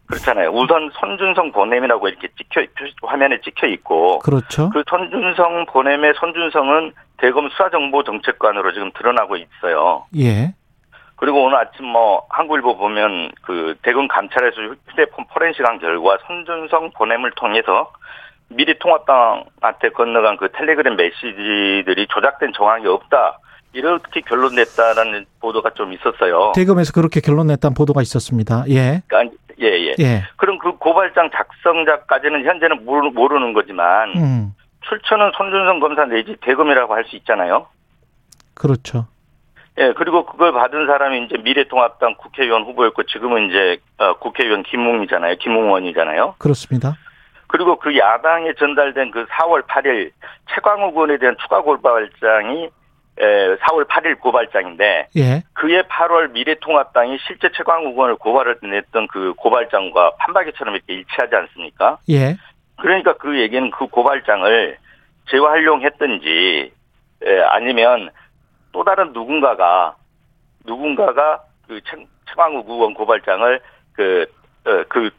그렇잖아요. 0.07 0.49
우선 0.49 0.89
손준성 0.93 1.51
보냄이라고 1.51 2.07
이렇게 2.07 2.27
찍혀 2.37 2.65
화면에 3.03 3.39
찍혀 3.41 3.67
있고 3.67 4.17
그렇죠. 4.19 4.71
그 4.71 4.83
손준성 4.89 5.67
보냄의 5.67 6.13
손준성은 6.19 6.93
대검 7.17 7.47
수사정보정책관으로 7.49 8.73
지금 8.73 8.91
드러나고 8.93 9.35
있어요. 9.37 10.05
예. 10.17 10.55
그리고 11.17 11.45
오늘 11.45 11.57
아침 11.57 11.85
뭐 11.85 12.25
한국일보 12.29 12.77
보면 12.77 13.31
그 13.43 13.75
대검 13.83 14.07
감찰에서 14.07 14.57
휴대폰 14.89 15.25
포렌식한 15.31 15.77
결과 15.77 16.17
손준성 16.25 16.91
보냄을 16.95 17.31
통해서 17.35 17.91
미래통합당한테 18.55 19.89
건너간 19.95 20.37
그 20.37 20.49
텔레그램 20.51 20.95
메시지들이 20.95 22.07
조작된 22.07 22.53
정황이 22.53 22.85
없다. 22.87 23.39
이렇게 23.75 24.21
결론 24.21 24.53
냈다라는 24.55 25.25
보도가 25.41 25.71
좀 25.71 25.93
있었어요. 25.93 26.51
대검에서 26.55 26.93
그렇게 26.93 27.19
결론 27.21 27.47
냈다는 27.47 27.73
보도가 27.73 28.01
있었습니다. 28.03 28.65
예. 28.69 29.01
그러니까 29.07 29.35
예, 29.61 29.67
예. 29.67 29.95
예. 29.99 30.23
그럼 30.37 30.59
그 30.59 30.77
고발장 30.77 31.31
작성자까지는 31.33 32.45
현재는 32.45 32.85
모르- 32.85 33.09
모르는 33.11 33.53
거지만 33.53 34.09
음. 34.15 34.53
출처는 34.81 35.31
손준성 35.35 35.79
검사 35.79 36.05
내지 36.05 36.35
대검이라고 36.41 36.93
할 36.93 37.05
수 37.05 37.15
있잖아요. 37.15 37.65
그렇죠. 38.53 39.07
예, 39.79 39.91
그리고 39.97 40.25
그걸 40.27 40.51
받은 40.53 40.85
사람이 40.85 41.25
이제 41.25 41.37
미래통합당 41.37 42.15
국회의원 42.19 42.63
후보였고 42.63 43.03
지금은 43.03 43.49
이제 43.49 43.77
어, 43.97 44.13
국회의원 44.19 44.61
김웅이잖아요. 44.61 45.37
김웅원이잖아요. 45.37 46.35
그렇습니다. 46.37 46.95
그리고 47.53 47.75
그 47.75 47.95
야당에 47.95 48.51
전달된 48.53 49.11
그 49.11 49.25
4월 49.27 49.61
8일 49.67 50.09
최광욱 50.49 50.95
의원에 50.95 51.17
대한 51.17 51.35
추가 51.39 51.61
고발장이 51.61 52.63
에, 53.19 53.55
4월 53.57 53.87
8일 53.87 54.19
고발장인데 54.19 55.09
예. 55.15 55.43
그해 55.53 55.83
8월 55.83 56.31
미래통합당이 56.31 57.19
실제 57.27 57.51
최광욱 57.55 57.93
의원을 57.93 58.15
고발을 58.15 58.57
냈던 58.63 59.05
그 59.05 59.35
고발장과 59.35 60.15
판박이처럼 60.17 60.73
이렇게 60.73 60.93
일치하지 60.95 61.35
않습니까? 61.35 61.99
예. 62.09 62.35
그러니까 62.81 63.13
그 63.17 63.39
얘기는 63.39 63.69
그 63.69 63.85
고발장을 63.85 64.75
재활용했든지 65.29 66.71
에, 67.23 67.41
아니면 67.49 68.09
또 68.71 68.83
다른 68.83 69.13
누군가가 69.13 69.95
누군가가 70.65 71.43
그 71.67 71.79
최- 71.85 72.07
최광욱 72.29 72.67
의원 72.67 72.95
고발장을 72.95 73.59
그, 73.93 74.25
어, 74.65 74.83
그 74.89 75.11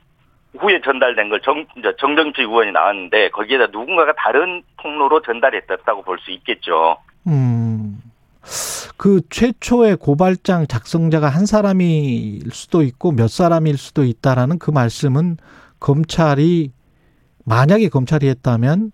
후에 0.58 0.80
전달된 0.84 1.28
걸 1.28 1.40
정, 1.42 1.66
정정치 1.98 2.42
의원이 2.42 2.72
나왔는데 2.72 3.30
거기에다 3.30 3.66
누군가가 3.66 4.12
다른 4.16 4.62
통로로 4.82 5.22
전달했다고 5.22 6.02
볼 6.02 6.18
수 6.18 6.30
있겠죠. 6.30 6.96
음. 7.26 8.00
그 8.96 9.20
최초의 9.30 9.96
고발장 9.96 10.66
작성자가 10.66 11.28
한 11.28 11.46
사람일 11.46 12.50
수도 12.52 12.82
있고 12.82 13.12
몇 13.12 13.28
사람일 13.28 13.76
수도 13.78 14.04
있다라는 14.04 14.58
그 14.58 14.70
말씀은 14.70 15.38
검찰이 15.80 16.70
만약에 17.44 17.88
검찰이 17.88 18.28
했다면 18.28 18.92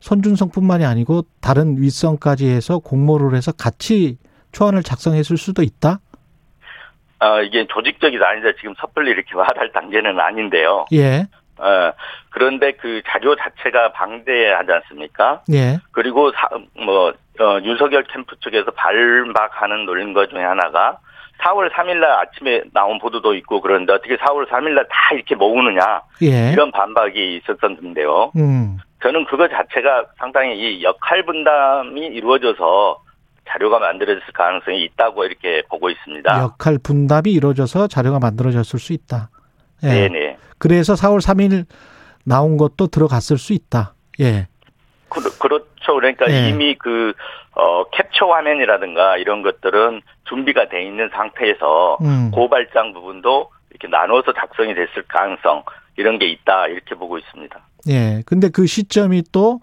손준성뿐만이 0.00 0.84
아니고 0.84 1.24
다른 1.40 1.80
윗선까지 1.80 2.46
해서 2.46 2.78
공모를 2.78 3.34
해서 3.36 3.52
같이 3.52 4.18
초안을 4.52 4.82
작성했을 4.82 5.36
수도 5.36 5.62
있다. 5.62 6.00
아, 7.20 7.40
이게 7.40 7.66
조직적이다 7.66 8.28
아니다 8.28 8.52
지금 8.58 8.74
섣불리 8.80 9.10
이렇게 9.10 9.34
말할 9.36 9.72
단계는 9.72 10.18
아닌데요. 10.20 10.86
예, 10.92 11.26
어, 11.58 11.92
그런데 12.30 12.72
그 12.72 13.02
자료 13.06 13.34
자체가 13.36 13.92
방대하지 13.92 14.70
않습니까? 14.72 15.42
예, 15.52 15.78
그리고 15.92 16.30
사, 16.32 16.48
뭐 16.84 17.12
어, 17.40 17.58
윤석열 17.62 18.04
캠프 18.04 18.36
쪽에서 18.40 18.70
발박하는 18.72 19.84
논것 19.86 20.30
중에 20.30 20.42
하나가 20.42 20.98
4월 21.40 21.70
3일 21.72 21.98
날 21.98 22.10
아침에 22.10 22.62
나온 22.72 22.98
보도도 22.98 23.34
있고 23.34 23.60
그런데 23.60 23.92
어떻게 23.92 24.16
4월 24.16 24.48
3일 24.48 24.70
날 24.74 24.84
다 24.90 25.14
이렇게 25.14 25.34
모으느냐 25.36 26.02
예. 26.22 26.52
이런 26.52 26.70
반박이 26.72 27.36
있었었는데요. 27.36 28.32
음, 28.36 28.78
저는 29.02 29.24
그거 29.26 29.46
자체가 29.48 30.06
상당히 30.18 30.58
이 30.58 30.82
역할 30.82 31.22
분담이 31.24 32.06
이루어져서 32.06 32.98
자료가 33.48 33.78
만들어졌을 33.78 34.32
가능성이 34.32 34.84
있다고 34.84 35.24
이렇게 35.24 35.62
보고 35.68 35.90
있습니다. 35.90 36.40
역할 36.40 36.78
분담이 36.78 37.32
이루어져서 37.32 37.88
자료가 37.88 38.18
만들어졌을 38.18 38.78
수 38.78 38.92
있다. 38.92 39.30
예. 39.84 40.08
네네. 40.08 40.36
그래서 40.58 40.94
4월 40.94 41.18
3일 41.18 41.66
나온 42.24 42.56
것도 42.56 42.88
들어갔을 42.88 43.38
수 43.38 43.52
있다. 43.52 43.94
예. 44.20 44.48
그, 45.08 45.20
그렇죠. 45.38 45.94
그러니까 45.94 46.26
네. 46.26 46.50
이미 46.50 46.74
그, 46.76 47.14
어, 47.52 47.84
캡처 47.90 48.26
화면이라든가 48.26 49.16
이런 49.16 49.42
것들은 49.42 50.02
준비가 50.28 50.68
돼 50.68 50.84
있는 50.84 51.08
상태에서 51.12 51.98
음. 52.02 52.30
고발장 52.32 52.92
부분도 52.92 53.50
이렇게 53.70 53.88
나눠서 53.88 54.32
작성이 54.34 54.74
됐을 54.74 55.02
가능성 55.08 55.64
이런 55.96 56.18
게 56.18 56.26
있다 56.26 56.68
이렇게 56.68 56.94
보고 56.94 57.18
있습니다. 57.18 57.58
예. 57.88 58.22
근데 58.26 58.48
그 58.50 58.66
시점이 58.66 59.22
또 59.32 59.60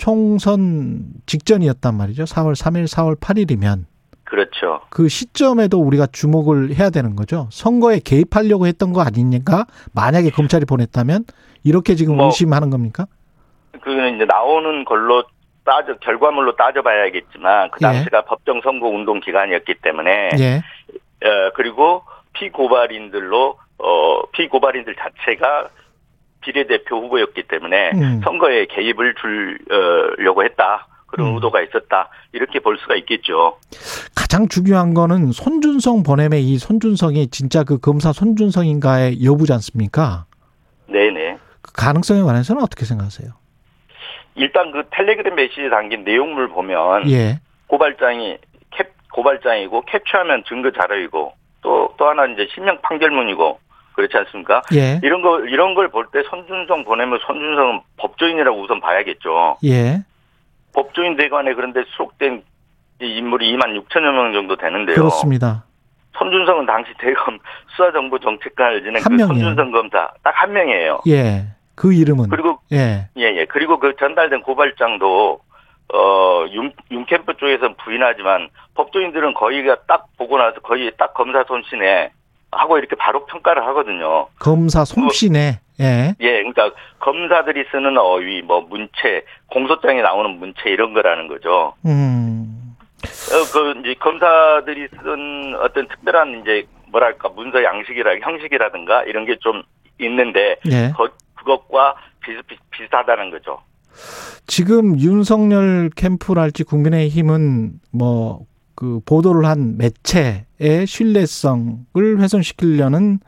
총선 0.00 1.02
직전이었단 1.26 1.94
말이죠. 1.94 2.24
4월 2.24 2.52
3일, 2.54 2.84
4월 2.88 3.20
8일이면 3.20 3.84
그렇죠. 4.24 4.80
그 4.88 5.08
시점에도 5.08 5.78
우리가 5.78 6.06
주목을 6.06 6.74
해야 6.74 6.88
되는 6.88 7.14
거죠. 7.16 7.48
선거에 7.50 7.98
개입하려고 8.02 8.66
했던 8.66 8.92
거 8.94 9.02
아닙니까? 9.02 9.66
만약에 9.94 10.30
검찰이 10.30 10.64
보냈다면 10.64 11.24
이렇게 11.64 11.94
지금 11.96 12.16
뭐- 12.16 12.26
의심하는 12.26 12.70
겁니까? 12.70 13.06
그거는 13.72 14.16
이제 14.16 14.24
나오는 14.24 14.84
걸로 14.84 15.22
따져 15.64 15.96
결과물로 15.98 16.56
따져봐야겠지만 16.56 17.70
그 17.72 17.78
예. 17.82 17.86
당시가 17.86 18.22
법정 18.22 18.60
선거 18.62 18.88
운동 18.88 19.20
기간이었기 19.20 19.74
때문에 19.82 20.30
예. 20.38 20.56
어, 21.26 21.50
그리고 21.54 22.02
피고발인들로 22.32 23.58
어, 23.78 24.22
피고발인들 24.32 24.94
자체가 24.96 25.68
비례대표 26.40 26.96
후보였기 27.02 27.44
때문에 27.44 27.90
음. 27.94 28.20
선거에 28.24 28.66
개입을 28.66 29.14
주려고 29.14 30.44
했다. 30.44 30.86
그런 31.06 31.28
음. 31.28 31.34
의도가 31.34 31.60
있었다. 31.62 32.08
이렇게 32.32 32.60
볼 32.60 32.78
수가 32.78 32.94
있겠죠. 32.96 33.58
가장 34.14 34.48
중요한 34.48 34.94
거는 34.94 35.32
손준성 35.32 36.02
보냄의 36.02 36.44
이 36.44 36.58
손준성이 36.58 37.28
진짜 37.28 37.64
그 37.64 37.78
검사 37.78 38.12
손준성인가의 38.12 39.24
여부지 39.24 39.52
않습니까? 39.54 40.24
네네. 40.86 41.38
그 41.62 41.72
가능성에 41.72 42.22
관해서는 42.22 42.62
어떻게 42.62 42.84
생각하세요? 42.84 43.32
일단 44.36 44.70
그 44.70 44.84
텔레그램 44.90 45.34
메시지 45.34 45.68
담긴 45.68 46.04
내용물 46.04 46.48
보면 46.48 47.10
예. 47.10 47.40
고발장이 47.66 48.38
캡 48.70 48.84
고발장이고 49.12 49.82
캡처하면 49.82 50.44
증거 50.48 50.70
자료이고 50.70 51.32
또 51.62 51.90
또 52.00 52.08
하나 52.08 52.24
이제 52.24 52.48
실명 52.54 52.80
판결문이고 52.80 53.60
그렇지 54.00 54.16
않습니까? 54.16 54.62
예. 54.74 55.00
이런 55.02 55.22
거 55.22 55.40
이런 55.40 55.74
걸 55.74 55.88
볼 55.90 56.06
때 56.12 56.22
손준성 56.28 56.84
보내면 56.84 57.18
손준성은 57.26 57.80
법조인이라고 57.98 58.60
우선 58.62 58.80
봐야겠죠. 58.80 59.58
예. 59.64 60.00
법조인 60.74 61.16
대관에 61.16 61.52
그런데 61.54 61.82
수록된 61.96 62.42
이 63.02 63.06
인물이 63.18 63.56
2만 63.56 63.80
6천여 63.88 64.12
명 64.12 64.32
정도 64.32 64.56
되는데요. 64.56 64.94
그렇습니다. 64.96 65.64
손준성은 66.16 66.66
당시 66.66 66.92
대검 66.98 67.38
수사정보 67.76 68.18
정책관을 68.18 68.82
지낸 68.82 69.02
한 69.02 69.16
그. 69.16 69.26
손준성 69.26 69.72
검사 69.72 70.10
딱 70.22 70.34
한 70.42 70.52
명이에요. 70.52 71.00
예. 71.08 71.44
그 71.74 71.92
이름은 71.94 72.28
그리고 72.28 72.58
예. 72.72 73.08
예, 73.16 73.22
예. 73.22 73.44
그리고 73.46 73.78
그 73.78 73.94
전달된 73.98 74.42
고발장도, 74.42 75.40
어, 75.94 76.44
윤, 76.52 76.72
윤캠프 76.90 77.34
쪽에서는 77.38 77.74
부인하지만, 77.82 78.48
법조인들은 78.74 79.32
거의가 79.34 79.76
딱 79.88 80.06
보고 80.18 80.36
나서 80.38 80.60
거의 80.60 80.92
딱 80.98 81.14
검사 81.14 81.42
손신에 81.44 82.10
하고 82.52 82.78
이렇게 82.78 82.96
바로 82.96 83.24
평가를 83.26 83.64
하거든요. 83.68 84.26
검사 84.38 84.84
솜씨네. 84.84 85.60
예. 85.80 86.14
예, 86.20 86.42
그러니까 86.42 86.70
검사들이 86.98 87.64
쓰는 87.70 87.96
어휘, 87.96 88.42
뭐 88.42 88.60
문체, 88.62 89.24
공소장에 89.46 90.02
나오는 90.02 90.38
문체 90.38 90.68
이런 90.68 90.92
거라는 90.92 91.28
거죠. 91.28 91.74
음. 91.86 92.76
어, 93.02 93.52
그 93.52 93.80
이제 93.80 93.94
검사들이 93.94 94.88
쓴 95.02 95.54
어떤 95.62 95.88
특별한 95.88 96.42
이제 96.42 96.66
뭐랄까 96.90 97.28
문서 97.30 97.62
양식이라 97.64 98.18
형식이라든가 98.20 99.04
이런 99.04 99.24
게 99.24 99.36
좀 99.40 99.62
있는데 100.00 100.56
예. 100.70 100.90
거- 100.96 101.08
그것과 101.36 101.94
비슷, 102.22 102.42
비슷하다는 102.70 103.30
거죠. 103.30 103.60
지금 104.46 104.98
윤석열 104.98 105.90
캠프랄지 105.96 106.64
국민의힘은 106.64 107.72
뭐 107.92 108.40
그 108.80 108.98
보도를 109.04 109.44
한 109.44 109.76
매체의 109.76 110.86
신뢰성을 110.86 111.84
훼손시키려는 111.94 113.20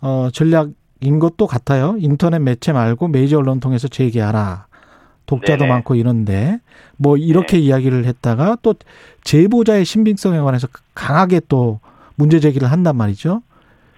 어 0.00 0.30
전략인 0.32 1.18
것도 1.18 1.46
같아요. 1.46 1.96
인터넷 1.98 2.38
매체 2.38 2.72
말고 2.72 3.08
메이저 3.08 3.36
언론 3.36 3.60
통해서 3.60 3.88
제기하라. 3.88 4.66
독자도 5.26 5.64
네네. 5.64 5.68
많고 5.68 5.96
이런데 5.96 6.60
뭐 6.96 7.18
이렇게 7.18 7.58
이야기를 7.58 8.06
했다가 8.06 8.56
또 8.62 8.74
제보자의 9.22 9.84
신빙성에 9.84 10.38
관해서 10.38 10.66
강하게 10.94 11.42
또 11.46 11.78
문제 12.14 12.40
제기를 12.40 12.72
한단 12.72 12.96
말이죠. 12.96 13.42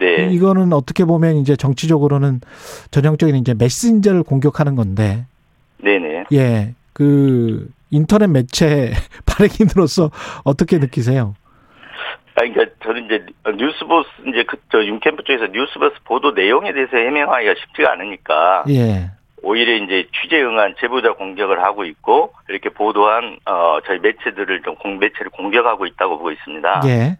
네. 0.01 0.33
이거는 0.33 0.73
어떻게 0.73 1.05
보면 1.05 1.37
이제 1.37 1.55
정치적으로는 1.55 2.41
전형적인 2.91 3.37
이제 3.37 3.55
메신저를 3.55 4.25
공격하는 4.25 4.75
건데 4.75 5.27
네네. 5.81 6.25
예. 6.33 6.75
그 6.93 7.71
인터넷 7.91 8.27
매체 8.29 8.93
발행인으로서 9.27 10.11
어떻게 10.45 10.79
느끼세요? 10.79 11.35
아, 12.35 12.41
그러니까 12.41 12.67
저는 12.85 13.07
이제 13.07 13.27
뉴스보스 13.57 14.09
이제 14.29 14.45
그저 14.45 14.85
윤캠프 14.85 15.25
쪽에서 15.25 15.47
뉴스보스 15.47 15.97
보도 16.05 16.31
내용에 16.31 16.73
대해서 16.73 16.97
해명하기가 16.97 17.55
쉽지가 17.59 17.93
않으니까 17.93 18.65
예. 18.69 19.11
오히려 19.43 19.75
이제 19.75 20.07
취재 20.21 20.41
응한 20.41 20.77
제보자 20.81 21.15
공격을 21.15 21.65
하고 21.65 21.85
있고 21.85 22.33
이렇게 22.49 22.69
보도한 22.69 23.39
어 23.45 23.79
저희 23.87 23.99
매체들을 23.99 24.63
좀 24.63 24.77
공, 24.77 24.99
매체를 24.99 25.31
공격하고 25.31 25.87
있다고 25.87 26.19
보고 26.19 26.31
있습니다. 26.31 26.83
예. 26.87 27.19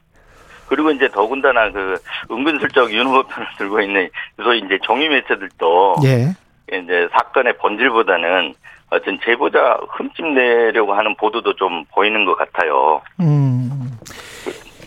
그리고 0.69 0.91
이제 0.91 1.09
더군다나 1.09 1.71
그 1.71 1.97
은근슬쩍 2.31 2.93
윤 2.93 3.07
후보 3.07 3.23
편을 3.25 3.49
들고 3.57 3.81
있는 3.81 4.09
소위 4.41 4.59
이제 4.59 4.79
정유 4.85 5.09
매체들도 5.09 5.97
예. 6.05 6.35
이제 6.77 7.09
사건의 7.13 7.57
본질보다는 7.57 8.55
어떤 8.91 9.19
제보자 9.25 9.79
흠집 9.91 10.27
내려고 10.27 10.95
하는 10.95 11.15
보도도 11.17 11.55
좀 11.57 11.85
보이는 11.93 12.25
것 12.25 12.37
같아요. 12.37 13.03
음. 13.21 13.71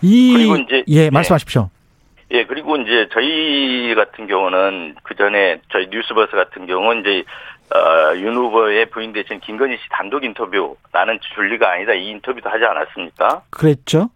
이 0.02 0.34
그리고 0.34 0.56
이제- 0.58 0.84
예, 0.88 1.04
네. 1.06 1.10
말씀하십시오. 1.12 1.70
예, 2.32 2.46
그리고 2.46 2.78
이제 2.78 3.08
저희 3.12 3.94
같은 3.96 4.26
경우는 4.26 4.96
그 5.04 5.16
전에 5.16 5.60
저희 5.72 5.88
뉴스버스 5.92 6.32
같은 6.32 6.66
경우는 6.66 7.02
이제 7.02 7.24
어, 7.76 8.16
윤 8.18 8.36
후보의 8.36 8.88
부인 8.88 9.14
대신 9.14 9.40
김건희 9.40 9.76
씨 9.78 9.84
단독 9.92 10.24
인터뷰 10.24 10.76
나는 10.92 11.20
줄리가 11.36 11.72
아니다 11.72 11.94
이 11.94 12.08
인터뷰도 12.10 12.50
하지 12.50 12.66
않았습니까? 12.66 13.44
그랬죠? 13.50 14.10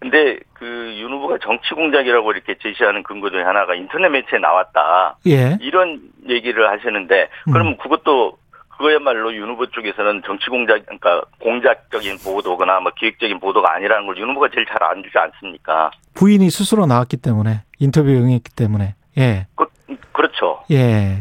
근데 0.00 0.38
그 0.54 0.94
윤 1.00 1.12
후보가 1.12 1.38
정치 1.42 1.70
공작이라고 1.74 2.30
이렇게 2.32 2.54
제시하는 2.62 3.02
근거 3.02 3.30
중에 3.30 3.42
하나가 3.42 3.74
인터넷 3.74 4.08
매체에 4.10 4.38
나왔다 4.38 5.16
예. 5.26 5.56
이런 5.60 6.00
얘기를 6.28 6.68
하시는데 6.70 7.28
음. 7.48 7.52
그러면 7.52 7.76
그것도 7.78 8.36
그거야말로 8.80 9.34
윤 9.36 9.50
후보 9.50 9.66
쪽에서는 9.66 10.22
정치 10.24 10.48
공작 10.48 10.82
그러니까 10.86 11.20
공작적인 11.38 12.16
보도거나 12.24 12.80
뭐 12.80 12.90
기획적인 12.98 13.38
보도가 13.38 13.74
아니라는 13.74 14.06
걸 14.06 14.16
윤 14.16 14.30
후보가 14.30 14.48
제일 14.54 14.64
잘 14.66 14.82
안 14.82 15.02
주지 15.02 15.16
않습니까? 15.18 15.90
부인이 16.14 16.48
스스로 16.50 16.86
나왔기 16.86 17.18
때문에 17.18 17.62
인터뷰에 17.78 18.14
응했기 18.14 18.50
때문에 18.56 18.94
예. 19.18 19.46
그, 19.54 19.66
그렇죠. 20.12 20.62
예. 20.70 21.18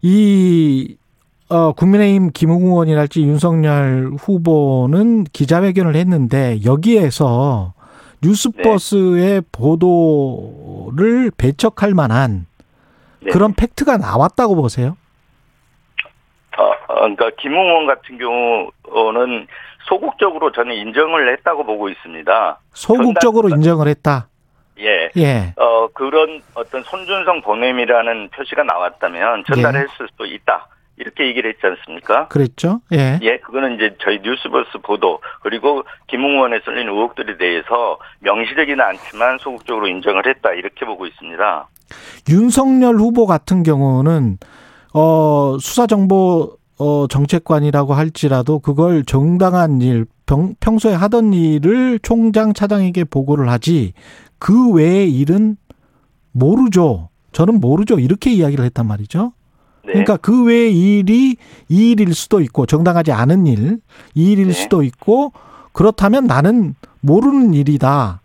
이, 0.00 0.96
어, 1.50 1.72
국민의힘 1.72 2.30
김웅 2.32 2.62
의원이랄지 2.64 3.20
윤석열 3.22 4.12
후보는 4.18 5.24
기자회견을 5.24 5.94
했는데 5.94 6.58
여기에서 6.64 7.74
뉴스버스의 8.22 9.42
보도를 9.52 11.30
배척할 11.36 11.92
만한 11.92 12.46
네. 13.20 13.30
그런 13.30 13.52
팩트가 13.52 13.98
나왔다고 13.98 14.56
보세요? 14.56 14.96
어, 16.56 16.64
어, 16.64 16.94
그러니까 17.00 17.30
김웅 17.38 17.66
의원 17.66 17.86
같은 17.86 18.18
경우는 18.18 19.46
소극적으로 19.88 20.52
저는 20.52 20.74
인정을 20.74 21.32
했다고 21.32 21.64
보고 21.64 21.88
있습니다. 21.88 22.58
소극적으로 22.72 23.48
인정을 23.50 23.88
했다. 23.88 24.28
예. 24.78 25.10
예. 25.16 25.54
어, 25.56 25.88
그런 25.88 26.42
어떤 26.54 26.82
손준성 26.82 27.42
보냄이라는 27.42 28.30
표시가 28.30 28.62
나왔다면 28.64 29.44
전달했을 29.46 30.08
수도 30.10 30.26
있다. 30.26 30.68
이렇게 30.98 31.26
얘기를 31.26 31.50
했지 31.50 31.60
않습니까? 31.66 32.28
그랬죠? 32.28 32.80
예. 32.92 33.18
예, 33.22 33.36
그거는 33.38 33.74
이제 33.74 33.94
저희 34.00 34.18
뉴스버스 34.20 34.78
보도 34.82 35.20
그리고 35.42 35.84
김웅 36.06 36.32
의원에 36.32 36.60
쏠린 36.64 36.88
의혹들에 36.88 37.36
대해서 37.36 37.98
명시되지는 38.20 38.80
않지만 38.80 39.38
소극적으로 39.38 39.88
인정을 39.88 40.26
했다 40.26 40.52
이렇게 40.52 40.86
보고 40.86 41.06
있습니다. 41.06 41.68
윤석열 42.30 42.96
후보 42.96 43.26
같은 43.26 43.62
경우는 43.62 44.38
어 44.98 45.58
수사정보 45.60 46.56
어 46.78 47.06
정책관이라고 47.08 47.92
할지라도 47.92 48.60
그걸 48.60 49.04
정당한 49.04 49.82
일 49.82 50.06
평, 50.24 50.54
평소에 50.58 50.94
하던 50.94 51.34
일을 51.34 51.98
총장 52.02 52.54
차장에게 52.54 53.04
보고를 53.04 53.50
하지 53.50 53.92
그 54.38 54.72
외의 54.72 55.12
일은 55.12 55.58
모르죠. 56.32 57.10
저는 57.32 57.60
모르죠. 57.60 57.98
이렇게 57.98 58.32
이야기를 58.32 58.64
했단 58.64 58.86
말이죠. 58.86 59.32
네. 59.84 59.92
그러니까 59.92 60.16
그 60.16 60.44
외의 60.44 60.74
일이 60.74 61.36
이 61.68 61.90
일일 61.90 62.14
수도 62.14 62.40
있고 62.40 62.64
정당하지 62.64 63.12
않은 63.12 63.46
일, 63.46 63.80
이 64.14 64.32
일일 64.32 64.48
네. 64.48 64.52
수도 64.54 64.82
있고 64.82 65.32
그렇다면 65.72 66.26
나는 66.26 66.74
모르는 67.02 67.52
일이다. 67.52 68.22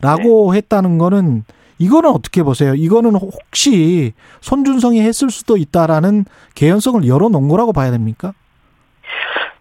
라고 0.00 0.52
네. 0.52 0.58
했다는 0.58 0.98
거는 0.98 1.44
이거는 1.84 2.10
어떻게 2.10 2.42
보세요? 2.42 2.74
이거는 2.74 3.14
혹시 3.14 4.12
손준성이 4.40 5.02
했을 5.02 5.30
수도 5.30 5.56
있다라는 5.56 6.24
개연성을 6.54 7.06
열어놓은 7.06 7.48
거라고 7.48 7.72
봐야 7.72 7.90
됩니까? 7.90 8.32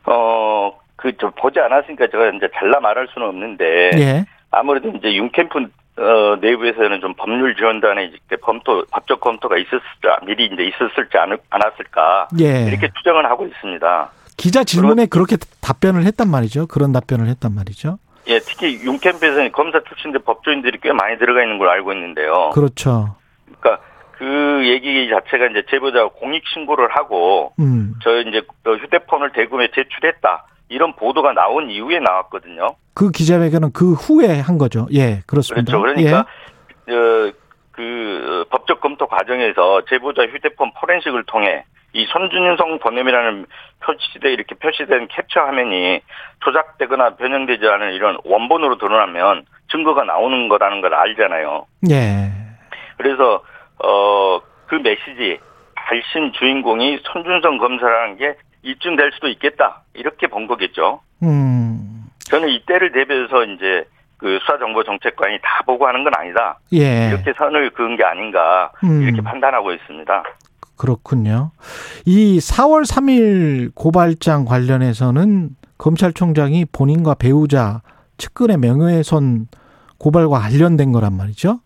어, 0.06 0.80
그, 0.96 1.12
저, 1.20 1.32
보지 1.32 1.60
않았으니까 1.60 2.08
제가 2.08 2.30
이제 2.30 2.50
잘라 2.56 2.80
말할 2.80 3.08
수는 3.14 3.28
없는데. 3.28 3.92
예. 3.98 4.26
아무래도 4.52 4.90
이제 4.90 5.14
윤캠프 5.16 5.60
어, 5.96 6.36
내부에서는 6.42 7.02
좀 7.02 7.14
법률 7.16 7.56
지원단의 7.56 8.14
이제 8.26 8.36
검토, 8.38 8.86
법적 8.86 9.20
검토가 9.20 9.58
있었을, 9.58 9.82
미리 10.26 10.46
이제 10.46 10.64
있었을지 10.64 11.18
않, 11.18 11.38
않았을까. 11.50 12.30
예. 12.40 12.66
이렇게 12.68 12.90
추정을 12.98 13.26
하고 13.26 13.46
있습니다. 13.46 14.12
기자 14.38 14.64
질문에 14.64 15.06
그렇게 15.06 15.38
답변을 15.62 16.04
했단 16.06 16.30
말이죠. 16.30 16.68
그런 16.68 16.92
답변을 16.92 17.28
했단 17.28 17.54
말이죠. 17.54 18.00
예, 18.28 18.40
특히 18.40 18.80
윤캠프에서는 18.84 19.52
검사 19.52 19.82
출신들 19.84 20.22
법조인들이 20.22 20.80
꽤 20.82 20.92
많이 20.94 21.18
들어가 21.18 21.42
있는 21.44 21.58
걸 21.58 21.70
알고 21.70 21.92
있는데요. 21.94 22.52
그렇죠. 22.54 23.16
그러니까 23.46 23.84
그 24.18 24.68
얘기 24.68 25.10
자체가 25.10 25.48
이제 25.48 25.64
제보자가 25.70 26.10
공익 26.10 26.44
신고를 26.54 26.90
하고 26.96 27.54
음. 27.60 27.96
저 28.04 28.22
이제 28.22 28.42
그 28.64 28.76
휴대폰을 28.78 29.34
대금에 29.34 29.70
제출했다. 29.74 30.48
이런 30.70 30.96
보도가 30.96 31.34
나온 31.34 31.70
이후에 31.70 32.00
나왔거든요. 32.00 32.76
그 32.94 33.12
기자회견은 33.12 33.74
그 33.74 33.94
후에 33.94 34.40
한 34.40 34.58
거죠. 34.58 34.88
예, 34.94 35.22
그렇습니다. 35.28 35.72
그렇죠. 35.72 35.82
그러니까 35.82 36.26
예. 36.90 36.94
어, 36.94 37.34
그 37.72 38.46
법적 38.50 38.82
검토 38.82 39.08
과정에서 39.08 39.84
제보자 39.90 40.24
휴대폰 40.24 40.72
포렌식을 40.80 41.24
통해 41.26 41.66
이 41.94 42.06
손준성 42.08 42.80
보냄이라는 42.80 43.46
표시돼 43.82 44.34
이렇게 44.34 44.56
표시된 44.56 45.08
캡처 45.08 45.40
화면이 45.40 46.02
조작되거나 46.44 47.16
변형되지 47.16 47.66
않은 47.68 47.94
이런 47.94 48.18
원본으로 48.24 48.78
드러나면 48.78 49.46
증거가 49.72 50.04
나오는 50.04 50.48
거라는 50.50 50.82
걸 50.82 50.94
알잖아요. 50.94 51.66
예. 51.90 52.32
그래서 52.98 53.44
어 53.80 54.54
그 54.74 54.76
메시지 54.76 55.38
발신 55.76 56.32
주인공이 56.34 57.00
손준성 57.04 57.60
검사라는 57.60 58.18
게 58.18 58.36
입증될 58.64 59.12
수도 59.14 59.28
있겠다 59.28 59.84
이렇게 59.94 60.26
본 60.26 60.48
거겠죠. 60.48 61.02
음. 61.22 62.06
저는 62.26 62.50
이때를 62.50 62.92
대비해서 62.92 63.44
이제 63.44 63.84
그 64.18 64.40
수사정보정책관이 64.40 65.40
다 65.44 65.62
보고하는 65.68 66.04
건 66.04 66.14
아니다. 66.16 66.58
예. 66.74 67.10
이렇게 67.10 67.34
선을 67.38 67.70
그은 67.72 67.98
게 67.98 68.04
아닌가 68.04 68.72
음. 68.84 69.04
이렇게 69.04 69.22
판단하고 69.22 69.74
있습니다. 69.74 70.24
그렇군요. 70.76 71.52
이 72.06 72.40
4월 72.40 72.86
3일 72.86 73.72
고발장 73.76 74.46
관련해서는 74.46 75.56
검찰총장이 75.78 76.66
본인과 76.72 77.16
배우자 77.16 77.82
측근의 78.18 78.58
명예훼손 78.58 79.48
고발과 79.98 80.40
관련된 80.40 80.92
거란 80.92 81.16
말이죠. 81.16 81.60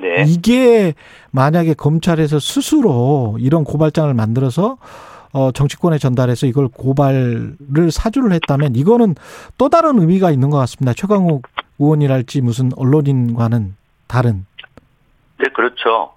네. 0.00 0.24
이게 0.26 0.94
만약에 1.30 1.74
검찰에서 1.74 2.38
스스로 2.38 3.36
이런 3.40 3.64
고발장을 3.64 4.12
만들어서 4.14 4.78
어 5.32 5.50
정치권에 5.52 5.98
전달해서 5.98 6.46
이걸 6.46 6.68
고발을 6.68 7.56
사주를 7.90 8.32
했다면 8.32 8.76
이거는 8.76 9.14
또 9.58 9.68
다른 9.68 9.98
의미가 9.98 10.30
있는 10.30 10.50
것 10.50 10.58
같습니다. 10.58 10.94
최강욱 10.94 11.46
의원이랄지 11.78 12.40
무슨 12.40 12.70
언론인과는 12.76 13.74
다른. 14.06 14.46
네, 15.38 15.48
그렇죠. 15.54 16.12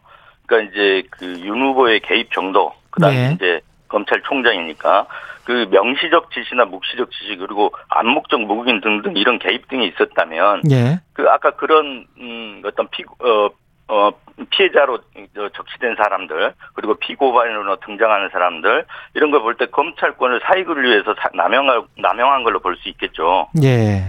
그러니까 0.52 0.70
이제 0.72 1.04
그 1.10 1.26
윤 1.40 1.62
후보의 1.62 2.02
개입 2.02 2.32
정도, 2.34 2.74
그다음에 2.92 3.30
네. 3.30 3.34
이제 3.36 3.62
검찰총장이니까 3.88 5.06
그 5.46 5.68
명시적 5.72 6.32
지시나 6.32 6.66
묵시적 6.66 7.10
지시 7.12 7.36
그리고 7.38 7.74
암묵적 7.90 8.42
무국인 8.42 8.82
등등 8.82 9.16
이런 9.16 9.40
개입 9.40 9.68
등이 9.70 9.88
있었다면 9.88 10.64
예. 10.72 11.00
그 11.14 11.28
아까 11.30 11.52
그런 11.52 12.06
음 12.20 12.62
어떤 12.66 12.88
피 12.90 13.04
어, 13.20 13.50
어, 13.88 14.12
피해자로 14.52 15.00
저 15.36 15.50
적시된 15.50 15.96
사람들 15.96 16.54
그리고 16.76 16.94
피고발인으로 16.96 17.78
등장하는 17.78 18.30
사람들 18.32 18.86
이런 19.16 19.32
걸 19.32 19.42
볼 19.42 19.56
때 19.58 19.66
검찰권을 19.66 20.42
사익을 20.46 20.84
위해서 20.84 21.14
사- 21.20 21.30
남용할 21.34 21.82
남용한 21.98 22.44
걸로 22.44 22.60
볼 22.60 22.76
수 22.78 22.88
있겠죠. 22.90 23.48
예. 23.64 24.04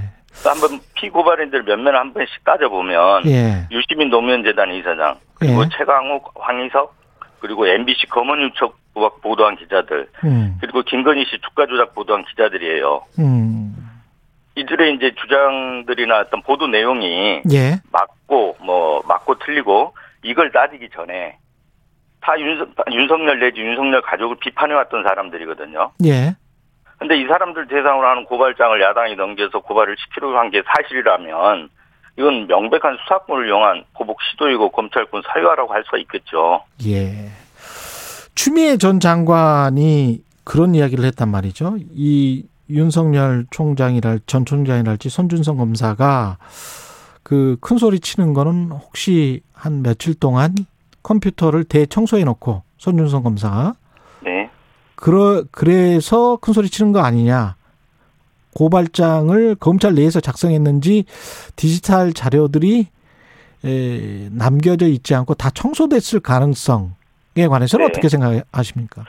한번 0.45 0.81
피고발인들 0.95 1.63
몇명한 1.65 2.13
번씩 2.15 2.45
따져보면 2.45 3.27
예. 3.27 3.67
유시민 3.71 4.09
노무현재단 4.11 4.73
이사장 4.75 5.17
그리고 5.43 5.65
예. 5.65 5.69
최강욱, 5.77 6.33
황희석 6.39 6.95
그리고 7.41 7.67
MBC 7.67 8.07
검언유착 8.07 8.73
보도한 9.23 9.57
기자들 9.57 10.09
음. 10.25 10.57
그리고 10.61 10.83
김건희 10.83 11.25
씨 11.25 11.41
주가 11.41 11.67
조작 11.67 11.95
보도한 11.95 12.25
기자들이에요. 12.27 13.03
음. 13.19 13.75
이들의 14.55 14.95
이제 14.95 15.13
주장들이나 15.15 16.21
어떤 16.21 16.43
보도 16.43 16.67
내용이 16.69 17.43
예. 17.53 17.81
맞고 17.91 18.59
뭐 18.61 19.03
맞고 19.09 19.39
틀리고 19.41 19.95
이걸 20.23 20.53
따지기 20.53 20.91
전에 20.91 21.39
다 22.21 22.39
윤석, 22.39 22.69
윤석열 22.93 23.41
내지 23.41 23.61
윤석열 23.61 24.01
가족을 24.03 24.37
비판해왔던 24.41 25.03
사람들이거든요. 25.03 25.91
예. 26.05 26.37
근데 26.99 27.17
이 27.21 27.27
사람들 27.27 27.67
대상으로 27.67 28.07
하는 28.07 28.25
고발장을 28.27 28.81
야당이 28.81 29.17
넘겨서 29.17 29.59
고발을 29.61 29.97
시키려고 29.99 30.39
한 30.39 30.51
게 30.51 30.63
사실이라면 30.65 31.69
이건 32.19 32.47
명백한 32.47 32.99
수사권을 33.03 33.49
이용한 33.49 33.85
보복 33.95 34.19
시도이고 34.23 34.71
검찰권 34.71 35.23
사유화라고 35.33 35.73
할 35.73 35.83
수가 35.85 35.99
있겠죠. 35.99 36.63
예. 36.87 37.31
추미애 38.35 38.77
전 38.77 39.01
장관이 39.01 40.23
그런 40.45 40.75
이야기를 40.75 41.05
했단 41.05 41.29
말이죠. 41.29 41.77
이 41.95 42.45
윤석열 42.71 43.47
총장이랄 43.51 44.21
전 44.27 44.45
총장이랄지 44.45 45.09
손준성 45.09 45.57
검사가 45.57 46.39
그 47.23 47.57
큰 47.61 47.79
소리 47.79 48.01
치는 48.01 48.35
거는 48.35 48.71
혹시 48.73 49.41
한 49.55 49.83
며칠 49.83 50.15
동안 50.15 50.55
컴퓨터를 51.03 51.65
대청소해 51.65 52.25
놓고 52.25 52.63
손준성 52.79 53.23
검사가 53.23 53.75
네. 54.25 54.51
그러 54.97 55.45
그래서 55.51 56.37
큰 56.37 56.53
소리 56.53 56.69
치는 56.69 56.93
거 56.93 57.01
아니냐. 57.01 57.57
고발장을 58.55 59.57
검찰 59.57 59.95
내에서 59.95 60.21
작성했는지 60.21 61.05
디지털 61.57 62.13
자료들이 62.13 62.87
에, 63.65 64.29
남겨져 64.33 64.87
있지 64.87 65.15
않고 65.15 65.35
다 65.35 65.51
청소됐을 65.51 66.21
가능성에 66.21 67.47
관해서는 67.49 67.87
네. 67.87 67.91
어떻게 67.91 68.09
생각하십니까? 68.09 69.05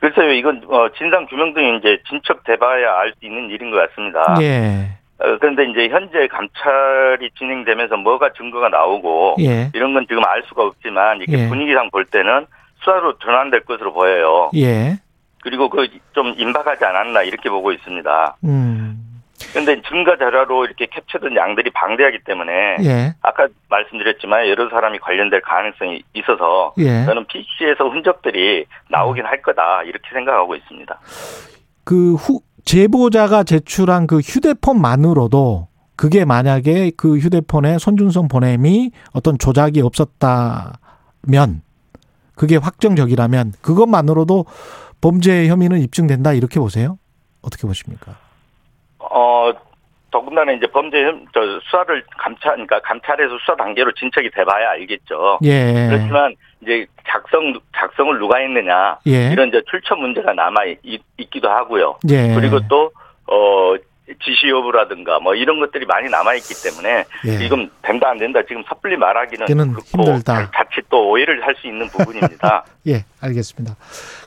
글쎄요, 0.00 0.32
이건 0.32 0.62
어, 0.68 0.88
진상 0.96 1.26
규명 1.26 1.54
등이 1.54 1.78
이제 1.78 1.98
진척돼봐야 2.08 2.98
알 2.98 3.14
수 3.18 3.24
있는 3.26 3.48
일인 3.50 3.70
것 3.70 3.78
같습니다. 3.88 4.36
예, 4.42 4.90
어, 5.18 5.38
그런데 5.40 5.64
이제 5.70 5.88
현재 5.88 6.28
감찰이 6.28 7.30
진행되면서 7.38 7.96
뭐가 7.96 8.32
증거가 8.34 8.68
나오고 8.68 9.36
예, 9.40 9.70
이런 9.74 9.94
건 9.94 10.04
지금 10.06 10.22
알 10.26 10.42
수가 10.46 10.64
없지만 10.64 11.22
이렇게 11.22 11.44
예. 11.44 11.48
분위기상 11.48 11.90
볼 11.90 12.04
때는 12.04 12.46
수사로 12.80 13.16
전환될 13.18 13.60
것으로 13.60 13.94
보여요. 13.94 14.50
예, 14.54 14.98
그리고 15.46 15.70
그 15.70 15.86
좀 16.16 16.34
임박하지 16.36 16.82
않았나 16.82 17.22
이렇게 17.22 17.50
보고 17.50 17.70
있습니다. 17.72 18.36
음, 18.44 19.20
그런데 19.52 19.80
증거 19.82 20.16
자료로 20.16 20.64
이렇게 20.64 20.86
캡처된 20.86 21.36
양들이 21.36 21.70
방대하기 21.70 22.20
때문에 22.24 22.78
예, 22.82 23.14
아까 23.20 23.46
말씀드렸지만 23.68 24.48
여러 24.48 24.70
사람이 24.70 24.98
관련될 24.98 25.42
가능성이 25.42 26.02
있어서 26.14 26.72
예. 26.78 27.04
저는 27.04 27.26
PC에서 27.26 27.90
흔적들이 27.90 28.64
나오긴 28.88 29.26
할 29.26 29.42
거다 29.42 29.82
이렇게 29.82 30.08
생각하고 30.14 30.56
있습니다. 30.56 30.98
그 31.84 32.14
후, 32.14 32.40
제보자가 32.64 33.44
제출한 33.44 34.06
그 34.06 34.18
휴대폰만으로도 34.20 35.68
그게 35.96 36.24
만약에 36.24 36.92
그 36.96 37.18
휴대폰에 37.18 37.76
손준성 37.78 38.28
보냄이 38.28 38.90
어떤 39.12 39.38
조작이 39.38 39.82
없었다면 39.82 41.60
그게 42.34 42.56
확정적이라면 42.56 43.52
그것만으로도 43.60 44.46
범죄 45.00 45.46
혐의는 45.48 45.80
입증된다 45.80 46.32
이렇게 46.32 46.58
보세요? 46.60 46.98
어떻게 47.42 47.66
보십니까? 47.66 48.16
어 48.98 49.52
더군다나 50.10 50.52
이제 50.52 50.66
범죄 50.68 51.04
혐- 51.04 51.26
저 51.34 51.40
수사를 51.64 52.02
감찰 52.18 52.52
그러니까 52.52 52.80
감찰에서 52.80 53.36
수사 53.38 53.54
단계로 53.56 53.92
진척이 53.92 54.30
돼봐야 54.30 54.70
알겠죠. 54.70 55.38
예. 55.44 55.86
그렇지만 55.90 56.34
이제 56.62 56.86
작성 57.08 57.52
작성을 57.76 58.18
누가 58.18 58.38
했느냐 58.38 58.98
예. 59.06 59.30
이런 59.32 59.48
이제 59.48 59.60
출처 59.70 59.94
문제가 59.94 60.32
남아 60.32 60.64
있, 60.82 61.00
기도 61.30 61.48
하고요. 61.50 61.98
예. 62.10 62.34
그리고 62.34 62.58
또 62.68 62.90
어. 63.26 63.74
지시 64.24 64.48
여부라든가 64.48 65.18
뭐 65.20 65.34
이런 65.34 65.58
것들이 65.60 65.84
많이 65.86 66.08
남아 66.08 66.34
있기 66.34 66.54
때문에 66.62 67.04
예. 67.24 67.38
지금 67.38 67.68
된다 67.82 68.08
안 68.10 68.18
된다 68.18 68.40
지금 68.46 68.62
섣불리 68.68 68.96
말하기는 68.96 69.46
그렇고 69.46 70.18
자칫 70.22 70.86
또 70.88 71.10
오해를 71.10 71.44
할 71.44 71.56
수 71.60 71.66
있는 71.66 71.88
부분입니다. 71.88 72.64
예, 72.86 73.04
알겠습니다. 73.20 73.76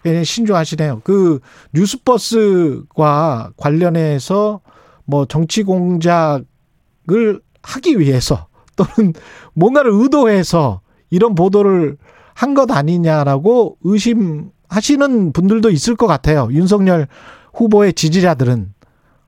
예, 0.05 0.23
신중하시네요. 0.23 1.01
그 1.03 1.39
뉴스버스과 1.73 3.51
관련해서 3.57 4.61
뭐 5.05 5.25
정치 5.25 5.63
공작을 5.63 7.41
하기 7.63 7.99
위해서 7.99 8.47
또는 8.75 9.13
뭔가를 9.53 9.91
의도해서 9.93 10.81
이런 11.09 11.35
보도를 11.35 11.97
한 12.33 12.53
것 12.53 12.71
아니냐라고 12.71 13.77
의심하시는 13.83 15.33
분들도 15.33 15.69
있을 15.71 15.95
것 15.95 16.07
같아요. 16.07 16.47
윤석열 16.51 17.07
후보의 17.53 17.93
지지자들은 17.93 18.73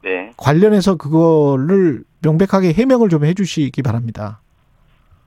네. 0.03 0.31
관련해서 0.37 0.95
그거를 0.97 2.01
명백하게 2.23 2.73
해명을 2.73 3.09
좀 3.09 3.25
해주시기 3.25 3.81
바랍니다. 3.83 4.39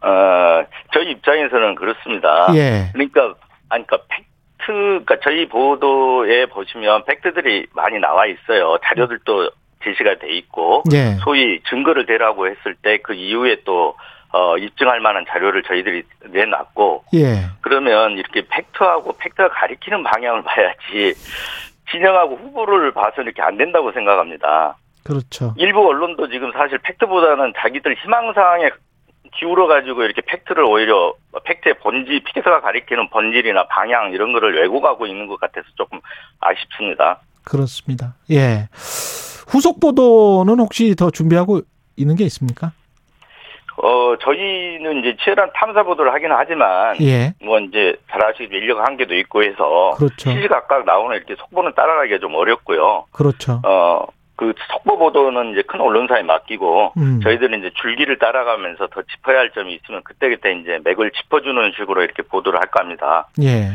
어, 0.01 0.65
저희 0.93 1.11
입장에서는 1.13 1.75
그렇습니다. 1.77 2.49
예, 2.55 2.91
그러니까 2.93 3.35
아니 3.69 3.87
그러니까 3.87 3.99
팩트 4.09 4.67
그러니까 4.67 5.17
저희 5.23 5.49
보도에 5.49 6.47
보시면 6.47 7.05
팩트들이 7.05 7.67
많이 7.75 7.99
나와 7.99 8.27
있어요. 8.27 8.79
자료들도 8.85 9.51
제시가 9.83 10.19
돼 10.19 10.31
있고 10.37 10.83
예, 10.93 11.17
소위 11.25 11.61
증거를 11.69 12.07
대라고 12.07 12.49
했을 12.49 12.75
때 12.83 12.99
그 13.03 13.15
이후에 13.15 13.59
또 13.65 13.97
어, 14.33 14.57
입증할 14.59 15.01
만한 15.01 15.25
자료를 15.29 15.63
저희들이 15.63 16.03
내놨고 16.31 17.05
예, 17.15 17.47
그러면 17.61 18.13
이렇게 18.19 18.45
팩트하고 18.49 19.17
팩트가 19.17 19.49
가리키는 19.51 20.03
방향을 20.03 20.43
봐야지 20.43 21.15
진영하고 21.95 22.37
후보를 22.37 22.93
봐서 22.93 23.23
이렇게 23.23 23.41
안 23.43 23.57
된다고 23.57 23.93
생각합니다. 23.93 24.77
그렇죠. 25.05 25.55
일부 25.57 25.87
언론도 25.87 26.29
지금 26.29 26.51
사실 26.53 26.79
팩트보다는 26.79 27.53
자기들 27.57 27.95
희망사항에 28.03 28.71
기울어 29.37 29.67
가지고 29.67 30.03
이렇게 30.03 30.23
팩트를 30.23 30.65
오히려 30.65 31.15
팩트의 31.45 31.79
본질, 31.83 32.23
팩트가 32.25 32.61
가리키는 32.61 33.11
본질이나 33.11 33.67
방향 33.69 34.13
이런 34.13 34.33
거를 34.33 34.55
왜곡하고 34.61 35.07
있는 35.07 35.27
것 35.27 35.39
같아서 35.39 35.67
조금 35.77 36.01
아쉽습니다. 36.41 37.21
그렇습니다. 37.45 38.15
예. 38.31 38.69
후속 38.73 39.81
보도는 39.81 40.59
혹시 40.59 40.95
더 40.95 41.11
준비하고 41.11 41.61
있는 41.97 42.17
게 42.17 42.25
있습니까? 42.25 42.73
어, 43.77 44.17
저희는 44.21 45.01
이제 45.01 45.17
치열한 45.23 45.51
탐사 45.55 45.83
보도를 45.83 46.13
하긴 46.15 46.31
하지만 46.33 46.97
예. 47.01 47.35
뭐 47.45 47.59
이제 47.59 47.97
잘 48.11 48.25
아시겠지만 48.25 48.63
인력 48.63 48.87
한계도 48.87 49.15
있고 49.17 49.43
해서 49.43 49.95
그렇죠. 49.97 50.31
시시각각 50.31 50.85
나오는 50.85 51.17
이렇게 51.17 51.35
속보는 51.37 51.75
따라가기가 51.75 52.19
좀 52.19 52.35
어렵고요. 52.35 53.07
그렇죠. 53.13 53.61
어, 53.65 54.07
그 54.37 54.53
속보 54.73 54.99
보도는 54.99 55.53
이제 55.53 55.63
큰 55.63 55.81
언론사에 55.81 56.23
맡기고 56.23 56.93
음. 56.97 57.21
저희들은 57.23 57.59
이제 57.61 57.71
줄기를 57.81 58.19
따라가면서 58.19 58.89
더 58.89 59.03
짚어야 59.03 59.39
할 59.39 59.51
점이 59.51 59.75
있으면 59.75 60.03
그때그때 60.03 60.53
이제 60.53 60.81
맥을 60.85 61.11
짚어주는 61.13 61.73
식으로 61.77 62.03
이렇게 62.03 62.23
보도를 62.23 62.59
할까 62.59 62.81
합니다. 62.81 63.29
예. 63.43 63.71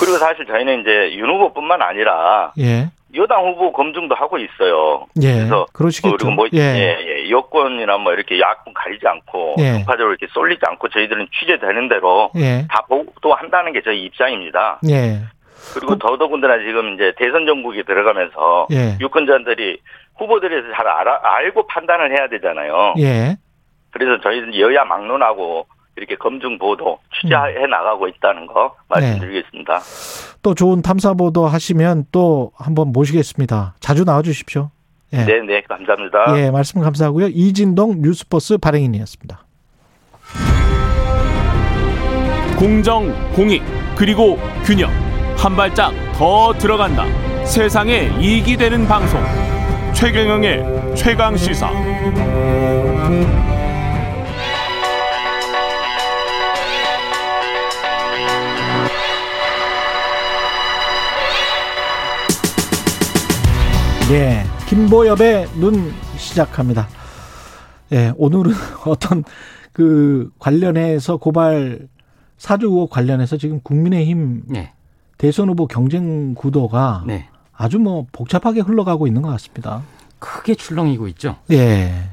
그리고 0.00 0.16
사실 0.18 0.46
저희는 0.46 0.80
이제 0.80 1.14
윤 1.16 1.28
후보뿐만 1.30 1.82
아니라 1.82 2.52
예. 2.58 2.88
여당 3.14 3.46
후보 3.46 3.72
검증도 3.72 4.14
하고 4.14 4.38
있어요. 4.38 5.06
예. 5.22 5.34
그래서 5.34 5.66
그러시겠죠. 5.72 6.16
그리고 6.16 6.32
뭐 6.32 6.46
예. 6.54 6.58
예, 6.58 6.96
예, 7.00 7.30
여권이나 7.30 7.98
뭐 7.98 8.12
이렇게 8.12 8.40
야권 8.40 8.72
가리지 8.74 9.06
않고 9.06 9.56
예. 9.58 9.72
정파적으로 9.72 10.10
이렇게 10.10 10.26
쏠리지 10.32 10.60
않고 10.66 10.88
저희들은 10.88 11.28
취재되는 11.38 11.88
대로 11.88 12.30
예. 12.36 12.66
다 12.68 12.84
보도한다는 12.88 13.72
게 13.72 13.82
저희 13.82 14.04
입장입니다. 14.04 14.80
예. 14.88 15.20
그리고 15.74 15.96
더더군다나 15.96 16.58
지금 16.58 16.94
이제 16.94 17.12
대선 17.16 17.46
정국에 17.46 17.82
들어가면서 17.84 18.66
예. 18.72 18.96
유권자들이 19.00 19.78
후보들에 20.16 20.50
대해서 20.50 20.68
잘 20.74 20.88
알아, 20.88 21.20
알고 21.22 21.66
판단을 21.66 22.16
해야 22.16 22.28
되잖아요. 22.28 22.94
예. 22.98 23.36
그래서 23.90 24.20
저희는 24.20 24.58
여야 24.58 24.84
막론하고 24.84 25.66
이렇게 25.96 26.16
검증 26.16 26.58
보도 26.58 26.98
취재해 27.14 27.66
나가고 27.68 28.08
있다는 28.08 28.46
거 28.46 28.74
말씀드리겠습니다. 28.88 29.80
또 30.42 30.54
좋은 30.54 30.82
탐사 30.82 31.14
보도 31.14 31.46
하시면 31.46 32.06
또 32.12 32.52
한번 32.56 32.92
모시겠습니다. 32.92 33.74
자주 33.80 34.04
나와 34.04 34.22
주십시오. 34.22 34.70
예. 35.12 35.24
네, 35.24 35.40
네, 35.46 35.62
감사합니다. 35.68 36.38
예, 36.38 36.50
말씀 36.50 36.80
감사하고요. 36.80 37.28
이진동 37.28 38.00
뉴스버스 38.00 38.58
발행인이었습니다. 38.58 39.44
공정, 42.58 43.12
공익, 43.32 43.62
그리고 43.96 44.38
균형. 44.64 44.90
한 45.36 45.56
발짝 45.56 45.92
더 46.14 46.52
들어간다. 46.54 47.04
세상에 47.44 48.10
이익이 48.20 48.56
되는 48.56 48.86
방송. 48.86 49.20
최경영의 49.92 50.94
최강 50.94 51.36
시사. 51.36 51.70
예. 64.12 64.44
김보엽의 64.68 65.48
눈 65.54 65.90
시작합니다. 66.18 66.86
예, 67.92 68.12
오늘은 68.18 68.52
어떤 68.84 69.24
그 69.72 70.30
관련해서 70.38 71.16
고발 71.16 71.88
사주 72.36 72.66
의혹 72.66 72.90
관련해서 72.90 73.38
지금 73.38 73.60
국민의힘 73.62 74.42
네. 74.48 74.74
대선 75.16 75.48
후보 75.48 75.66
경쟁 75.66 76.34
구도가 76.34 77.04
네. 77.06 77.26
아주 77.54 77.78
뭐 77.78 78.04
복잡하게 78.12 78.60
흘러가고 78.60 79.06
있는 79.06 79.22
것 79.22 79.30
같습니다. 79.30 79.82
크게 80.18 80.56
출렁이고 80.56 81.08
있죠. 81.08 81.36
예. 81.50 82.10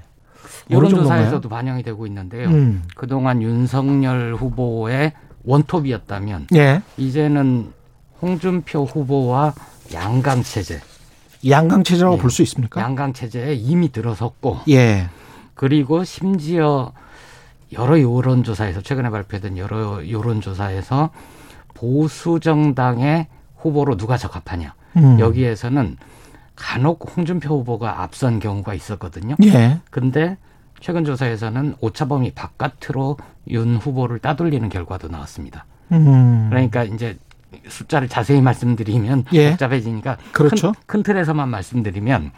여론조사에서도 0.72 1.50
반영이 1.50 1.84
되고 1.84 2.08
있는데요. 2.08 2.48
음. 2.48 2.84
그동안 2.96 3.42
윤석열 3.42 4.36
후보의 4.36 5.12
원톱이었다면 5.44 6.48
예. 6.56 6.82
이제는 6.96 7.74
홍준표 8.22 8.86
후보와 8.86 9.54
양강 9.94 10.44
체제, 10.44 10.80
양강 11.48 11.84
체제라고 11.84 12.18
예. 12.18 12.20
볼수 12.20 12.42
있습니까? 12.44 12.82
양강 12.82 13.14
체제에 13.14 13.54
이미 13.54 13.92
들어섰고 13.92 14.60
예. 14.70 15.10
그리고 15.54 16.04
심지어 16.04 16.92
여러 17.74 18.00
여론조사에서 18.02 18.82
최근에 18.82 19.10
발표된 19.10 19.58
여러 19.58 20.10
여론조사에서 20.10 21.12
보수 21.74 22.40
정당의 22.40 23.28
후보로 23.58 23.98
누가 23.98 24.18
적합하냐 24.18 24.74
음. 24.98 25.20
여기에서는 25.20 25.98
간혹 26.56 27.16
홍준표 27.16 27.60
후보가 27.60 28.02
앞선 28.02 28.40
경우가 28.40 28.74
있었거든요. 28.74 29.36
예. 29.44 29.80
근데 29.90 30.38
최근 30.82 31.06
조사에서는 31.06 31.76
오차범위 31.80 32.32
바깥으로 32.32 33.18
윤 33.50 33.76
후보를 33.78 34.20
따돌리는 34.20 34.68
결과도 34.70 35.08
나왔습니다. 35.08 35.66
음. 35.92 36.48
그러니까 36.50 36.84
이제 36.84 37.18
숫자를 37.68 38.08
자세히 38.08 38.42
말씀드리면 38.42 39.26
예. 39.34 39.52
복잡해지니까 39.52 40.18
그렇죠. 40.32 40.74
큰, 40.74 40.82
큰 40.86 41.04
틀에서만 41.04 41.50
말씀드리면 41.50 42.32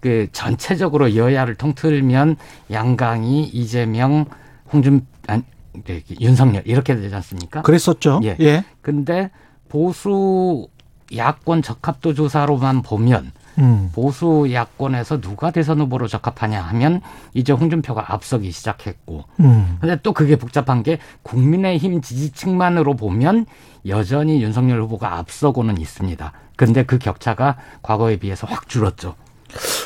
그 0.00 0.28
전체적으로 0.32 1.14
여야를 1.14 1.54
통틀면 1.54 2.36
양강이 2.70 3.44
이재명 3.44 4.26
홍준 4.72 5.06
아니 5.26 5.42
네, 5.84 6.02
윤석열 6.20 6.62
이렇게 6.66 6.94
되지 6.96 7.14
않습니까? 7.14 7.62
그랬었죠. 7.62 8.20
예. 8.24 8.36
예. 8.40 8.64
근데 8.82 9.30
보수 9.68 10.68
야권 11.14 11.62
적합도 11.62 12.14
조사로만 12.14 12.82
보면 12.82 13.32
음. 13.58 13.90
보수 13.94 14.48
야권에서 14.52 15.20
누가 15.20 15.50
대선 15.50 15.80
후보로 15.80 16.08
적합하냐 16.08 16.60
하면 16.62 17.00
이제 17.34 17.52
홍준표가 17.52 18.12
앞서기 18.12 18.50
시작했고 18.50 19.24
음. 19.40 19.78
근데 19.80 19.98
또 20.02 20.12
그게 20.12 20.36
복잡한 20.36 20.82
게 20.82 20.98
국민의힘 21.22 22.00
지지층만으로 22.00 22.94
보면 22.96 23.46
여전히 23.86 24.42
윤석열 24.42 24.82
후보가 24.82 25.18
앞서고는 25.18 25.78
있습니다. 25.78 26.32
근데 26.56 26.84
그 26.84 26.98
격차가 26.98 27.56
과거에 27.82 28.16
비해서 28.16 28.46
확 28.46 28.68
줄었죠. 28.68 29.14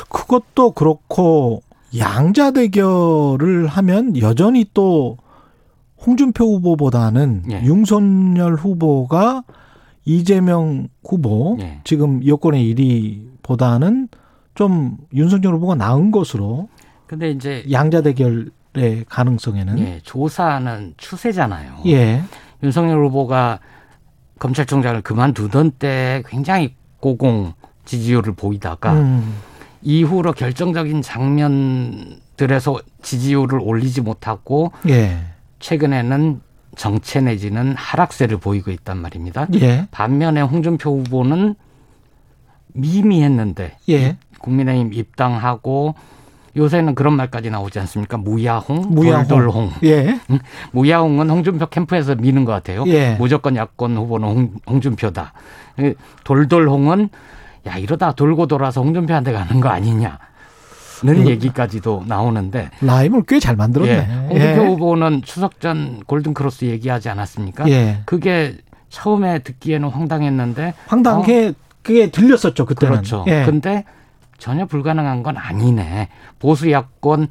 그것도 0.09 0.71
그렇고 0.71 1.63
양자 1.97 2.51
대결을 2.51 3.67
하면 3.67 4.17
여전히 4.19 4.65
또 4.73 5.17
홍준표 6.05 6.45
후보보다는 6.55 7.43
예. 7.51 7.63
윤석열 7.63 8.55
후보가 8.55 9.43
이재명 10.05 10.87
후보 11.03 11.57
예. 11.59 11.81
지금 11.83 12.25
여권의 12.25 12.73
1위보다는 12.75 14.07
좀 14.53 14.97
윤석열 15.13 15.55
후보가 15.55 15.75
나은 15.75 16.11
것으로 16.11 16.69
근데 17.07 17.31
이제 17.31 17.65
양자 17.71 18.01
대결의 18.01 19.05
가능성에는 19.09 19.79
예, 19.79 19.99
조사는 20.03 20.93
추세잖아요. 20.97 21.81
예. 21.87 22.23
윤석열 22.63 23.05
후보가 23.05 23.59
검찰총장을 24.39 25.01
그만두던 25.01 25.71
때 25.71 26.23
굉장히 26.27 26.75
고공 26.99 27.53
지지율을 27.85 28.33
보이다가 28.33 28.93
음. 28.93 29.37
이후로 29.81 30.33
결정적인 30.33 31.01
장면들에서 31.03 32.79
지지율을 33.01 33.59
올리지 33.59 34.01
못하고 34.01 34.71
예. 34.89 35.17
최근에는 35.59 36.41
정체 36.75 37.21
내지는 37.21 37.75
하락세를 37.75 38.37
보이고 38.37 38.71
있단 38.71 38.97
말입니다. 38.97 39.47
예. 39.55 39.87
반면에 39.91 40.41
홍준표 40.41 40.99
후보는 40.99 41.55
미미했는데 42.73 43.77
예. 43.89 44.17
국민의힘 44.39 44.93
입당하고 44.93 45.95
요새는 46.57 46.95
그런 46.95 47.15
말까지 47.15 47.49
나오지 47.49 47.79
않습니까? 47.79 48.17
무야홍, 48.17 48.87
무야홍. 48.89 49.27
돌돌홍. 49.27 49.71
예. 49.83 50.19
무야홍은 50.71 51.29
홍준표 51.29 51.65
캠프에서 51.67 52.15
미는 52.15 52.45
것 52.45 52.53
같아요. 52.53 52.85
예. 52.87 53.15
무조건 53.19 53.55
야권 53.55 53.97
후보는 53.97 54.27
홍, 54.27 54.53
홍준표다. 54.67 55.33
그 55.75 55.95
돌돌홍은 56.23 57.09
야 57.67 57.77
이러다 57.77 58.13
돌고 58.13 58.47
돌아서 58.47 58.81
홍준표한테 58.81 59.33
가는 59.33 59.59
거 59.59 59.69
아니냐. 59.69 60.17
는 61.03 61.23
그- 61.23 61.29
얘기까지도 61.29 62.03
나오는데 62.07 62.69
라임을 62.81 63.23
꽤 63.23 63.39
잘 63.39 63.55
만들었네. 63.55 63.91
예, 63.91 64.05
홍준표 64.29 64.61
후보는 64.73 65.21
추석 65.23 65.59
전 65.59 66.01
골든크로스 66.05 66.65
얘기하지 66.65 67.09
않았습니까? 67.09 67.67
예. 67.69 68.01
그게 68.05 68.57
처음에 68.89 69.39
듣기에는 69.39 69.89
황당했는데 69.89 70.73
황당하게 70.87 71.53
그게 71.81 72.09
들렸었죠 72.11 72.65
그때는. 72.65 72.93
그렇죠. 72.93 73.25
예. 73.27 73.43
근데 73.45 73.83
전혀 74.37 74.65
불가능한 74.65 75.23
건 75.23 75.37
아니네. 75.37 76.09
보수 76.39 76.71
야권 76.71 77.27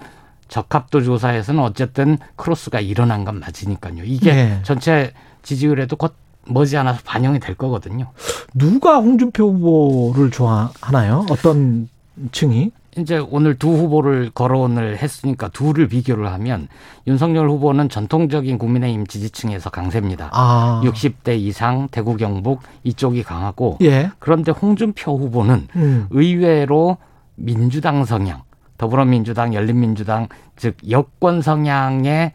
적합도 0.49 1.03
조사에서는 1.03 1.61
어쨌든 1.63 2.19
크로스가 2.37 2.81
일어난 2.81 3.25
건 3.25 3.41
맞으니까요. 3.41 4.05
이게 4.05 4.31
예. 4.31 4.59
전체 4.63 5.13
지지율에도 5.43 5.97
곧 5.97 6.15
머지않아서 6.47 7.01
반영이 7.05 7.41
될 7.41 7.55
거거든요. 7.55 8.09
누가 8.53 8.99
홍준표 8.99 9.51
후보를 9.53 10.31
좋아하나요? 10.31 11.25
어떤 11.31 11.89
층이? 12.33 12.71
이제 12.99 13.19
오늘 13.19 13.59
두 13.59 13.69
후보를 13.71 14.31
거론을 14.31 14.99
했으니까 14.99 15.49
둘을 15.49 15.89
비교를 15.89 16.31
하면 16.33 16.69
윤석열 17.07 17.49
후보는 17.51 17.89
전통적인 17.89 18.59
국민의힘 18.59 19.07
지지층에서 19.07 19.71
강세입니다. 19.71 20.31
아. 20.33 20.81
60대 20.85 21.39
이상 21.39 21.89
대구 21.91 22.17
경북 22.17 22.63
이쪽이 22.85 23.23
강하고 23.23 23.79
예. 23.83 24.11
그런데 24.19 24.53
홍준표 24.53 25.17
후보는 25.17 25.69
음. 25.77 26.07
의외로 26.11 26.99
민주당 27.35 28.05
성향, 28.05 28.43
더불어민주당, 28.79 29.55
열린민주당 29.55 30.29
즉 30.57 30.77
여권 30.89 31.43
성향의 31.43 32.33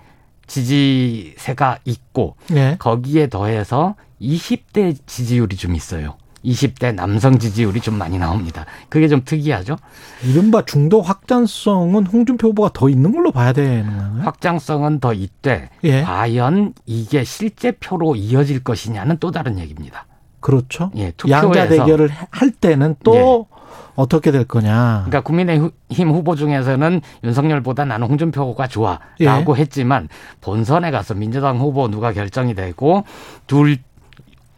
지지세가 0.48 1.80
있고 1.86 2.36
예. 2.52 2.76
거기에 2.80 3.28
더해서 3.28 3.96
20대 4.22 4.98
지지율이 5.06 5.56
좀 5.56 5.76
있어요. 5.76 6.18
20대 6.44 6.94
남성 6.94 7.38
지지율이 7.38 7.82
좀 7.82 7.98
많이 7.98 8.18
나옵니다. 8.18 8.66
그게 8.90 9.08
좀 9.08 9.22
특이하죠. 9.24 9.78
이른바 10.24 10.64
중도 10.66 11.02
확장성은 11.02 12.08
홍준표 12.08 12.50
후보가 12.50 12.72
더 12.74 12.90
있는 12.90 13.12
걸로 13.12 13.32
봐야 13.32 13.54
되는 13.54 13.86
건가요? 13.86 14.24
확장성은 14.24 15.00
더 15.00 15.14
있되 15.14 15.70
예. 15.84 16.02
과연 16.02 16.74
이게 16.86 17.24
실제 17.24 17.72
표로 17.72 18.16
이어질 18.16 18.64
것이냐는 18.64 19.18
또 19.20 19.32
다른 19.32 19.60
얘기입니다. 19.60 20.06
그렇죠. 20.40 20.92
예, 20.96 21.12
투표에서 21.12 21.48
양자 21.48 21.68
대결을 21.68 22.10
할 22.32 22.52
때는 22.52 22.96
또 23.04 23.48
어떻게 23.96 24.32
될 24.32 24.46
거냐. 24.46 25.04
그러니까 25.08 25.22
국민의힘 25.22 26.10
후보 26.10 26.36
중에서는 26.36 27.02
윤석열보다 27.24 27.84
나는 27.84 28.08
홍준표가 28.08 28.68
좋아라고 28.68 29.58
예. 29.58 29.62
했지만 29.62 30.08
본선에 30.40 30.90
가서 30.92 31.16
민주당 31.16 31.60
후보 31.60 31.90
누가 31.90 32.14
결정이 32.14 32.56
되고 32.56 33.04
둘 33.46 33.78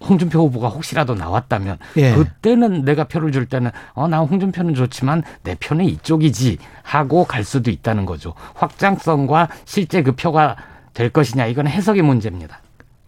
홍준표 0.01 0.39
후보가 0.39 0.69
혹시라도 0.69 1.15
나왔다면 1.15 1.77
예. 1.97 2.13
그때는 2.13 2.83
내가 2.83 3.05
표를 3.05 3.31
줄 3.31 3.45
때는 3.45 3.71
어나 3.93 4.19
홍준표는 4.19 4.73
좋지만 4.73 5.23
내 5.43 5.55
표는 5.55 5.85
이쪽이지 5.85 6.57
하고 6.83 7.25
갈 7.25 7.43
수도 7.43 7.71
있다는 7.71 8.05
거죠. 8.05 8.33
확장성과 8.55 9.49
실제 9.65 10.01
그 10.03 10.13
표가 10.13 10.55
될 10.93 11.09
것이냐 11.09 11.45
이건 11.45 11.67
해석의 11.67 12.01
문제입니다. 12.01 12.59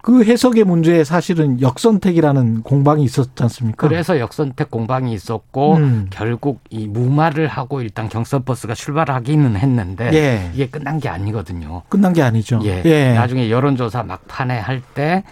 그 0.03 0.25
해석의 0.25 0.65
문제에 0.65 1.05
사실은 1.05 1.61
역선택이라는 1.61 2.63
공방이 2.63 3.05
있었지 3.05 3.41
않습니까? 3.41 3.87
그래서 3.87 4.19
역선택 4.19 4.69
공방이 4.69 5.13
있었고 5.13 5.75
음. 5.75 6.07
결국 6.09 6.59
이 6.69 6.87
무마를 6.87 7.47
하고 7.47 7.81
일단 7.81 8.09
경선 8.09 8.43
버스가 8.43 8.75
출발하기는 8.75 9.55
했는데 9.55 10.09
예. 10.13 10.51
이게 10.53 10.67
끝난 10.67 10.99
게 10.99 11.07
아니거든요. 11.07 11.83
끝난 11.87 12.11
게 12.11 12.21
아니죠. 12.21 12.59
예. 12.65 13.13
나중에 13.13 13.49
여론조사 13.49 14.03
막판에 14.03 14.59
할때 14.59 15.23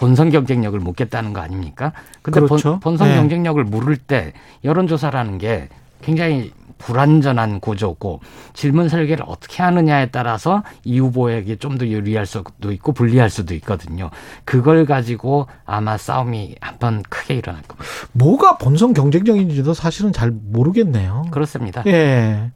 본선 0.00 0.30
경쟁력을 0.30 0.80
묻겠다는 0.80 1.34
거 1.34 1.42
아닙니까? 1.42 1.92
근데 2.22 2.40
그렇죠. 2.40 2.80
본, 2.80 2.96
선 2.96 3.10
예. 3.10 3.16
경쟁력을 3.16 3.62
물을 3.64 3.98
때 3.98 4.32
여론조사라는 4.64 5.36
게 5.36 5.68
굉장히 6.00 6.52
불완전한 6.78 7.60
구조고 7.60 8.20
질문 8.54 8.88
설계를 8.88 9.26
어떻게 9.28 9.62
하느냐에 9.62 10.06
따라서 10.06 10.62
이 10.84 10.98
후보에게 10.98 11.56
좀 11.56 11.76
더 11.76 11.86
유리할 11.86 12.24
수도 12.24 12.72
있고 12.72 12.92
불리할 12.92 13.28
수도 13.28 13.52
있거든요. 13.56 14.08
그걸 14.46 14.86
가지고 14.86 15.46
아마 15.66 15.98
싸움이 15.98 16.54
한번 16.62 17.02
크게 17.02 17.34
일어날 17.34 17.60
겁니다. 17.62 17.86
뭐가 18.12 18.56
본선 18.56 18.94
경쟁력인지도 18.94 19.74
사실은 19.74 20.14
잘 20.14 20.30
모르겠네요. 20.30 21.26
그렇습니다. 21.30 21.82
예. 21.86 22.50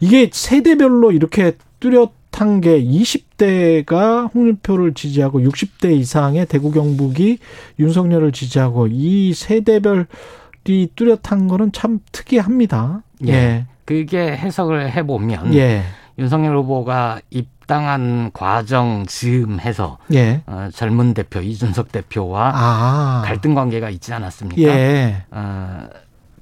이게 0.00 0.30
세대별로 0.32 1.12
이렇게 1.12 1.52
뚜렷한 1.80 2.62
게 2.62 2.78
20 2.78 3.27
대가 3.38 4.26
홍준표를 4.26 4.92
지지하고 4.94 5.40
60대 5.40 5.96
이상의 5.96 6.46
대구 6.46 6.70
경북이 6.70 7.38
윤석열을 7.78 8.32
지지하고 8.32 8.88
이 8.90 9.32
세대별이 9.32 10.88
뚜렷한 10.94 11.48
거는 11.48 11.72
참 11.72 12.00
특이합니다. 12.12 13.02
예. 13.26 13.32
예. 13.32 13.66
그게 13.84 14.36
해석을 14.36 14.90
해보면 14.92 15.54
예. 15.54 15.82
윤석열 16.18 16.56
후보가 16.58 17.20
입당한 17.30 18.30
과정 18.34 19.06
즈음해서 19.06 19.98
예. 20.12 20.42
어, 20.46 20.68
젊은 20.74 21.14
대표 21.14 21.40
이준석 21.40 21.92
대표와 21.92 22.52
아. 22.54 23.22
갈등 23.24 23.54
관계가 23.54 23.88
있지 23.88 24.12
않았습니까? 24.12 24.60
예. 24.62 25.22
어, 25.30 25.86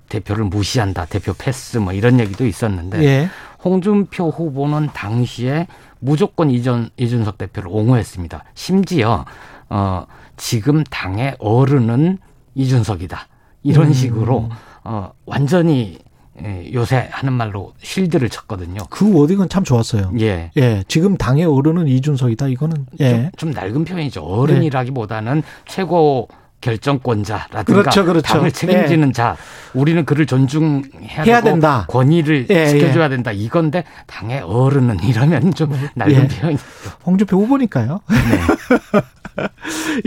대표를 0.09 0.45
무시한다, 0.45 1.05
대표 1.05 1.35
패스 1.37 1.79
뭐 1.79 1.93
이런 1.93 2.21
얘기도 2.21 2.47
있었는데 2.47 3.05
예. 3.05 3.29
홍준표 3.65 4.31
후보는 4.31 4.89
당시에 4.95 5.67
무조건 6.01 6.51
이전 6.51 6.91
이준석 6.97 7.39
대표를 7.39 7.69
옹호했습니다. 7.71 8.45
심지어 8.55 9.25
어 9.69 10.07
지금 10.37 10.85
당의 10.85 11.37
어른은 11.39 12.19
이준석이다. 12.55 13.29
이런 13.63 13.89
음. 13.89 13.93
식으로 13.93 14.49
어 14.85 15.11
완전히 15.25 15.99
예, 16.43 16.71
요새 16.73 17.09
하는 17.11 17.33
말로 17.33 17.73
쉴드를 17.83 18.29
쳤거든요. 18.29 18.83
그 18.91 19.11
워딩은 19.19 19.49
참 19.49 19.65
좋았어요. 19.65 20.13
예. 20.21 20.51
예. 20.57 20.85
지금 20.87 21.17
당의 21.17 21.47
어른은 21.47 21.89
이준석이다. 21.89 22.49
이거는 22.49 22.87
예. 23.01 23.31
좀, 23.37 23.53
좀 23.53 23.63
낡은 23.63 23.85
표현이죠. 23.85 24.23
어른이라기보다는 24.23 25.43
최고 25.67 26.29
결정권자라든가 26.61 27.65
그렇죠, 27.65 28.05
그렇죠. 28.05 28.23
당을 28.23 28.51
책임지는 28.53 29.13
자, 29.13 29.37
우리는 29.75 30.05
그를 30.05 30.27
존중해야 30.27 31.23
해야 31.25 31.41
되고 31.41 31.55
된다. 31.55 31.87
권위를 31.89 32.47
예, 32.51 32.67
지켜줘야 32.67 33.09
된다. 33.09 33.31
이건데 33.33 33.85
당의 34.07 34.41
어른은 34.41 35.01
이러면 35.05 35.55
좀 35.55 35.73
낡은 35.95 36.13
예. 36.15 36.29
표현이죠. 36.29 36.65
홍준표 37.05 37.37
후보니까요. 37.43 38.01
네. 38.09 39.47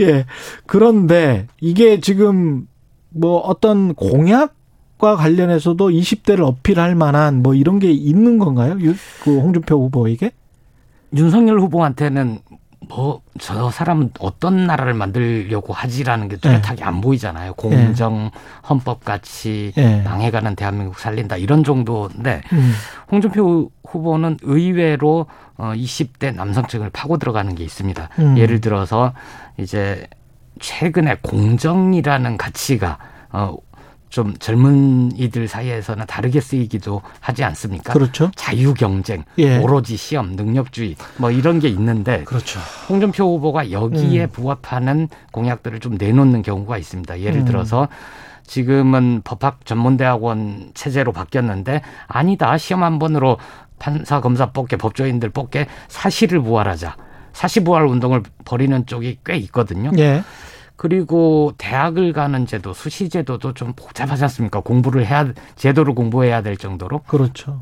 예. 0.00 0.24
그런데 0.66 1.46
이게 1.60 2.00
지금 2.00 2.66
뭐 3.10 3.38
어떤 3.38 3.94
공약 3.94 4.54
과 4.98 5.16
관련해서도 5.16 5.88
20대를 5.88 6.42
어필할 6.42 6.94
만한 6.94 7.42
뭐 7.42 7.54
이런 7.54 7.78
게 7.78 7.90
있는 7.90 8.36
건가요? 8.36 8.76
유- 8.82 8.94
그 9.22 9.38
홍준표 9.38 9.84
후보에게? 9.84 10.30
윤석열 11.16 11.58
후보한테는 11.58 12.40
뭐 12.88 13.20
저 13.40 13.70
사람은 13.70 14.10
어떤 14.20 14.66
나라를 14.66 14.94
만들려고 14.94 15.72
하지라는 15.72 16.28
게 16.28 16.36
뚜렷하게 16.36 16.84
안 16.84 17.00
보이잖아요. 17.00 17.54
공정, 17.54 18.30
헌법 18.68 19.04
가치, 19.04 19.72
예. 19.76 20.02
망해가는 20.02 20.54
대한민국 20.54 20.98
살린다 20.98 21.36
이런 21.36 21.64
정도인데 21.64 22.42
음. 22.52 22.72
홍준표 23.10 23.70
후보는 23.84 24.38
의외로 24.42 25.26
어 25.56 25.72
20대 25.74 26.34
남성층을 26.34 26.90
파고 26.90 27.16
들어가는 27.16 27.54
게 27.54 27.64
있습니다. 27.64 28.08
음. 28.18 28.38
예를 28.38 28.60
들어서 28.60 29.14
이제 29.56 30.06
최근에 30.60 31.16
공정이라는 31.22 32.36
가치가 32.36 32.98
어 33.32 33.56
좀 34.10 34.34
젊은이들 34.36 35.46
사이에서는 35.48 36.04
다르게 36.06 36.40
쓰이기도 36.40 37.00
하지 37.20 37.44
않습니까? 37.44 37.92
그렇죠. 37.92 38.30
자유 38.34 38.74
경쟁, 38.74 39.24
예. 39.38 39.58
오로지 39.58 39.96
시험, 39.96 40.32
능력주의 40.32 40.96
뭐 41.16 41.30
이런 41.30 41.60
게 41.60 41.68
있는데 41.68 42.24
그렇죠. 42.24 42.60
홍준표 42.88 43.36
후보가 43.36 43.70
여기에 43.70 44.24
음. 44.24 44.28
부합하는 44.32 45.08
공약들을 45.32 45.78
좀 45.78 45.96
내놓는 45.96 46.42
경우가 46.42 46.76
있습니다. 46.76 47.20
예를 47.20 47.40
음. 47.40 47.44
들어서 47.44 47.88
지금은 48.42 49.22
법학 49.22 49.64
전문대학원 49.64 50.72
체제로 50.74 51.12
바뀌었는데 51.12 51.82
아니다 52.08 52.58
시험 52.58 52.82
한 52.82 52.98
번으로 52.98 53.38
판사 53.78 54.20
검사 54.20 54.50
뽑게 54.50 54.76
법조인들 54.76 55.30
뽑게 55.30 55.68
사실을 55.86 56.42
부활하자 56.42 56.96
사실 57.32 57.62
부활 57.62 57.86
운동을 57.86 58.24
벌이는 58.44 58.86
쪽이 58.86 59.18
꽤 59.24 59.36
있거든요. 59.36 59.92
예. 59.98 60.24
그리고 60.80 61.52
대학을 61.58 62.14
가는 62.14 62.46
제도 62.46 62.72
수시 62.72 63.10
제도도 63.10 63.52
좀 63.52 63.74
복잡하지 63.76 64.24
않습니까? 64.24 64.60
공부를 64.60 65.04
해야 65.04 65.30
제도를 65.54 65.94
공부해야 65.94 66.40
될 66.40 66.56
정도로 66.56 67.00
그렇죠. 67.00 67.60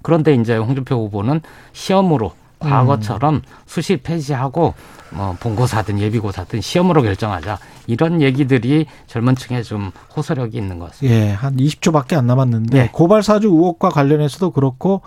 그런데 0.00 0.32
이제 0.32 0.56
홍준표 0.56 0.94
후보는 0.94 1.42
시험으로 1.74 2.32
과거처럼 2.60 3.42
수시 3.66 3.98
폐지하고 3.98 4.72
뭐 5.10 5.36
본고사든 5.40 5.98
예비고사든 5.98 6.62
시험으로 6.62 7.02
결정하자 7.02 7.58
이런 7.86 8.22
얘기들이 8.22 8.86
젊은 9.08 9.36
층에 9.36 9.62
좀 9.62 9.90
호소력이 10.16 10.56
있는 10.56 10.78
것 10.78 10.92
같습니다. 10.92 11.14
예. 11.14 11.32
한 11.32 11.58
20초밖에 11.58 12.16
안 12.16 12.26
남았는데 12.26 12.78
네. 12.78 12.88
고발 12.90 13.22
사주 13.22 13.48
의혹과 13.48 13.90
관련해서도 13.90 14.52
그렇고 14.52 15.02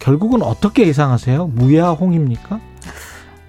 결국은 0.00 0.42
어떻게 0.42 0.88
예상하세요? 0.88 1.46
무야홍입니까? 1.46 2.58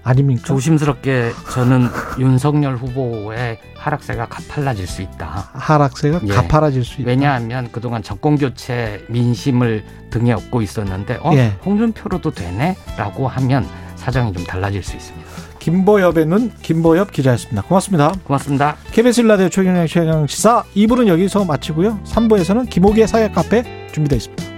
아닙니까? 0.04 0.42
조심스럽게 0.44 1.32
저는 1.52 1.88
윤석열 2.18 2.76
후보의 2.76 3.58
하락세가 3.76 4.26
가팔라질 4.26 4.86
수 4.86 5.02
있다. 5.02 5.50
하락세가 5.52 6.20
예. 6.24 6.32
가파라질 6.32 6.84
수 6.84 7.00
있다. 7.00 7.08
왜냐하면 7.08 7.68
그동안 7.72 8.02
정권 8.02 8.36
교체 8.36 9.04
민심을 9.08 9.84
등에 10.10 10.32
업고 10.32 10.62
있었는데 10.62 11.18
어 11.22 11.32
예. 11.34 11.56
홍준표로도 11.64 12.32
되네라고 12.32 13.28
하면 13.28 13.66
사정이 13.96 14.32
좀 14.32 14.44
달라질 14.44 14.82
수 14.82 14.96
있습니다. 14.96 15.28
김보엽의 15.60 16.26
눈 16.26 16.52
김보엽 16.62 17.12
기자였습니다. 17.12 17.62
고맙습니다. 17.62 18.12
고맙습니다. 18.24 18.76
KBS 18.90 19.20
일라디오 19.20 19.48
최경영 19.48 19.86
최강 19.86 20.26
시사 20.26 20.64
2부는 20.74 21.06
여기서 21.06 21.44
마치고요. 21.44 22.00
3부에서는 22.04 22.68
김호기의 22.68 23.06
사회 23.06 23.30
카페 23.30 23.62
준비되어 23.92 24.16
있습니다. 24.16 24.51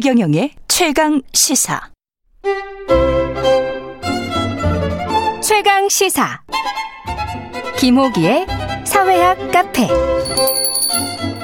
최경영의 0.00 0.52
최강 0.68 1.20
시사. 1.32 1.80
최강 5.42 5.88
시사. 5.88 6.40
김호기의 7.80 8.46
사회학 8.84 9.50
카페. 9.50 9.88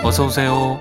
어서 0.05 0.27
오세요. 0.27 0.81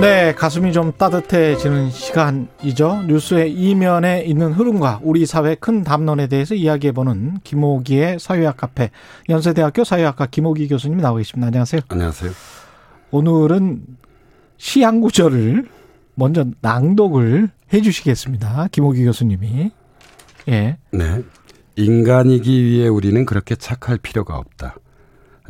네, 0.00 0.32
가슴이 0.36 0.72
좀 0.72 0.92
따뜻해지는 0.92 1.90
시간이죠. 1.90 3.02
뉴스의 3.08 3.52
이면에 3.54 4.22
있는 4.22 4.52
흐름과 4.52 5.00
우리 5.02 5.26
사회 5.26 5.56
큰 5.56 5.82
담론에 5.82 6.28
대해서 6.28 6.54
이야기해보는 6.54 7.40
김호기의 7.42 8.20
사회학 8.20 8.56
카페 8.56 8.92
연세대학교 9.28 9.82
사회학과 9.82 10.26
김호기 10.26 10.68
교수님 10.68 10.98
나오고 10.98 11.18
계십니다. 11.18 11.48
안녕하세요. 11.48 11.80
안녕하세요. 11.88 12.30
오늘은 13.10 14.03
시한 14.56 15.00
구절을 15.00 15.68
먼저 16.14 16.46
낭독을 16.60 17.50
해 17.72 17.80
주시겠습니다. 17.82 18.68
김호기 18.70 19.04
교수님이. 19.04 19.72
예. 20.48 20.78
네. 20.92 21.22
인간이기 21.76 22.64
위해 22.64 22.88
우리는 22.88 23.24
그렇게 23.24 23.56
착할 23.56 23.98
필요가 23.98 24.36
없다. 24.36 24.76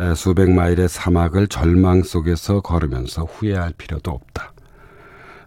에, 0.01 0.15
수백 0.15 0.51
마일의 0.51 0.89
사막을 0.89 1.49
절망 1.49 2.03
속에서 2.03 2.61
걸으면서 2.61 3.25
후회할 3.25 3.75
필요도 3.77 4.11
없다. 4.11 4.53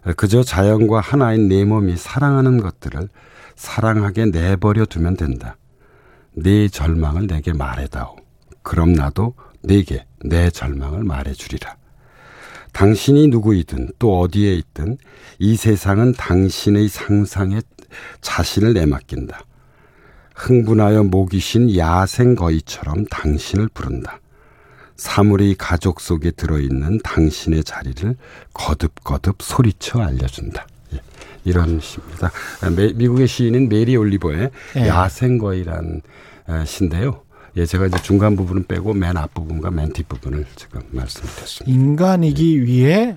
에, 0.06 0.12
그저 0.12 0.42
자연과 0.42 1.00
하나인 1.00 1.48
내 1.48 1.64
몸이 1.64 1.96
사랑하는 1.96 2.60
것들을 2.60 3.08
사랑하게 3.56 4.26
내버려 4.26 4.84
두면 4.84 5.16
된다. 5.16 5.56
네 6.32 6.68
절망을 6.68 7.26
내게 7.26 7.52
말해다오. 7.52 8.16
그럼 8.62 8.92
나도 8.92 9.34
네게 9.62 10.06
내 10.24 10.50
절망을 10.50 11.02
말해주리라. 11.02 11.77
당신이 12.82 13.26
누구이든 13.26 13.88
또 13.98 14.20
어디에 14.20 14.54
있든 14.54 14.98
이 15.40 15.56
세상은 15.56 16.12
당신의 16.12 16.86
상상에 16.86 17.60
자신을 18.20 18.72
내맡긴다. 18.72 19.40
흥분하여 20.36 21.02
목이 21.02 21.40
쉰 21.40 21.76
야생 21.76 22.36
거위처럼 22.36 23.04
당신을 23.06 23.66
부른다. 23.74 24.20
사물의 24.94 25.56
가족 25.56 26.00
속에 26.00 26.30
들어있는 26.30 27.00
당신의 27.02 27.64
자리를 27.64 28.14
거듭거듭 28.54 29.42
소리쳐 29.42 30.00
알려준다. 30.00 30.64
예, 30.94 31.00
이런 31.44 31.80
시입니다. 31.80 32.30
아, 32.62 32.70
미- 32.70 32.92
미국의 32.94 33.26
시인인 33.26 33.68
메리 33.68 33.96
올리버의 33.96 34.50
예. 34.76 34.86
야생 34.86 35.38
거위란 35.38 36.00
아, 36.46 36.64
시인데요. 36.64 37.22
예, 37.58 37.66
제가 37.66 37.86
이제 37.86 38.00
중간 38.02 38.36
부분은 38.36 38.66
빼고 38.68 38.94
맨 38.94 39.16
앞부분과 39.16 39.72
맨 39.72 39.92
뒷부분을 39.92 40.46
지금 40.54 40.80
말씀드렸습니다. 40.92 41.64
인간이기 41.76 42.64
위해 42.64 43.16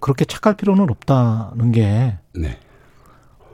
그렇게 0.00 0.24
착할 0.24 0.56
필요는 0.56 0.90
없다는 0.90 1.70
게 1.70 2.18
네. 2.34 2.58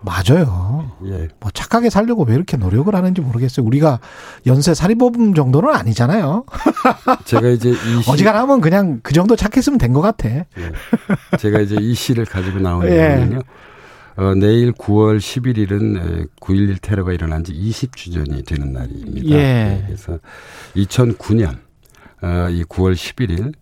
맞아요. 0.00 0.92
예. 1.06 1.28
뭐 1.40 1.50
착하게 1.52 1.90
살려고 1.90 2.22
왜 2.22 2.34
이렇게 2.34 2.56
노력을 2.56 2.94
하는지 2.94 3.20
모르겠어요. 3.20 3.66
우리가 3.66 3.98
연쇄 4.46 4.72
살인범 4.72 5.34
정도는 5.34 5.74
아니잖아요. 5.74 6.44
제가 7.26 7.48
이제 7.48 7.70
이 7.70 8.02
시, 8.02 8.10
어지간하면 8.10 8.60
그냥 8.62 9.00
그 9.02 9.12
정도 9.12 9.36
착했으면 9.36 9.76
된 9.78 9.92
것 9.92 10.00
같아. 10.00 10.28
예. 10.30 10.46
제가 11.38 11.58
이제 11.60 11.76
이 11.78 11.92
시를 11.94 12.24
가지고 12.24 12.60
나온 12.60 12.86
예. 12.88 13.16
이유는요. 13.18 13.40
어, 14.18 14.34
내일 14.34 14.72
9월 14.72 15.18
11일은 15.18 16.28
9.11 16.40 16.82
테러가 16.82 17.12
일어난 17.12 17.44
지 17.44 17.52
20주년이 17.52 18.44
되는 18.44 18.72
날입니다. 18.72 19.30
예. 19.30 19.84
그래서 19.86 20.18
2009년 20.74 21.56
어, 22.22 22.50
이 22.50 22.64
9월 22.64 22.94
11일 22.94 23.54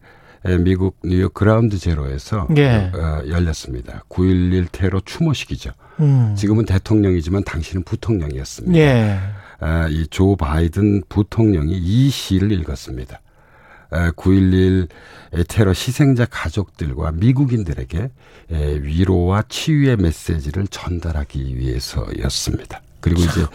미국 0.64 0.96
뉴욕 1.04 1.34
그라운드 1.34 1.76
제로에서 1.76 2.48
예. 2.56 2.90
어, 2.94 3.22
열렸습니다. 3.28 4.04
9.11 4.08 4.68
테러 4.72 5.00
추모식이죠. 5.04 5.72
음. 6.00 6.34
지금은 6.34 6.64
대통령이지만 6.64 7.44
당신은 7.44 7.84
부통령이었습니다. 7.84 8.78
예. 8.78 9.18
아, 9.60 9.88
이조 9.88 10.36
바이든 10.36 11.02
부통령이 11.10 11.72
이 11.76 12.08
시를 12.08 12.52
읽었습니다. 12.52 13.20
9.11 13.90 14.88
테러 15.48 15.70
희생자 15.70 16.26
가족들과 16.26 17.12
미국인들에게 17.12 18.10
위로와 18.50 19.44
치유의 19.48 19.96
메시지를 19.96 20.66
전달하기 20.68 21.56
위해서였습니다. 21.56 22.82
그리고 23.00 23.20
이제 23.20 23.46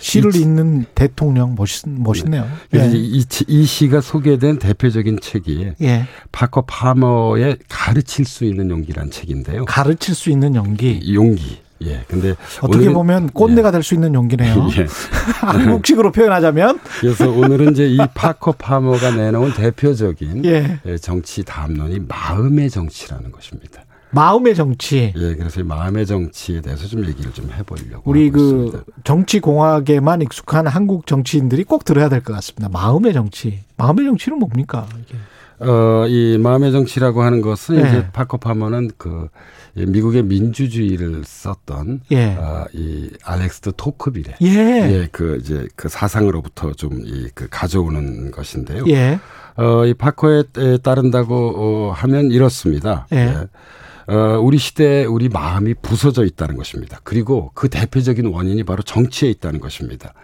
시를 0.00 0.34
읽는 0.36 0.86
대통령 0.94 1.54
멋있, 1.56 1.88
멋있네요. 1.88 2.48
예. 2.74 2.90
이, 2.92 3.24
이, 3.46 3.64
시가 3.64 4.00
소개된 4.00 4.58
대표적인 4.58 5.18
책이 5.20 5.72
예. 5.82 6.06
파커 6.32 6.62
파머의 6.62 7.58
가르칠 7.68 8.24
수 8.24 8.44
있는 8.44 8.70
용기란 8.70 9.10
책인데요. 9.10 9.64
가르칠 9.64 10.14
수 10.14 10.30
있는 10.30 10.54
용기. 10.54 11.14
용기. 11.14 11.60
예. 11.84 12.04
근데 12.08 12.34
어떻게 12.60 12.90
보면 12.92 13.28
꼰대가 13.30 13.68
예. 13.68 13.72
될수 13.72 13.94
있는 13.94 14.14
용기네요. 14.14 14.68
예. 14.78 14.86
한국식으로 15.46 16.12
표현하자면. 16.12 16.80
그래서 17.00 17.30
오늘은 17.30 17.72
이제 17.72 17.86
이 17.86 17.98
파커 18.14 18.52
파머가 18.52 19.10
내놓은 19.12 19.52
대표적인 19.54 20.44
예. 20.44 20.80
정치 21.00 21.44
담론이 21.44 22.00
마음의 22.08 22.70
정치라는 22.70 23.30
것입니다. 23.32 23.84
마음의 24.10 24.54
정치. 24.54 25.12
예, 25.14 25.34
그래서 25.34 25.60
이 25.60 25.62
마음의 25.64 26.06
정치에 26.06 26.62
대해서 26.62 26.86
좀 26.86 27.04
얘기를 27.04 27.30
좀 27.32 27.50
해보려고. 27.52 28.02
우리 28.10 28.30
그. 28.30 28.82
정치 29.04 29.38
공학에만 29.38 30.22
익숙한 30.22 30.66
한국 30.66 31.06
정치인들이 31.06 31.64
꼭 31.64 31.84
들어야 31.84 32.08
될 32.08 32.22
것 32.22 32.32
같습니다. 32.32 32.70
마음의 32.70 33.12
정치. 33.12 33.60
마음의 33.76 34.06
정치는 34.06 34.38
뭡니까? 34.38 34.86
이게. 35.06 35.14
어, 35.60 36.06
이 36.08 36.38
마음의 36.38 36.72
정치라고 36.72 37.22
하는 37.22 37.40
것은 37.40 37.76
예. 37.76 37.88
이제 37.88 38.06
파커 38.12 38.36
파머는 38.38 38.90
그 38.96 39.28
미국의 39.74 40.24
민주주의를 40.24 41.22
썼던 41.24 42.00
예. 42.10 42.34
어, 42.34 42.66
이 42.72 43.10
알렉스 43.24 43.72
토크빌의 43.76 44.36
예. 44.42 44.48
예, 44.48 45.08
그 45.12 45.38
이제 45.40 45.66
그 45.76 45.88
사상으로부터 45.88 46.72
좀 46.72 47.00
이 47.04 47.28
그 47.34 47.46
가져오는 47.50 48.30
것인데요. 48.30 48.84
예. 48.88 49.18
어, 49.56 49.84
이 49.86 49.94
파커에 49.94 50.44
따른다고 50.82 51.54
어, 51.56 51.92
하면 51.92 52.30
이렇습니다. 52.30 53.06
예. 53.12 53.16
예. 53.16 54.12
어, 54.12 54.40
우리 54.40 54.56
시대에 54.58 55.04
우리 55.04 55.28
마음이 55.28 55.74
부서져 55.82 56.24
있다는 56.24 56.56
것입니다. 56.56 56.98
그리고 57.04 57.50
그 57.54 57.68
대표적인 57.68 58.26
원인이 58.26 58.64
바로 58.64 58.82
정치에 58.82 59.28
있다는 59.30 59.60
것입니다. 59.60 60.14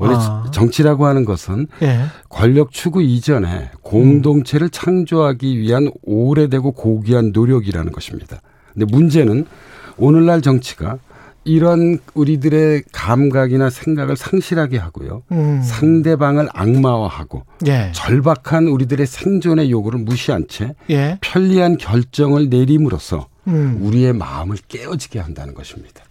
원래 0.00 0.14
아. 0.16 0.44
정치라고 0.50 1.04
하는 1.04 1.26
것은 1.26 1.68
예. 1.82 2.00
권력 2.30 2.72
추구 2.72 3.02
이전에 3.02 3.70
공동체를 3.82 4.68
음. 4.68 4.70
창조하기 4.72 5.58
위한 5.58 5.90
오래되고 6.02 6.72
고귀한 6.72 7.32
노력이라는 7.32 7.92
것입니다. 7.92 8.40
근데 8.72 8.86
문제는 8.90 9.44
오늘날 9.98 10.40
정치가 10.40 10.98
이런 11.44 11.98
우리들의 12.14 12.84
감각이나 12.92 13.68
생각을 13.68 14.16
상실하게 14.16 14.78
하고요. 14.78 15.22
음. 15.32 15.60
상대방을 15.62 16.48
악마화하고 16.52 17.44
예. 17.66 17.92
절박한 17.94 18.68
우리들의 18.68 19.06
생존의 19.06 19.70
요구를 19.70 20.00
무시한 20.00 20.46
채 20.48 20.74
예. 20.88 21.18
편리한 21.20 21.76
결정을 21.76 22.48
내림으로써 22.48 23.28
음. 23.48 23.80
우리의 23.82 24.14
마음을 24.14 24.56
깨어지게 24.68 25.18
한다는 25.18 25.52
것입니다. 25.52 26.04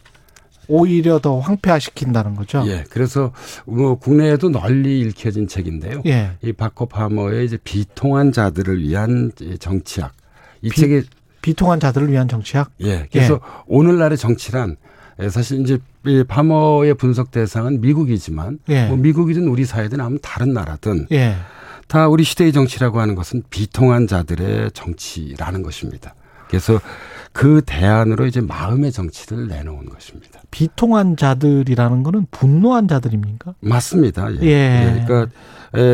오히려 0.69 1.19
더 1.19 1.39
황폐화시킨다는 1.39 2.35
거죠. 2.35 2.63
예. 2.67 2.85
그래서 2.89 3.33
뭐 3.65 3.95
국내에도 3.95 4.49
널리 4.49 5.01
읽혀진 5.01 5.47
책인데요. 5.47 6.03
예. 6.05 6.31
이 6.41 6.53
바코 6.53 6.85
파머의 6.85 7.45
이제 7.45 7.57
비통한 7.63 8.31
자들을 8.31 8.81
위한 8.81 9.31
정치학. 9.59 10.13
이 10.61 10.69
비, 10.69 10.79
책에 10.79 11.01
비통한 11.41 11.79
자들을 11.79 12.11
위한 12.11 12.27
정치학. 12.27 12.71
예. 12.81 13.07
그래서 13.11 13.33
예. 13.33 13.39
오늘날의 13.67 14.17
정치란 14.17 14.77
사실 15.29 15.59
이제 15.59 15.79
이 16.05 16.23
파머의 16.25 16.93
분석 16.93 17.31
대상은 17.31 17.81
미국이지만 17.81 18.59
예. 18.69 18.87
뭐 18.87 18.95
미국이든 18.95 19.47
우리 19.47 19.65
사회든 19.65 19.99
아무 19.99 20.17
다른 20.21 20.53
나라든 20.53 21.07
예. 21.11 21.35
다 21.87 22.07
우리 22.07 22.23
시대의 22.23 22.53
정치라고 22.53 23.01
하는 23.01 23.15
것은 23.15 23.43
비통한 23.49 24.05
자들의 24.05 24.71
정치라는 24.71 25.63
것입니다. 25.63 26.13
그래서 26.47 26.79
그 27.39 27.61
대안으로 27.65 28.25
이제 28.25 28.41
마음의 28.41 28.91
정치를 28.91 29.47
내놓은 29.47 29.85
것입니다. 29.85 30.41
비통한 30.51 31.15
자들이라는 31.15 32.03
거는 32.03 32.27
분노한 32.31 32.89
자들입니까? 32.89 33.55
맞습니다. 33.61 34.29
예. 34.41 34.45
예. 34.45 34.99
예. 34.99 35.05
그러니까 35.07 35.33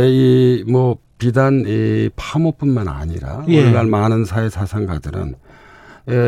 이뭐 0.07 0.97
비단 1.19 1.65
이 1.67 2.09
파모뿐만 2.15 2.87
아니라 2.87 3.45
예. 3.47 3.61
오늘날 3.61 3.85
많은 3.85 4.25
사회 4.25 4.49
사상가들은 4.49 5.35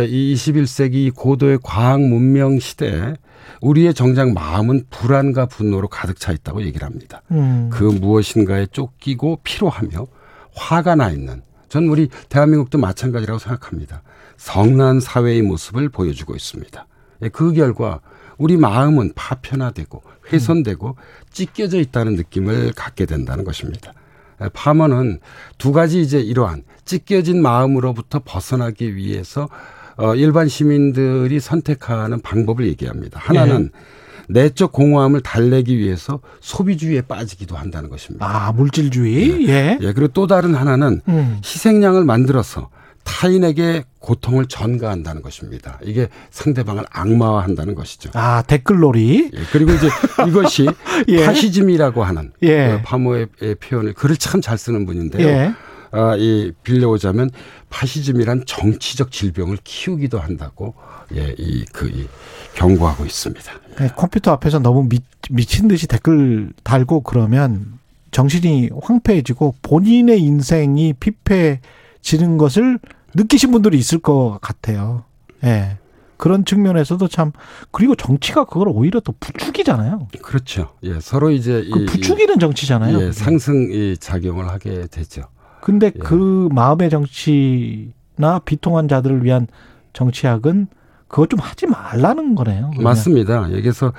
이 0.07 0.35
21세기 0.35 1.15
고도의 1.15 1.61
과학 1.63 1.99
문명 1.99 2.59
시대에 2.59 3.15
우리의 3.61 3.95
정작 3.95 4.31
마음은 4.33 4.83
불안과 4.91 5.47
분노로 5.47 5.87
가득 5.87 6.19
차 6.19 6.31
있다고 6.31 6.61
얘기를 6.61 6.85
합니다. 6.85 7.23
음. 7.31 7.71
그 7.73 7.83
무엇인가에 7.85 8.67
쫓기고 8.67 9.39
피로하며 9.43 10.05
화가 10.53 10.93
나 10.93 11.09
있는 11.09 11.41
전 11.69 11.87
우리 11.87 12.07
대한민국도 12.29 12.77
마찬가지라고 12.77 13.39
생각합니다. 13.39 14.03
성난 14.37 14.99
사회의 14.99 15.41
모습을 15.41 15.89
보여주고 15.89 16.35
있습니다. 16.35 16.87
예, 17.23 17.29
그 17.29 17.53
결과 17.53 17.99
우리 18.37 18.55
마음은 18.55 19.13
파편화되고 19.15 20.03
훼손되고 20.31 20.95
찢겨져 21.31 21.79
있다는 21.79 22.15
느낌을 22.15 22.73
갖게 22.73 23.05
된다는 23.05 23.43
것입니다. 23.43 23.93
예, 24.41 24.49
파머는 24.53 25.19
두 25.57 25.71
가지 25.71 26.01
이제 26.01 26.19
이러한 26.19 26.63
찢겨진 26.85 27.41
마음으로부터 27.41 28.21
벗어나기 28.23 28.95
위해서 28.95 29.49
어 29.97 30.13
일반 30.13 30.47
시민들이 30.47 31.39
선택하는 31.39 32.21
방법을 32.21 32.67
얘기합니다. 32.67 33.19
하나는 33.19 33.71
예. 33.73 33.97
내적 34.29 34.71
공허함을 34.71 35.21
달래기 35.21 35.77
위해서 35.77 36.19
소비주의에 36.41 37.01
빠지기도 37.01 37.55
한다는 37.55 37.89
것입니다. 37.89 38.25
아, 38.25 38.51
물질주의? 38.51 39.47
예. 39.47 39.77
예. 39.81 39.93
그리고 39.93 40.09
또 40.09 40.27
다른 40.27 40.53
하나는 40.53 41.01
음. 41.07 41.39
희생양을 41.43 42.05
만들어서 42.05 42.69
타인에게 43.07 43.85
고통을 43.99 44.47
전가한다는 44.47 45.21
것입니다. 45.21 45.79
이게 45.81 46.09
상대방을 46.29 46.83
악마화한다는 46.89 47.73
것이죠. 47.73 48.11
아 48.13 48.43
댓글놀이. 48.45 49.31
예, 49.33 49.39
그리고 49.51 49.71
이제 49.71 49.87
이것이 50.27 50.67
예. 51.07 51.25
파시즘이라고 51.25 52.03
하는 52.03 52.31
예. 52.43 52.77
그 52.77 52.81
파모의 52.83 53.27
표현을 53.61 53.93
글을 53.93 54.17
참 54.17 54.41
잘 54.41 54.57
쓰는 54.57 54.85
분인데요. 54.85 55.27
예. 55.27 55.53
아, 55.91 56.15
이 56.17 56.51
빌려오자면 56.63 57.31
파시즘이란 57.69 58.43
정치적 58.45 59.11
질병을 59.11 59.57
키우기도 59.63 60.19
한다고 60.19 60.75
예, 61.15 61.33
이, 61.37 61.65
그, 61.71 61.87
이, 61.87 62.07
경고하고 62.55 63.05
있습니다. 63.05 63.51
네, 63.79 63.89
컴퓨터 63.95 64.31
앞에서 64.31 64.59
너무 64.59 64.87
미, 64.89 64.99
미친 65.31 65.67
듯이 65.67 65.87
댓글 65.87 66.51
달고 66.63 67.01
그러면 67.01 67.79
정신이 68.11 68.71
황폐해지고 68.81 69.55
본인의 69.61 70.19
인생이 70.21 70.93
피폐해지는 70.99 72.37
것을 72.37 72.79
느끼신 73.17 73.51
분들이 73.51 73.77
있을 73.77 73.99
것 73.99 74.37
같아요. 74.41 75.03
예. 75.43 75.77
그런 76.17 76.45
측면에서도 76.45 77.07
참 77.09 77.31
그리고 77.71 77.95
정치가 77.95 78.45
그걸 78.45 78.69
오히려 78.69 78.99
또 78.99 79.13
부추기잖아요. 79.19 80.07
그렇죠. 80.21 80.69
예, 80.83 80.99
서로 80.99 81.29
이제 81.29 81.67
그 81.71 81.85
부추기는 81.85 82.39
정치잖아요. 82.39 82.99
예, 83.01 83.11
상승 83.11 83.71
이 83.71 83.95
작용을 83.99 84.47
하게 84.47 84.87
되죠. 84.87 85.23
근데 85.61 85.87
예. 85.87 85.99
그 85.99 86.49
마음의 86.51 86.89
정치나 86.89 88.39
비통한 88.45 88.87
자들을 88.87 89.23
위한 89.23 89.47
정치학은 89.93 90.67
그거 91.07 91.25
좀 91.25 91.39
하지 91.39 91.65
말라는 91.67 92.35
거네요. 92.35 92.67
그러면. 92.71 92.83
맞습니다. 92.83 93.51
여기서 93.53 93.93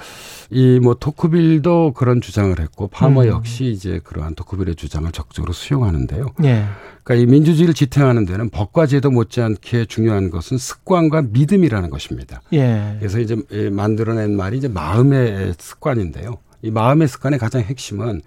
이 0.51 0.79
뭐 0.83 0.95
토크빌도 0.95 1.93
그런 1.95 2.21
주장을 2.21 2.59
했고 2.59 2.89
파머 2.89 3.23
음. 3.23 3.29
역시 3.29 3.67
이제 3.67 4.01
그러한 4.05 4.35
토크빌의 4.35 4.77
주장을 4.77 5.11
적극적으로 5.13 5.53
수용하는데요. 5.53 6.27
예. 6.45 6.65
그러니까 7.05 7.15
이 7.15 7.27
민주주의를 7.27 7.75
지탱하는 7.75 8.25
데는 8.27 8.51
법과 8.51 8.87
제도 8.87 9.11
못지않게 9.11 9.87
중요한 9.87 10.31
것은 10.31 10.59
습관과 10.59 11.23
믿음이라는 11.31 11.91
것입니다. 11.91 12.41
예. 12.53 12.97
그래서 12.99 13.19
이제 13.21 13.37
만들어낸 13.73 14.37
말이 14.37 14.59
이제 14.59 14.69
마음의 14.69 15.55
습관인데요. 15.59 16.39
이 16.63 16.71
마음의 16.71 17.09
습관의 17.09 17.39
가장 17.39 17.63
핵심은 17.63 18.21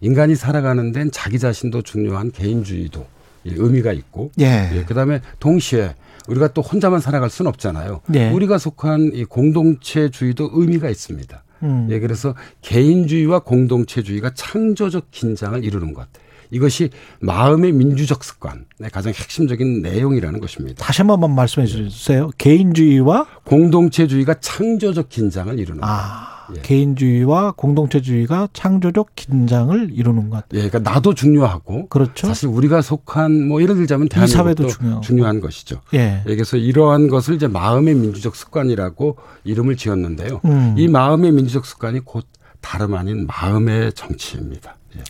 인간이 0.00 0.34
살아가는 0.36 0.92
데는 0.92 1.10
자기 1.10 1.38
자신도 1.38 1.82
중요한 1.82 2.30
개인주의도 2.30 3.06
의미가 3.44 3.92
있고, 3.92 4.30
예. 4.40 4.70
예, 4.74 4.84
그다음에 4.84 5.20
동시에 5.40 5.94
우리가 6.28 6.48
또 6.48 6.62
혼자만 6.62 7.00
살아갈 7.00 7.30
수는 7.30 7.48
없잖아요. 7.48 8.02
예. 8.14 8.30
우리가 8.30 8.58
속한 8.58 9.12
이 9.14 9.24
공동체주의도 9.24 10.50
의미가 10.52 10.88
있습니다. 10.88 11.44
음. 11.62 11.88
예, 11.90 11.98
그래서 12.00 12.34
개인주의와 12.62 13.40
공동체주의가 13.40 14.32
창조적 14.34 15.10
긴장을 15.10 15.62
이루는 15.64 15.94
것. 15.94 16.08
이것이 16.50 16.90
마음의 17.20 17.72
민주적 17.72 18.24
습관의 18.24 18.90
가장 18.92 19.12
핵심적인 19.12 19.82
내용이라는 19.82 20.40
것입니다. 20.40 20.84
다시 20.84 21.02
한 21.02 21.06
번만 21.06 21.34
말씀해 21.34 21.66
주세요. 21.66 22.30
개인주의와 22.38 23.26
공동체주의가 23.44 24.34
창조적 24.40 25.08
긴장을 25.08 25.56
이루는 25.58 25.80
아. 25.84 26.39
예. 26.56 26.60
개인주의와 26.62 27.52
공동체주의가 27.52 28.48
창조적 28.52 29.14
긴장을 29.14 29.90
이루는 29.92 30.30
것. 30.30 30.44
예, 30.52 30.68
그러니까 30.68 30.78
나도 30.78 31.14
중요하고 31.14 31.88
그렇죠. 31.88 32.26
사실 32.26 32.48
우리가 32.48 32.82
속한 32.82 33.48
뭐 33.48 33.62
예를 33.62 33.76
들자면 33.76 34.08
대한민국도 34.08 34.68
중요. 34.68 35.00
중요한 35.02 35.40
것이죠. 35.40 35.80
예. 35.94 36.22
그래서 36.24 36.56
이러한 36.56 37.08
것을 37.08 37.34
이제 37.34 37.46
마음의 37.46 37.94
민주적 37.94 38.36
습관이라고 38.36 39.16
이름을 39.44 39.76
지었는데요. 39.76 40.40
음. 40.44 40.74
이 40.76 40.88
마음의 40.88 41.32
민주적 41.32 41.66
습관이 41.66 42.00
곧 42.00 42.26
다름 42.60 42.94
아닌 42.94 43.26
마음의 43.26 43.92
정치입니다. 43.94 44.76
예. 44.96 45.02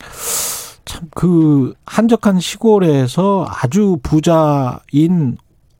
참그 0.85 1.73
한적한 1.85 2.39
시골에서 2.39 3.47
아주 3.47 3.99
부자인 4.03 5.37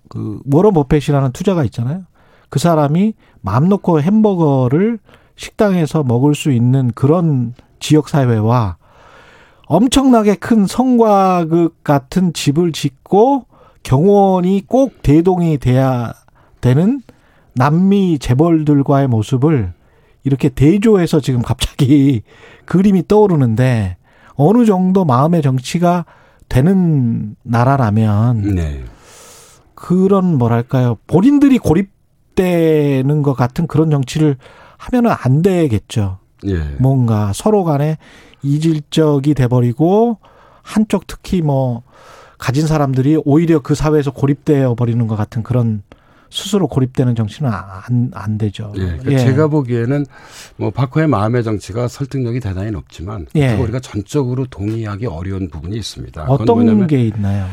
그 0.10 0.40
워런 0.52 0.74
버핏이라는 0.74 1.32
투자가 1.32 1.64
있잖아요. 1.66 2.04
그 2.50 2.60
사람이 2.60 3.14
마음 3.42 3.70
놓고 3.70 4.02
햄버거를 4.02 5.00
식당에서 5.42 6.04
먹을 6.04 6.36
수 6.36 6.52
있는 6.52 6.92
그런 6.94 7.56
지역 7.80 8.10
사회와 8.10 8.78
엄청나게 9.66 10.36
큰 10.36 10.68
성과극 10.68 11.84
같은 11.84 12.32
집을 12.32 12.72
짓고 12.72 13.46
경원이 13.82 14.66
꼭 14.68 15.02
대동이 15.02 15.58
돼야 15.58 16.14
되는 16.62 17.02
남미 17.54 18.20
재벌들과의 18.20 19.08
모습을 19.08 19.74
이렇게 20.24 20.50
대조해서 20.50 21.20
지금 21.20 21.42
갑자기 21.42 22.22
그림이 22.66 23.08
떠오르는데 23.08 23.98
어느 24.36 24.66
정도 24.66 25.06
마음의 25.06 25.42
정치가 25.42 26.06
되는 26.50 27.36
나라라면 27.42 28.42
네. 28.56 28.84
그런 29.74 30.38
뭐랄까요 30.38 30.98
본인들이 31.08 31.58
고립되는 31.58 33.24
것 33.24 33.34
같은 33.34 33.66
그런 33.66 33.90
정치를 33.90 34.38
하면은 34.82 35.12
안 35.12 35.42
되겠죠. 35.44 36.18
예. 36.48 36.58
뭔가 36.80 37.32
서로 37.36 37.64
간에 37.64 37.98
이질적이 38.42 39.36
돼버리고 39.36 40.18
한쪽 40.64 41.06
특히 41.06 41.42
뭐 41.42 41.84
가진 42.40 42.66
사람들이 42.66 43.22
오히려 43.24 43.60
그 43.60 43.76
사회에서 43.76 44.12
고립되어 44.12 44.74
버리는 44.74 45.06
것 45.06 45.16
같은 45.16 45.44
그런 45.44 45.84
스스로 46.32 46.68
고립되는 46.68 47.14
정치는 47.14 47.52
안, 47.52 48.10
안 48.14 48.38
되죠. 48.40 48.72
예. 48.78 48.82
그러니까 48.82 49.12
예. 49.12 49.18
제가 49.20 49.50
보기에는 49.50 50.06
뭐 50.56 50.72
박호의 50.72 51.08
마음의 51.08 51.44
정치가 51.44 51.88
설득력이 51.88 52.40
대단히 52.40 52.72
높지만 52.72 53.28
예. 53.36 53.54
우리가 53.54 53.82
전적으로 53.82 54.48
동의하기 54.48 55.06
어려운 55.06 55.50
부분이 55.50 55.78
있습니다. 55.78 56.24
어떤 56.24 56.88
게 56.88 57.06
있나요? 57.06 57.48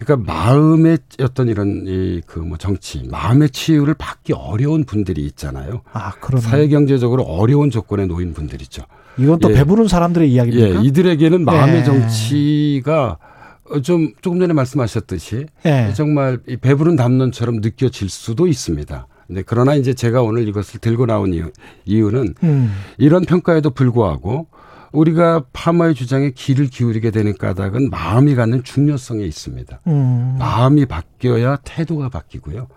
그러니까 0.00 0.32
마음의 0.32 0.98
어떤 1.20 1.48
이런 1.48 1.84
이 1.86 2.20
그 2.26 2.40
뭐 2.40 2.56
정치, 2.56 3.02
마음의 3.10 3.50
치유를 3.50 3.94
받기 3.94 4.32
어려운 4.32 4.84
분들이 4.84 5.24
있잖아요. 5.26 5.82
아, 5.92 6.12
그럼 6.20 6.40
사회 6.40 6.68
경제적으로 6.68 7.22
어려운 7.24 7.70
조건에 7.70 8.06
놓인 8.06 8.32
분들이죠. 8.34 8.82
이건 9.18 9.38
또 9.40 9.50
예. 9.50 9.54
배부른 9.54 9.88
사람들의 9.88 10.30
이야기입니까? 10.32 10.80
예, 10.82 10.86
이들에게는 10.86 11.44
마음의 11.44 11.80
예. 11.80 11.84
정치가 11.84 13.18
좀 13.82 14.12
조금 14.22 14.40
전에 14.40 14.52
말씀하셨듯이 14.54 15.46
예. 15.66 15.92
정말 15.94 16.38
이 16.48 16.56
배부른 16.56 16.96
담론처럼 16.96 17.56
느껴질 17.60 18.08
수도 18.08 18.46
있습니다. 18.46 19.06
네, 19.28 19.42
그러나 19.46 19.74
이제 19.74 19.94
제가 19.94 20.22
오늘 20.22 20.48
이것을 20.48 20.80
들고 20.80 21.06
나온 21.06 21.32
이유, 21.34 21.50
이유는 21.84 22.34
음. 22.42 22.72
이런 22.98 23.24
평가에도 23.24 23.70
불구하고 23.70 24.48
우리가 24.92 25.44
파마의 25.52 25.94
주장에 25.94 26.30
귀를 26.30 26.66
기울이게 26.66 27.10
되는 27.10 27.36
까닭은 27.36 27.90
마음이 27.90 28.34
갖는 28.34 28.64
중요성에 28.64 29.24
있습니다. 29.24 29.80
음. 29.86 30.36
마음이 30.38 30.86
바뀌어야 30.86 31.56
태도가 31.64 32.08
바뀌고요. 32.08 32.68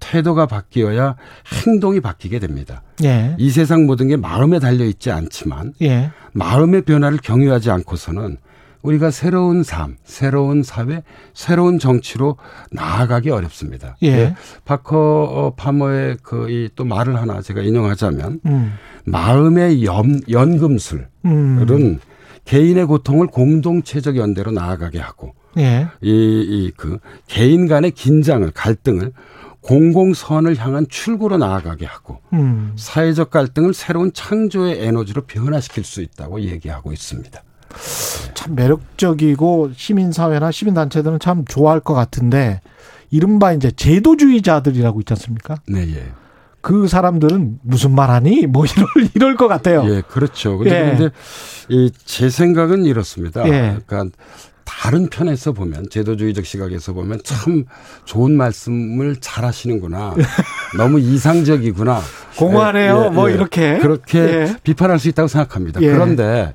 태도가 0.00 0.46
바뀌어야 0.46 1.16
행동이 1.66 2.00
바뀌게 2.00 2.38
됩니다. 2.38 2.82
예. 3.04 3.34
이 3.38 3.50
세상 3.50 3.86
모든 3.86 4.08
게 4.08 4.16
마음에 4.16 4.58
달려 4.58 4.84
있지 4.84 5.10
않지만 5.10 5.72
예. 5.82 6.10
마음의 6.32 6.82
변화를 6.82 7.18
경유하지 7.22 7.70
않고서는 7.70 8.36
우리가 8.84 9.10
새로운 9.10 9.62
삶, 9.62 9.96
새로운 10.04 10.62
사회, 10.62 11.02
새로운 11.32 11.78
정치로 11.78 12.36
나아가기 12.70 13.30
어렵습니다. 13.30 13.96
예. 14.02 14.08
예. 14.08 14.34
파커 14.64 14.96
어, 14.98 15.54
파머의 15.56 16.18
그 16.22 16.48
이 16.50 16.68
또 16.76 16.84
말을 16.84 17.16
하나 17.16 17.40
제가 17.40 17.62
인용하자면 17.62 18.40
음. 18.46 18.74
마음의 19.06 19.84
연, 19.84 20.20
연금술은 20.28 21.06
음. 21.24 21.98
개인의 22.44 22.84
고통을 22.86 23.26
공동체적 23.28 24.16
연대로 24.16 24.50
나아가게 24.50 24.98
하고 24.98 25.34
예. 25.56 25.88
이그 26.02 26.98
개인 27.26 27.66
간의 27.68 27.92
긴장을 27.92 28.48
갈등을 28.50 29.12
공공선을 29.62 30.58
향한 30.58 30.86
출구로 30.90 31.38
나아가게 31.38 31.86
하고 31.86 32.20
음. 32.34 32.72
사회적 32.76 33.30
갈등을 33.30 33.72
새로운 33.72 34.12
창조의 34.12 34.84
에너지로 34.84 35.22
변화시킬 35.22 35.84
수 35.84 36.02
있다고 36.02 36.42
얘기하고 36.42 36.92
있습니다. 36.92 37.42
참 38.44 38.54
매력적이고 38.54 39.70
시민사회나 39.74 40.50
시민단체들은 40.50 41.18
참 41.18 41.44
좋아할 41.46 41.80
것 41.80 41.94
같은데 41.94 42.60
이른바 43.10 43.52
이제 43.52 43.70
제도주의자들이라고 43.70 45.00
있지 45.00 45.12
않습니까? 45.14 45.56
네, 45.66 45.80
예. 45.94 46.12
그 46.60 46.88
사람들은 46.88 47.60
무슨 47.62 47.94
말하니? 47.94 48.46
뭐 48.46 48.64
이럴 48.96 49.10
이럴 49.14 49.36
것 49.36 49.48
같아요. 49.48 49.84
예, 49.88 50.02
그렇죠. 50.02 50.58
근데, 50.58 50.98
예. 51.00 51.10
이제 51.68 52.28
생각은 52.28 52.84
이렇습니다. 52.84 53.46
예. 53.46 53.78
그러니까 53.86 54.16
다른 54.64 55.08
편에서 55.08 55.52
보면 55.52 55.88
제도주의적 55.90 56.44
시각에서 56.44 56.92
보면 56.94 57.20
참 57.22 57.64
좋은 58.04 58.36
말씀을 58.36 59.16
잘 59.20 59.44
하시는구나. 59.44 60.14
너무 60.76 60.98
이상적이구나. 61.00 62.00
공허하네요. 62.38 63.00
예, 63.02 63.04
예, 63.06 63.10
뭐 63.10 63.30
이렇게 63.30 63.78
그렇게 63.78 64.18
예. 64.18 64.56
비판할 64.62 64.98
수 64.98 65.08
있다고 65.08 65.28
생각합니다. 65.28 65.80
예. 65.82 65.90
그런데 65.92 66.54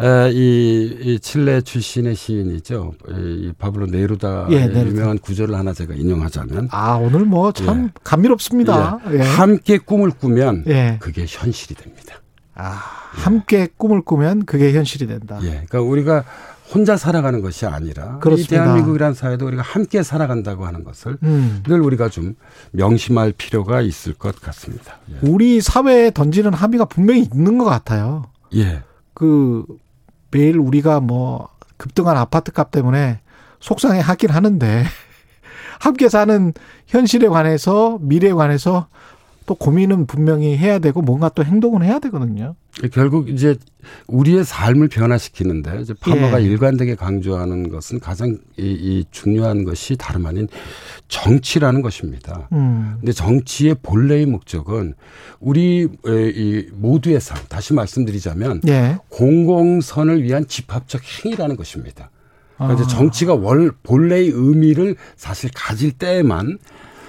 에, 0.00 0.30
이, 0.30 0.96
이 1.00 1.18
칠레 1.18 1.62
출신의 1.62 2.14
시인이죠. 2.14 2.92
이 3.10 3.52
파블로 3.58 3.86
네루다의 3.86 4.52
예, 4.52 4.86
유명한 4.86 5.18
구절을 5.18 5.56
하나 5.56 5.72
제가 5.72 5.94
인용하자면 5.94 6.68
아 6.70 6.94
오늘 6.94 7.24
뭐참 7.24 7.86
예. 7.86 7.90
감미롭습니다. 8.04 9.00
예. 9.12 9.20
함께 9.20 9.78
꿈을 9.78 10.10
꾸면 10.10 10.64
예. 10.68 10.98
그게 11.00 11.24
현실이 11.26 11.74
됩니다. 11.74 12.16
아 12.54 12.80
함께 13.10 13.68
꿈을 13.76 14.02
꾸면 14.02 14.44
그게 14.44 14.72
현실이 14.72 15.08
된다. 15.08 15.40
예, 15.42 15.64
그러니까 15.68 15.80
우리가 15.80 16.24
혼자 16.72 16.96
살아가는 16.96 17.40
것이 17.40 17.66
아니라 17.66 18.18
그렇습니다. 18.18 18.54
이 18.54 18.58
대한민국이라는 18.58 19.14
사회도 19.14 19.46
우리가 19.46 19.62
함께 19.62 20.02
살아간다고 20.02 20.66
하는 20.66 20.84
것을 20.84 21.16
음. 21.22 21.62
늘 21.66 21.80
우리가 21.80 22.08
좀 22.08 22.36
명심할 22.72 23.32
필요가 23.36 23.80
있을 23.80 24.12
것 24.12 24.40
같습니다. 24.40 24.98
예. 25.10 25.28
우리 25.28 25.60
사회에 25.60 26.12
던지는 26.12 26.52
함의가 26.52 26.84
분명히 26.84 27.22
있는 27.22 27.58
것 27.58 27.64
같아요. 27.64 28.26
예. 28.54 28.82
그 29.14 29.64
매일 30.30 30.58
우리가 30.58 31.00
뭐 31.00 31.48
급등한 31.76 32.16
아파트 32.16 32.52
값 32.52 32.70
때문에 32.70 33.20
속상해 33.60 34.00
하긴 34.00 34.30
하는데 34.30 34.84
함께 35.80 36.08
사는 36.08 36.52
현실에 36.86 37.28
관해서 37.28 37.98
미래에 38.00 38.32
관해서 38.32 38.88
또 39.48 39.54
고민은 39.54 40.06
분명히 40.06 40.58
해야 40.58 40.78
되고 40.78 41.00
뭔가 41.00 41.30
또 41.30 41.42
행동은 41.42 41.82
해야 41.82 41.98
되거든요. 42.00 42.54
결국 42.92 43.30
이제 43.30 43.56
우리의 44.06 44.44
삶을 44.44 44.88
변화시키는데 44.88 45.80
이제 45.80 45.94
파머가 45.98 46.42
예. 46.42 46.44
일관되게 46.44 46.96
강조하는 46.96 47.70
것은 47.70 47.98
가장 47.98 48.36
이, 48.58 48.62
이 48.62 49.04
중요한 49.10 49.64
것이 49.64 49.96
다름 49.96 50.26
아닌 50.26 50.48
정치라는 51.08 51.80
것입니다. 51.80 52.46
음. 52.52 52.96
근데 53.00 53.12
정치의 53.12 53.76
본래의 53.82 54.26
목적은 54.26 54.92
우리 55.40 55.88
이 56.04 56.66
모두의 56.74 57.18
삶 57.18 57.38
다시 57.48 57.72
말씀드리자면 57.72 58.60
예. 58.68 58.98
공공선을 59.08 60.22
위한 60.24 60.46
집합적 60.46 61.00
행위라는 61.24 61.56
것입니다. 61.56 62.10
그러니까 62.58 62.84
아. 62.84 62.86
정치가 62.86 63.34
월 63.34 63.72
본래의 63.82 64.28
의미를 64.28 64.96
사실 65.16 65.48
가질 65.54 65.92
때에만 65.92 66.58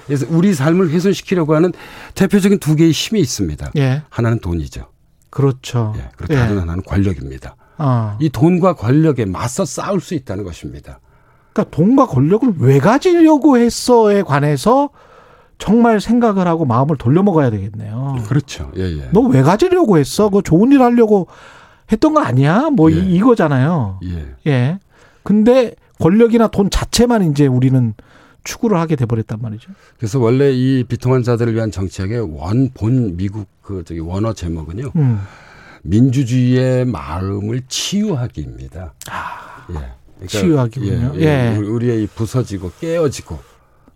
그래서 0.09 0.25
우리 0.29 0.53
삶을 0.53 0.89
훼손시키려고 0.89 1.55
하는 1.55 1.71
대표적인 2.15 2.59
두 2.59 2.75
개의 2.75 2.91
힘이 2.91 3.21
있습니다. 3.21 3.71
예. 3.77 4.01
하나는 4.09 4.39
돈이죠. 4.39 4.87
그렇죠. 5.29 5.93
예. 5.97 6.09
그리고 6.17 6.33
다른 6.33 6.59
하나는 6.59 6.83
권력입니다. 6.83 7.55
아. 7.77 8.17
이 8.19 8.29
돈과 8.29 8.73
권력에 8.75 9.25
맞서 9.25 9.63
싸울 9.65 10.01
수 10.01 10.13
있다는 10.15 10.43
것입니다. 10.43 10.99
그러니까 11.53 11.75
돈과 11.75 12.07
권력을 12.07 12.53
왜 12.57 12.79
가지려고 12.79 13.57
했어에 13.57 14.23
관해서 14.23 14.89
정말 15.57 15.99
생각을 16.01 16.47
하고 16.47 16.65
마음을 16.65 16.97
돌려먹어야 16.97 17.49
되겠네요. 17.51 18.17
그렇죠. 18.27 18.71
예, 18.77 18.81
예. 18.83 19.09
너 19.11 19.21
왜 19.21 19.41
가지려고 19.41 19.97
했어? 19.97 20.29
그 20.29 20.41
좋은 20.41 20.71
일 20.71 20.81
하려고 20.81 21.27
했던 21.91 22.13
거 22.13 22.21
아니야? 22.21 22.69
뭐 22.69 22.91
예. 22.91 22.95
이, 22.95 23.15
이거잖아요. 23.15 23.99
예. 24.05 24.35
예. 24.47 24.79
근데 25.23 25.73
권력이나 25.99 26.47
돈 26.47 26.69
자체만 26.69 27.29
이제 27.31 27.45
우리는 27.45 27.93
추구를 28.43 28.77
하게 28.77 28.95
돼버렸단 28.95 29.39
말이죠. 29.41 29.71
그래서 29.97 30.19
원래 30.19 30.51
이 30.51 30.83
비통한 30.83 31.23
자들을 31.23 31.53
위한 31.55 31.71
정책의 31.71 32.35
원본 32.35 33.17
미국 33.17 33.47
그 33.61 33.83
저기 33.85 33.99
원어 33.99 34.33
제목은요. 34.33 34.91
음. 34.95 35.19
민주주의의 35.83 36.85
마음을 36.85 37.61
치유하기입니다. 37.67 38.93
예. 39.69 39.73
그러니까, 39.73 40.27
치유하기군요. 40.27 41.13
예, 41.15 41.53
예. 41.53 41.57
우리의 41.57 42.03
이 42.03 42.07
부서지고 42.07 42.71
깨어지고 42.79 43.39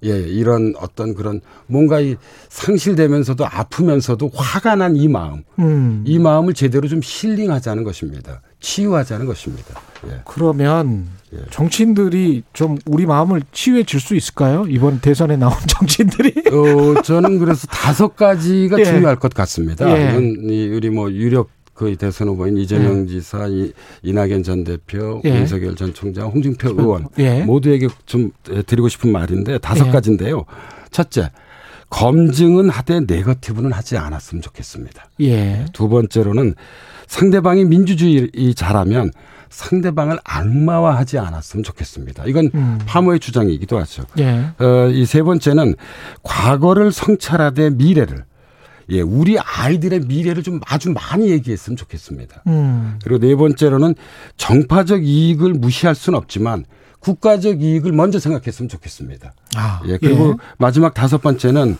예, 0.05 0.19
이런 0.19 0.73
어떤 0.79 1.13
그런 1.13 1.39
뭔가 1.67 1.99
이 2.01 2.15
상실되면서도 2.49 3.45
아프면서도 3.45 4.31
화가 4.33 4.75
난 4.75 4.95
이 4.95 5.07
마음, 5.07 5.43
음. 5.59 6.03
이 6.05 6.19
마음을 6.19 6.53
제대로 6.53 6.87
좀 6.87 6.99
힐링하자는 7.01 7.83
것입니다. 7.83 8.41
치유하자는 8.63 9.25
것입니다. 9.25 9.79
예. 10.07 10.21
그러면 10.25 11.07
정치인들이 11.51 12.43
좀 12.53 12.77
우리 12.85 13.05
마음을 13.05 13.41
치유해 13.51 13.83
줄 13.83 13.99
수 13.99 14.15
있을까요? 14.15 14.65
이번 14.67 14.99
대선에 15.01 15.35
나온 15.37 15.53
정치인들이? 15.67 16.33
어, 16.51 17.01
저는 17.01 17.39
그래서 17.39 17.67
다섯 17.67 18.15
가지가 18.15 18.79
예. 18.79 18.85
중요할 18.85 19.17
것 19.17 19.33
같습니다. 19.33 19.87
예. 19.91 20.09
이건 20.11 20.49
이 20.49 20.67
우리 20.69 20.89
뭐 20.89 21.11
유력 21.11 21.49
거의 21.75 21.95
대선 21.95 22.27
후보인 22.29 22.57
이재명 22.57 23.07
지사, 23.07 23.47
이, 23.47 23.73
이낙연 24.03 24.43
전 24.43 24.63
대표, 24.63 25.21
예. 25.25 25.29
윤석열 25.39 25.75
전 25.75 25.93
총장, 25.93 26.27
홍준표 26.29 26.69
의원 26.69 27.07
예. 27.19 27.41
모두에게 27.43 27.87
좀 28.05 28.31
드리고 28.65 28.87
싶은 28.89 29.11
말인데 29.11 29.57
다섯 29.57 29.87
예. 29.87 29.91
가지인데요. 29.91 30.45
첫째, 30.91 31.31
검증은 31.93 32.69
하되 32.71 33.01
네거티브는 33.01 33.71
하지 33.71 33.97
않았으면 33.97 34.41
좋겠습니다. 34.41 35.09
예. 35.21 35.65
두 35.73 35.89
번째로는 35.89 36.55
상대방이 37.05 37.65
민주주의 37.65 38.29
잘하면 38.55 39.11
상대방을 39.51 40.17
악마화하지 40.23 41.19
않았으면 41.19 41.63
좋겠습니다. 41.63 42.23
이건 42.25 42.49
음. 42.55 42.79
파모의 42.87 43.19
주장이기도 43.19 43.77
하죠. 43.77 44.05
예. 44.17 44.47
어, 44.57 44.89
이 44.91 45.05
세 45.05 45.21
번째는 45.21 45.75
과거를 46.23 46.91
성찰하되 46.91 47.69
미래를 47.69 48.25
예, 48.89 49.01
우리 49.01 49.37
아이들의 49.39 50.01
미래를 50.07 50.41
좀 50.41 50.59
아주 50.65 50.91
많이 50.91 51.29
얘기했으면 51.29 51.77
좋겠습니다. 51.77 52.41
음. 52.47 52.97
그리고 53.03 53.19
네 53.19 53.35
번째로는 53.35 53.93
정파적 54.37 55.05
이익을 55.05 55.53
무시할 55.53 55.93
수는 55.93 56.17
없지만 56.17 56.65
국가적 57.03 57.61
이익을 57.61 57.91
먼저 57.91 58.17
생각했으면 58.19 58.69
좋겠습니다. 58.69 59.33
아, 59.55 59.81
예, 59.87 59.97
그리고 59.97 60.39
마지막 60.57 60.93
다섯 60.93 61.21
번째는 61.21 61.77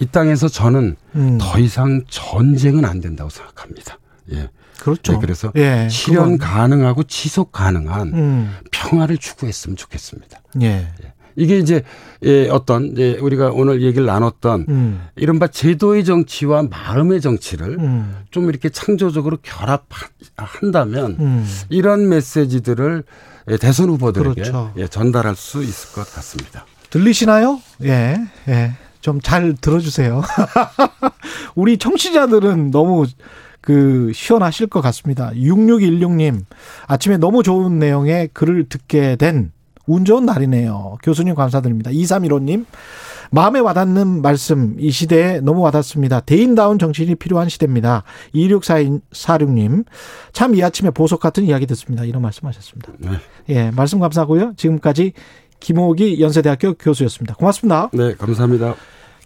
이 0.00 0.06
땅에서 0.06 0.48
저는 0.48 0.96
음. 1.16 1.38
더 1.40 1.58
이상 1.58 2.02
전쟁은 2.08 2.84
안 2.84 3.00
된다고 3.00 3.30
생각합니다. 3.30 3.98
예. 4.32 4.48
그렇죠. 4.80 5.14
예, 5.14 5.18
그래서 5.20 5.52
예, 5.56 5.88
실현 5.90 6.32
그건- 6.32 6.38
가능하고 6.38 7.02
지속 7.04 7.52
가능한 7.52 8.08
음. 8.14 8.54
평화를 8.70 9.18
추구했으면 9.18 9.76
좋겠습니다. 9.76 10.40
예. 10.62 10.88
이게 11.36 11.58
이제 11.58 11.82
예, 12.24 12.48
어떤 12.48 12.92
이제 12.92 13.18
우리가 13.20 13.50
오늘 13.50 13.82
얘기를 13.82 14.06
나눴던 14.06 14.66
음. 14.68 15.00
이른바 15.16 15.48
제도의 15.48 16.04
정치와 16.04 16.64
마음의 16.70 17.20
정치를 17.20 17.76
음. 17.80 18.16
좀 18.30 18.48
이렇게 18.48 18.68
창조적으로 18.68 19.38
결합한다면 19.42 21.16
음. 21.18 21.46
이런 21.70 22.08
메시지들을 22.08 23.02
예, 23.08 23.33
대선 23.60 23.88
후보들에게 23.90 24.34
그렇죠. 24.34 24.72
예, 24.76 24.86
전달할 24.86 25.36
수 25.36 25.62
있을 25.62 25.92
것 25.92 26.12
같습니다. 26.14 26.66
들리시나요? 26.90 27.60
예. 27.84 28.16
예. 28.48 28.72
좀 29.00 29.20
잘 29.22 29.54
들어주세요. 29.60 30.22
우리 31.54 31.76
청취자들은 31.78 32.70
너무 32.70 33.06
그 33.60 34.12
시원하실 34.14 34.68
것 34.68 34.80
같습니다. 34.80 35.30
6616님, 35.34 36.44
아침에 36.86 37.18
너무 37.18 37.42
좋은 37.42 37.78
내용의 37.78 38.30
글을 38.32 38.68
듣게 38.68 39.16
된 39.16 39.52
운 39.86 40.04
좋은 40.04 40.24
날이네요. 40.24 40.96
교수님 41.02 41.34
감사드립니다. 41.34 41.90
2315님, 41.90 42.64
마음에 43.30 43.60
와닿는 43.60 44.22
말씀 44.22 44.76
이 44.78 44.90
시대에 44.90 45.40
너무 45.40 45.60
와닿습니다. 45.62 46.20
대인다운 46.20 46.78
정치인이 46.78 47.14
필요한 47.16 47.48
시대입니다. 47.48 48.02
2646님, 48.34 49.84
참 50.32 50.54
이 50.54 50.62
아침에 50.62 50.90
보석 50.90 51.20
같은 51.20 51.44
이야기 51.44 51.66
듣습니다. 51.66 52.04
이런 52.04 52.22
말씀하셨습니다. 52.22 52.92
네. 52.98 53.10
예, 53.48 53.70
말씀 53.70 53.98
감사하고요. 54.00 54.52
지금까지 54.56 55.12
김호기 55.60 56.20
연세대학교 56.20 56.74
교수였습니다. 56.74 57.34
고맙습니다. 57.34 57.90
네, 57.92 58.14
감사합니다. 58.14 58.74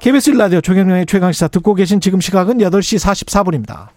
KBS 0.00 0.30
라디오 0.30 0.60
최경영의 0.60 1.06
최강시사 1.06 1.48
듣고 1.48 1.74
계신 1.74 2.00
지금 2.00 2.20
시각은 2.20 2.58
8시 2.58 2.98
44분입니다. 3.04 3.88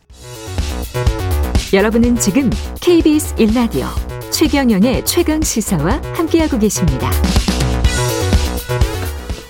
여러분은 1.73 2.15
지금 2.17 2.49
KBS 2.81 3.35
1라디오 3.35 3.85
최경영의 4.31 5.05
최강 5.05 5.41
시사와 5.41 6.01
함께하고 6.15 6.57
계십니다. 6.57 7.09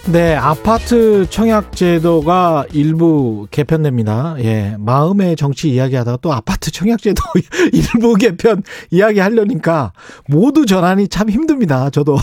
네, 0.09 0.35
아파트 0.35 1.29
청약 1.29 1.75
제도가 1.75 2.65
일부 2.73 3.47
개편됩니다. 3.51 4.35
예, 4.39 4.75
마음의 4.79 5.35
정치 5.35 5.69
이야기하다가 5.69 6.17
또 6.21 6.33
아파트 6.33 6.71
청약 6.71 7.01
제도 7.01 7.21
일부 7.71 8.15
개편 8.15 8.63
이야기하려니까 8.89 9.93
모두 10.27 10.65
전환이 10.65 11.07
참 11.07 11.29
힘듭니다. 11.29 11.91
저도. 11.91 12.17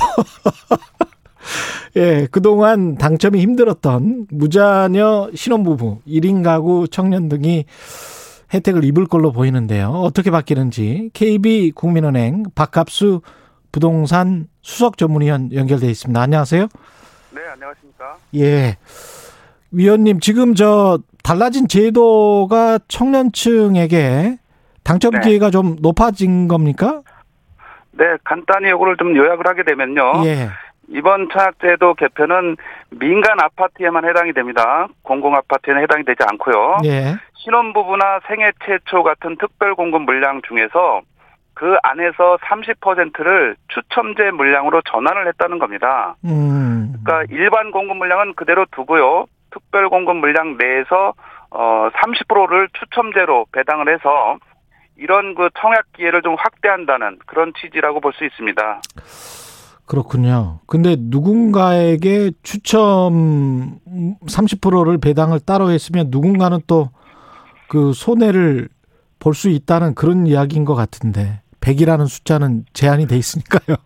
예, 1.96 2.26
그동안 2.30 2.96
당첨이 2.96 3.40
힘들었던 3.40 4.26
무자녀 4.32 5.30
신혼부부, 5.34 6.00
1인 6.06 6.42
가구 6.42 6.88
청년 6.90 7.28
등이 7.28 7.64
혜택을 8.52 8.82
입을 8.84 9.06
걸로 9.06 9.30
보이는데요. 9.30 9.90
어떻게 9.90 10.30
바뀌는지 10.32 11.10
KB 11.14 11.72
국민은행 11.76 12.44
박갑수 12.56 13.22
부동산 13.70 14.48
수석 14.62 14.98
전문위원 14.98 15.52
연결돼 15.52 15.88
있습니다. 15.88 16.20
안녕하세요. 16.20 16.68
네, 17.30 17.42
안녕하십니까. 17.52 18.16
예. 18.36 18.76
위원님, 19.70 20.20
지금 20.20 20.54
저 20.54 20.98
달라진 21.22 21.68
제도가 21.68 22.78
청년층에게 22.88 24.38
당첨 24.82 25.12
네. 25.12 25.20
기회가 25.20 25.50
좀 25.50 25.76
높아진 25.80 26.48
겁니까? 26.48 27.02
네, 27.92 28.04
간단히 28.24 28.68
이거를 28.68 28.96
좀 28.96 29.14
요약을 29.16 29.46
하게 29.46 29.62
되면요. 29.64 30.24
예. 30.24 30.48
이번 30.90 31.28
청약제도 31.30 31.94
개편은 31.94 32.56
민간 32.90 33.38
아파트에만 33.40 34.08
해당이 34.08 34.32
됩니다. 34.32 34.88
공공 35.02 35.34
아파트에는 35.34 35.82
해당이 35.82 36.04
되지 36.04 36.18
않고요. 36.30 36.78
예. 36.84 37.16
신혼부부나 37.34 38.20
생애 38.26 38.52
최초 38.64 39.02
같은 39.02 39.36
특별 39.38 39.74
공급 39.74 40.02
물량 40.02 40.40
중에서 40.48 41.02
그 41.58 41.74
안에서 41.82 42.38
30%를 42.44 43.56
추첨제 43.66 44.30
물량으로 44.30 44.80
전환을 44.82 45.26
했다는 45.26 45.58
겁니다. 45.58 46.14
음. 46.24 46.94
그러니까 47.02 47.34
일반 47.34 47.72
공급 47.72 47.96
물량은 47.96 48.34
그대로 48.34 48.64
두고요. 48.70 49.26
특별 49.50 49.88
공급 49.88 50.16
물량 50.18 50.56
내에서 50.56 51.14
어 51.50 51.88
30%를 51.94 52.68
추첨제로 52.78 53.46
배당을 53.50 53.92
해서 53.92 54.38
이런 54.96 55.34
그 55.34 55.48
청약 55.60 55.84
기회를 55.96 56.22
좀 56.22 56.36
확대한다는 56.38 57.18
그런 57.26 57.52
취지라고 57.60 58.00
볼 58.00 58.12
수 58.12 58.24
있습니다. 58.24 58.80
그렇군요. 59.86 60.60
근데 60.68 60.94
누군가에게 60.98 62.30
추첨 62.44 63.78
30%를 64.26 64.98
배당을 64.98 65.40
따로 65.44 65.70
했으면 65.70 66.06
누군가는 66.10 66.60
또 66.68 66.90
그 67.68 67.92
손해를 67.92 68.68
볼 69.18 69.34
수 69.34 69.48
있다는 69.50 69.94
그런 69.94 70.26
이야기인 70.26 70.64
것 70.64 70.74
같은데 70.74 71.42
100이라는 71.68 72.08
숫자는 72.08 72.64
제한이 72.72 73.06
돼 73.06 73.16
있으니까요. 73.16 73.76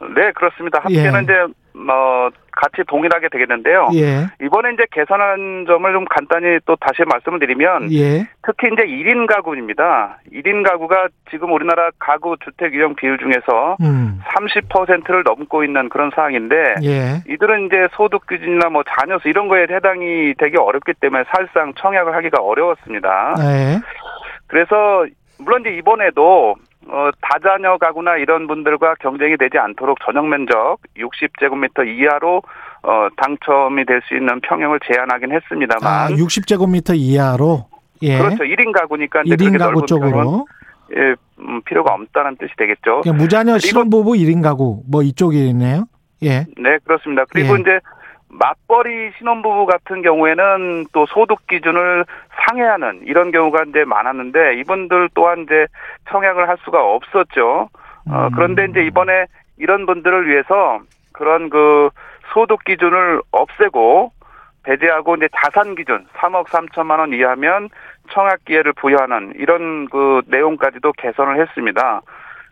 네, 0.16 0.32
그렇습니다. 0.32 0.80
합계는 0.80 1.20
예. 1.20 1.22
이제 1.24 1.32
뭐 1.74 2.30
같이 2.52 2.82
동일하게 2.88 3.28
되겠는데요. 3.30 3.88
예. 3.94 4.26
이번에 4.42 4.72
이제 4.72 4.84
개선한 4.90 5.66
점을 5.66 5.92
좀 5.92 6.04
간단히 6.06 6.58
또 6.66 6.76
다시 6.76 7.02
말씀을 7.06 7.38
드리면 7.38 7.92
예. 7.92 8.28
특히 8.42 8.68
이제 8.72 8.82
1인 8.82 9.26
가구입니다. 9.26 10.18
1인 10.32 10.66
가구가 10.66 11.08
지금 11.30 11.52
우리나라 11.52 11.90
가구 11.98 12.36
주택 12.42 12.74
유형 12.74 12.94
비율 12.96 13.18
중에서 13.18 13.76
음. 13.80 14.20
30%를 14.34 15.22
넘고 15.22 15.64
있는 15.64 15.88
그런 15.90 16.10
상황인데 16.14 16.74
예. 16.82 17.22
이들은 17.28 17.66
이제 17.66 17.88
소득 17.92 18.26
기준이나 18.26 18.68
뭐 18.70 18.82
자녀수 18.82 19.28
이런 19.28 19.48
거에 19.48 19.66
해당이 19.70 20.34
되기 20.38 20.56
어렵기 20.56 20.94
때문에 21.00 21.24
사실상 21.30 21.72
청약을 21.74 22.14
하기가 22.14 22.42
어려웠습니다. 22.42 23.34
예. 23.38 23.80
그래서 24.48 25.06
물론 25.38 25.60
이제 25.60 25.70
이번에도 25.70 26.56
어, 26.88 27.10
다자녀 27.20 27.76
가구나 27.78 28.16
이런 28.16 28.46
분들과 28.46 28.94
경쟁이 29.00 29.36
되지 29.36 29.58
않도록 29.58 29.98
전용 30.04 30.28
면적 30.30 30.78
60제곱미터 30.96 31.86
이하로 31.86 32.42
어, 32.82 33.08
당첨이 33.16 33.84
될 33.84 34.00
수 34.08 34.14
있는 34.16 34.40
평형을 34.40 34.80
제한하긴 34.86 35.32
했습니다만 35.32 35.82
아, 35.84 36.08
60제곱미터 36.08 36.96
이하로 36.96 37.66
예. 38.02 38.16
그렇죠. 38.18 38.44
1인 38.44 38.72
가구니까 38.72 39.22
이제 39.26 39.36
1인 39.36 39.52
그렇게 39.52 39.58
가구 39.58 39.84
쪽으로 39.86 40.46
예, 40.96 41.14
음, 41.38 41.60
필요가 41.66 41.92
없다는 41.94 42.36
뜻이 42.38 42.52
되겠죠. 42.56 43.02
그냥 43.02 43.18
무자녀 43.18 43.58
신혼부부 43.58 44.12
1인 44.12 44.42
가구 44.42 44.82
뭐 44.90 45.02
이쪽이네요. 45.02 45.84
예. 46.22 46.46
네, 46.56 46.78
그렇습니다. 46.84 47.24
그리고 47.30 47.56
예. 47.56 47.60
이제 47.60 47.70
맞벌이 48.30 49.12
신혼부부 49.18 49.66
같은 49.66 50.02
경우에는 50.02 50.86
또 50.92 51.06
소득 51.06 51.46
기준을 51.48 52.04
상회하는 52.46 53.02
이런 53.04 53.32
경우가 53.32 53.64
이제 53.68 53.84
많았는데 53.84 54.54
이분들 54.60 55.10
또한 55.14 55.40
이제 55.42 55.66
청약을 56.10 56.48
할 56.48 56.56
수가 56.64 56.82
없었죠. 56.82 57.68
어, 58.08 58.26
음. 58.26 58.30
그런데 58.34 58.66
이제 58.70 58.82
이번에 58.82 59.26
이런 59.58 59.84
분들을 59.84 60.28
위해서 60.28 60.80
그런 61.12 61.50
그 61.50 61.90
소득 62.32 62.64
기준을 62.64 63.20
없애고 63.32 64.12
배제하고 64.62 65.16
이제 65.16 65.28
자산 65.36 65.74
기준 65.74 66.06
3억 66.14 66.46
3천만 66.46 66.98
원 66.98 67.12
이하면 67.12 67.68
청약 68.10 68.44
기회를 68.44 68.72
부여하는 68.74 69.34
이런 69.36 69.88
그 69.88 70.22
내용까지도 70.26 70.92
개선을 70.92 71.40
했습니다. 71.40 72.02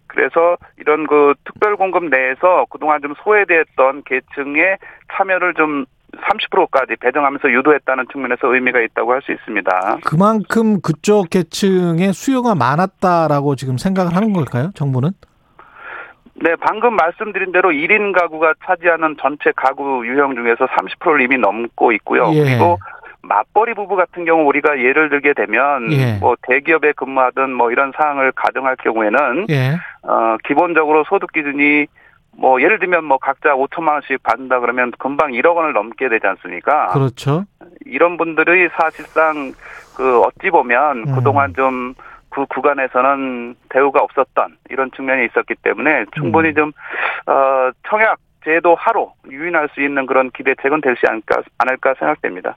그래서 0.09 0.57
이런 0.79 1.07
그 1.07 1.35
특별 1.45 1.77
공급 1.77 2.05
내에서 2.05 2.67
그동안 2.71 3.01
좀 3.01 3.15
소외됐던 3.23 4.03
계층의 4.05 4.79
참여를 5.13 5.55
좀 5.55 5.85
30%까지 6.17 6.97
배정하면서 7.01 7.51
유도했다는 7.51 8.07
측면에서 8.11 8.53
의미가 8.53 8.81
있다고 8.81 9.13
할 9.13 9.21
수 9.23 9.33
있습니다. 9.33 9.99
그만큼 10.05 10.81
그쪽 10.81 11.29
계층의 11.31 12.13
수요가 12.13 12.55
많았다라고 12.55 13.57
지금 13.57 13.77
생각을 13.77 14.17
하는 14.17 14.33
걸까요? 14.33 14.71
정부는? 14.75 15.11
네, 16.41 16.55
방금 16.61 16.95
말씀드린 16.95 17.51
대로 17.53 17.71
1인 17.71 18.17
가구가 18.17 18.55
차지하는 18.65 19.17
전체 19.21 19.53
가구 19.57 20.07
유형 20.07 20.35
중에서 20.35 20.67
30%를 20.67 21.21
이미 21.21 21.37
넘고 21.37 21.93
있고요. 21.93 22.31
예. 22.33 22.45
그리고 22.45 22.79
맞벌이 23.23 23.75
부부 23.75 23.97
같은 23.97 24.25
경우 24.25 24.47
우리가 24.47 24.79
예를 24.79 25.09
들게 25.11 25.33
되면 25.35 25.93
예. 25.93 26.19
뭐 26.19 26.37
대기업에 26.43 26.93
근무하든 26.93 27.53
뭐 27.53 27.71
이런 27.71 27.93
사항을 27.97 28.33
가정할 28.33 28.77
경우에는 28.77 29.47
예. 29.51 29.77
어 30.03 30.37
기본적으로 30.45 31.05
소득 31.05 31.33
기준이 31.33 31.87
뭐 32.37 32.63
예를 32.63 32.79
들면 32.79 33.05
뭐 33.05 33.19
각자 33.19 33.51
5천만 33.51 33.95
원씩 33.95 34.23
받는다 34.23 34.61
그러면 34.61 34.93
금방 34.99 35.33
1억 35.33 35.57
원을 35.57 35.73
넘게 35.73 36.09
되지 36.09 36.27
않습니까? 36.27 36.89
그렇죠. 36.89 37.45
이런 37.85 38.17
분들이 38.17 38.69
사실상 38.79 39.53
그 39.97 40.21
어찌 40.21 40.51
보면 40.51 41.09
음. 41.09 41.15
그동안 41.15 41.55
좀 41.55 41.95
그 42.31 42.47
구간에서는 42.47 43.55
대우가 43.71 44.01
없었던 44.01 44.57
이런 44.71 44.91
측면이 44.93 45.27
있었기 45.27 45.57
때문에 45.63 46.01
음. 46.01 46.07
충분히 46.15 46.55
좀 46.55 46.73
어, 47.27 47.71
청약 47.89 48.19
제도 48.45 48.75
하로 48.77 49.13
유인할 49.29 49.69
수 49.75 49.83
있는 49.83 50.07
그런 50.07 50.31
기대책은 50.31 50.81
되지 50.81 51.01
않을까, 51.09 51.43
않을까 51.59 51.95
생각됩니다. 51.99 52.57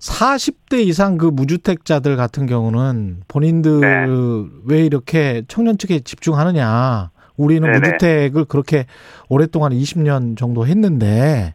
40대 0.00 0.78
이상 0.86 1.18
그 1.18 1.26
무주택자들 1.26 2.16
같은 2.16 2.46
경우는 2.46 3.22
본인들 3.28 3.80
네. 3.80 4.06
왜 4.66 4.84
이렇게 4.84 5.42
청년 5.48 5.78
측에 5.78 6.00
집중하느냐. 6.00 7.10
우리는 7.36 7.62
네네. 7.70 7.78
무주택을 7.78 8.44
그렇게 8.46 8.86
오랫동안 9.28 9.72
20년 9.72 10.36
정도 10.36 10.66
했는데 10.66 11.54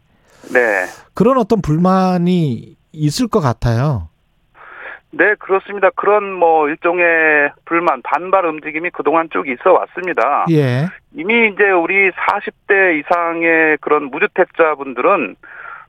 네. 0.52 0.84
그런 1.14 1.38
어떤 1.38 1.60
불만이 1.60 2.76
있을 2.92 3.28
것 3.28 3.40
같아요. 3.40 4.08
네, 5.10 5.34
그렇습니다. 5.38 5.90
그런 5.94 6.32
뭐 6.32 6.68
일종의 6.68 7.52
불만, 7.66 8.02
반발 8.02 8.46
움직임이 8.46 8.90
그동안 8.90 9.28
쭉 9.32 9.46
있어 9.48 9.72
왔습니다. 9.72 10.46
예. 10.50 10.88
이미 11.12 11.48
이제 11.48 11.70
우리 11.70 12.10
40대 12.10 12.98
이상의 12.98 13.78
그런 13.80 14.10
무주택자분들은 14.10 15.36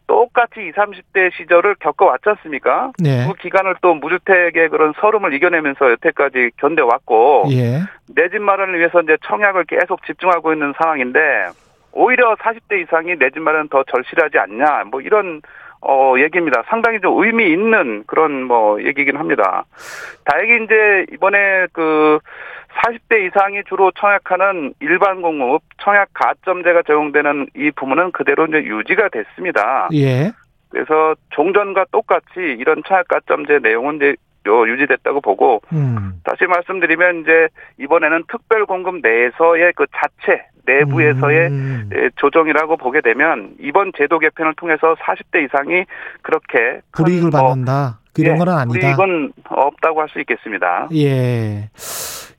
똑같이 0.07 0.61
20, 0.61 0.75
30대 0.75 1.31
시절을 1.35 1.75
겪어왔지 1.79 2.29
않습니까? 2.29 2.91
네. 2.99 3.25
그 3.27 3.33
기간을 3.35 3.75
또 3.81 3.93
무주택의 3.95 4.69
그런 4.69 4.93
서름을 4.99 5.33
이겨내면서 5.33 5.91
여태까지 5.91 6.51
견뎌왔고, 6.57 7.45
예. 7.51 7.81
내집 8.15 8.41
마련을 8.41 8.77
위해서 8.79 9.01
이제 9.01 9.17
청약을 9.25 9.65
계속 9.65 10.05
집중하고 10.05 10.53
있는 10.53 10.73
상황인데, 10.77 11.19
오히려 11.91 12.35
40대 12.35 12.83
이상이 12.83 13.15
내 13.17 13.29
집 13.29 13.39
마련 13.39 13.67
더 13.69 13.83
절실하지 13.83 14.37
않냐, 14.37 14.83
뭐 14.91 15.01
이런 15.01 15.41
어, 15.81 16.15
얘기입니다. 16.17 16.63
상당히 16.67 16.99
좀 16.99 17.21
의미 17.23 17.51
있는 17.51 18.03
그런 18.07 18.43
뭐 18.43 18.81
얘기긴 18.83 19.17
합니다. 19.17 19.65
다행히 20.23 20.63
이제 20.63 21.05
이번에 21.13 21.67
그 21.73 22.17
40대 22.83 23.27
이상이 23.27 23.63
주로 23.67 23.91
청약하는 23.99 24.73
일반 24.79 25.21
공급 25.21 25.61
청약 25.81 26.09
가점제가 26.13 26.83
적용되는 26.83 27.47
이 27.55 27.71
부분은 27.71 28.11
그대로 28.11 28.45
이제 28.45 28.57
유지가 28.57 29.09
됐습니다. 29.09 29.89
예. 29.93 30.31
그래서 30.69 31.15
종전과 31.31 31.85
똑같이 31.91 32.27
이런 32.37 32.83
청약 32.87 33.07
가점제 33.07 33.59
내용은 33.63 33.95
이제 33.97 34.15
요 34.47 34.67
유지됐다고 34.67 35.21
보고 35.21 35.61
음. 35.73 36.21
다시 36.23 36.45
말씀드리면 36.45 37.21
이제 37.21 37.47
이번에는 37.79 38.25
특별 38.27 38.65
공급 38.65 38.97
내에서의 39.01 39.73
그 39.75 39.85
자체 39.95 40.43
내부에서의 40.67 41.47
음. 41.47 41.89
예, 41.95 42.09
조정이라고 42.17 42.77
보게 42.77 43.01
되면 43.01 43.55
이번 43.59 43.91
제도 43.97 44.19
개편을 44.19 44.53
통해서 44.55 44.95
40대 44.95 45.45
이상이 45.45 45.85
그렇게 46.21 46.81
큰 46.91 47.05
불이익을 47.05 47.29
뭐, 47.31 47.41
받는다. 47.41 47.99
이런 48.17 48.35
예, 48.35 48.39
건 48.39 48.49
아니다. 48.49 48.67
불이익은 48.79 49.33
없다고 49.49 50.01
할 50.01 50.09
수 50.09 50.19
있겠습니다. 50.19 50.89
예. 50.93 51.69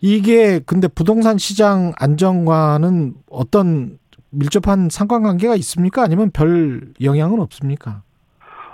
이게 0.00 0.60
근데 0.66 0.88
부동산 0.88 1.38
시장 1.38 1.92
안정과는 1.98 3.14
어떤 3.30 3.98
밀접한 4.30 4.88
상관관계가 4.90 5.54
있습니까? 5.56 6.02
아니면 6.02 6.30
별 6.32 6.82
영향은 7.02 7.40
없습니까? 7.40 8.02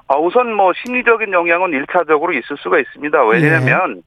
아, 0.08 0.16
우선 0.16 0.54
뭐 0.54 0.72
심리적인 0.74 1.32
영향은 1.32 1.70
일차적으로 1.70 2.32
있을 2.32 2.56
수가 2.58 2.78
있습니다. 2.78 3.24
왜냐하면 3.24 4.02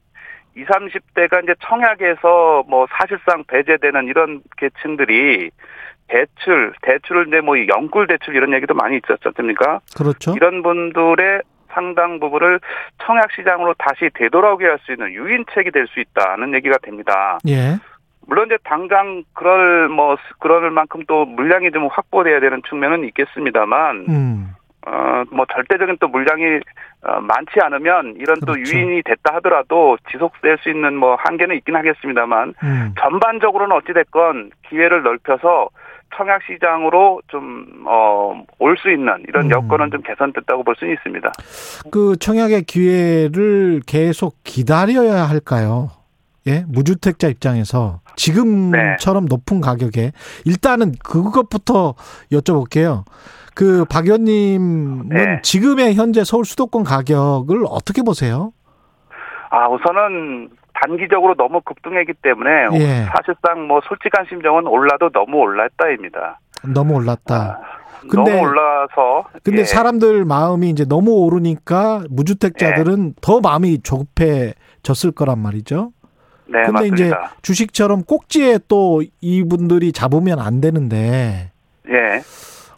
예. 0.58 0.62
20, 0.62 0.68
30대가 0.68 1.44
이제 1.44 1.54
청약에서 1.68 2.64
뭐 2.68 2.88
사실상 2.92 3.44
배제되는 3.46 4.06
이런 4.06 4.42
계층들이 4.58 5.52
대출, 6.08 6.74
대출을 6.82 7.28
이제 7.28 7.42
뭐 7.42 7.56
영꿀 7.68 8.08
대출 8.08 8.36
이런 8.36 8.54
얘기도 8.54 8.74
많이 8.74 8.98
있었지 8.98 9.22
않습니까? 9.26 9.80
그렇죠. 9.98 10.34
이런 10.36 10.62
분들의 10.62 11.42
상당 11.76 12.19
부분을 12.19 12.60
청약 13.03 13.31
시장으로 13.34 13.76
다시 13.77 14.10
되돌아오게 14.15 14.65
할 14.65 14.80
수 14.85 14.93
있는 14.93 15.14
유인책이 15.14 15.72
될 15.72 15.85
수 15.88 15.99
있다는 15.99 16.53
얘기가 16.56 16.77
됩니다. 16.81 17.38
예. 17.47 17.77
물론 18.27 18.47
이제 18.47 18.57
당장 18.64 19.23
그럴 19.34 19.88
뭐 19.89 20.18
그럴 20.39 20.72
만큼 20.72 21.03
또 21.07 21.26
물량이 21.26 21.72
좀 21.72 21.88
확보돼야 21.91 22.39
되는 22.39 22.61
측면은 22.68 23.03
있겠습니다만 23.06 24.06
음. 24.10 24.49
어뭐 24.88 25.45
절대적인 25.53 25.97
또 25.99 26.07
물량이 26.07 26.60
어, 27.03 27.19
많지 27.22 27.60
않으면 27.61 28.15
이런 28.18 28.38
또 28.45 28.53
그렇죠. 28.53 28.72
유인이 28.77 29.03
됐다 29.03 29.35
하더라도 29.35 29.97
지속될 30.11 30.57
수 30.61 30.69
있는 30.69 30.95
뭐 30.95 31.15
한계는 31.19 31.56
있긴 31.57 31.76
하겠습니다만 31.76 32.53
음. 32.64 32.93
전반적으로는 32.99 33.76
어찌 33.76 33.93
됐건 33.93 34.52
기회를 34.69 35.03
넓혀서 35.03 35.69
청약 36.15 36.41
시장으로 36.44 37.22
좀 37.27 37.86
어 37.88 38.34
올 38.60 38.77
수 38.77 38.90
있는 38.91 39.23
이런 39.27 39.45
음. 39.45 39.52
여건은 39.52 39.91
좀 39.91 40.02
개선됐다고 40.02 40.64
볼 40.64 40.76
수는 40.77 40.94
있습니다. 40.94 41.32
그 41.91 42.15
청약의 42.18 42.64
기회를 42.64 43.82
계속 43.86 44.36
기다려야 44.44 45.23
할까요? 45.30 45.90
예, 46.48 46.64
무주택자 46.68 47.27
입장에서 47.27 48.02
지금처럼 48.15 49.26
높은 49.26 49.61
가격에 49.61 50.11
일단은 50.45 50.94
그것부터 51.03 51.95
여쭤볼게요. 52.32 53.03
그 53.56 53.86
박 53.90 54.06
의원님은 54.06 55.10
네. 55.10 55.40
지금의 55.41 55.95
현재 55.95 56.23
서울 56.23 56.45
수도권 56.45 56.84
가격을 56.84 57.64
어떻게 57.69 58.02
보세요? 58.03 58.52
아, 59.49 59.68
우선은 59.69 60.49
단기적으로 60.81 61.35
너무 61.35 61.61
급등했기 61.61 62.14
때문에 62.22 62.49
예. 62.73 63.06
사실상 63.15 63.68
뭐 63.68 63.81
솔직한 63.88 64.26
심정은 64.30 64.68
올라도 64.68 65.10
너무 65.10 65.38
올랐다입니다. 65.38 66.39
너무 66.73 66.95
올랐다. 66.95 67.60
근데- 68.10 68.31
너무 68.35 68.43
올라서 68.49 69.26
근데 69.43 69.61
예. 69.61 69.65
사람들 69.65 70.26
마음이 70.26 70.69
이제 70.69 70.85
너무 70.85 71.11
오르니까 71.26 72.03
무주택자들은 72.10 73.15
더 73.22 73.39
마음이 73.39 73.81
조급해졌을 73.81 75.11
거란 75.11 75.39
말이죠. 75.39 75.91
네, 76.47 76.61
근데 76.65 76.72
맞습니다. 76.72 76.95
이제 77.06 77.14
주식처럼 77.41 78.03
꼭지에 78.03 78.60
또 78.68 79.02
이분들이 79.22 79.91
잡으면 79.91 80.39
안 80.39 80.61
되는데 80.61 81.52
예. 81.89 82.22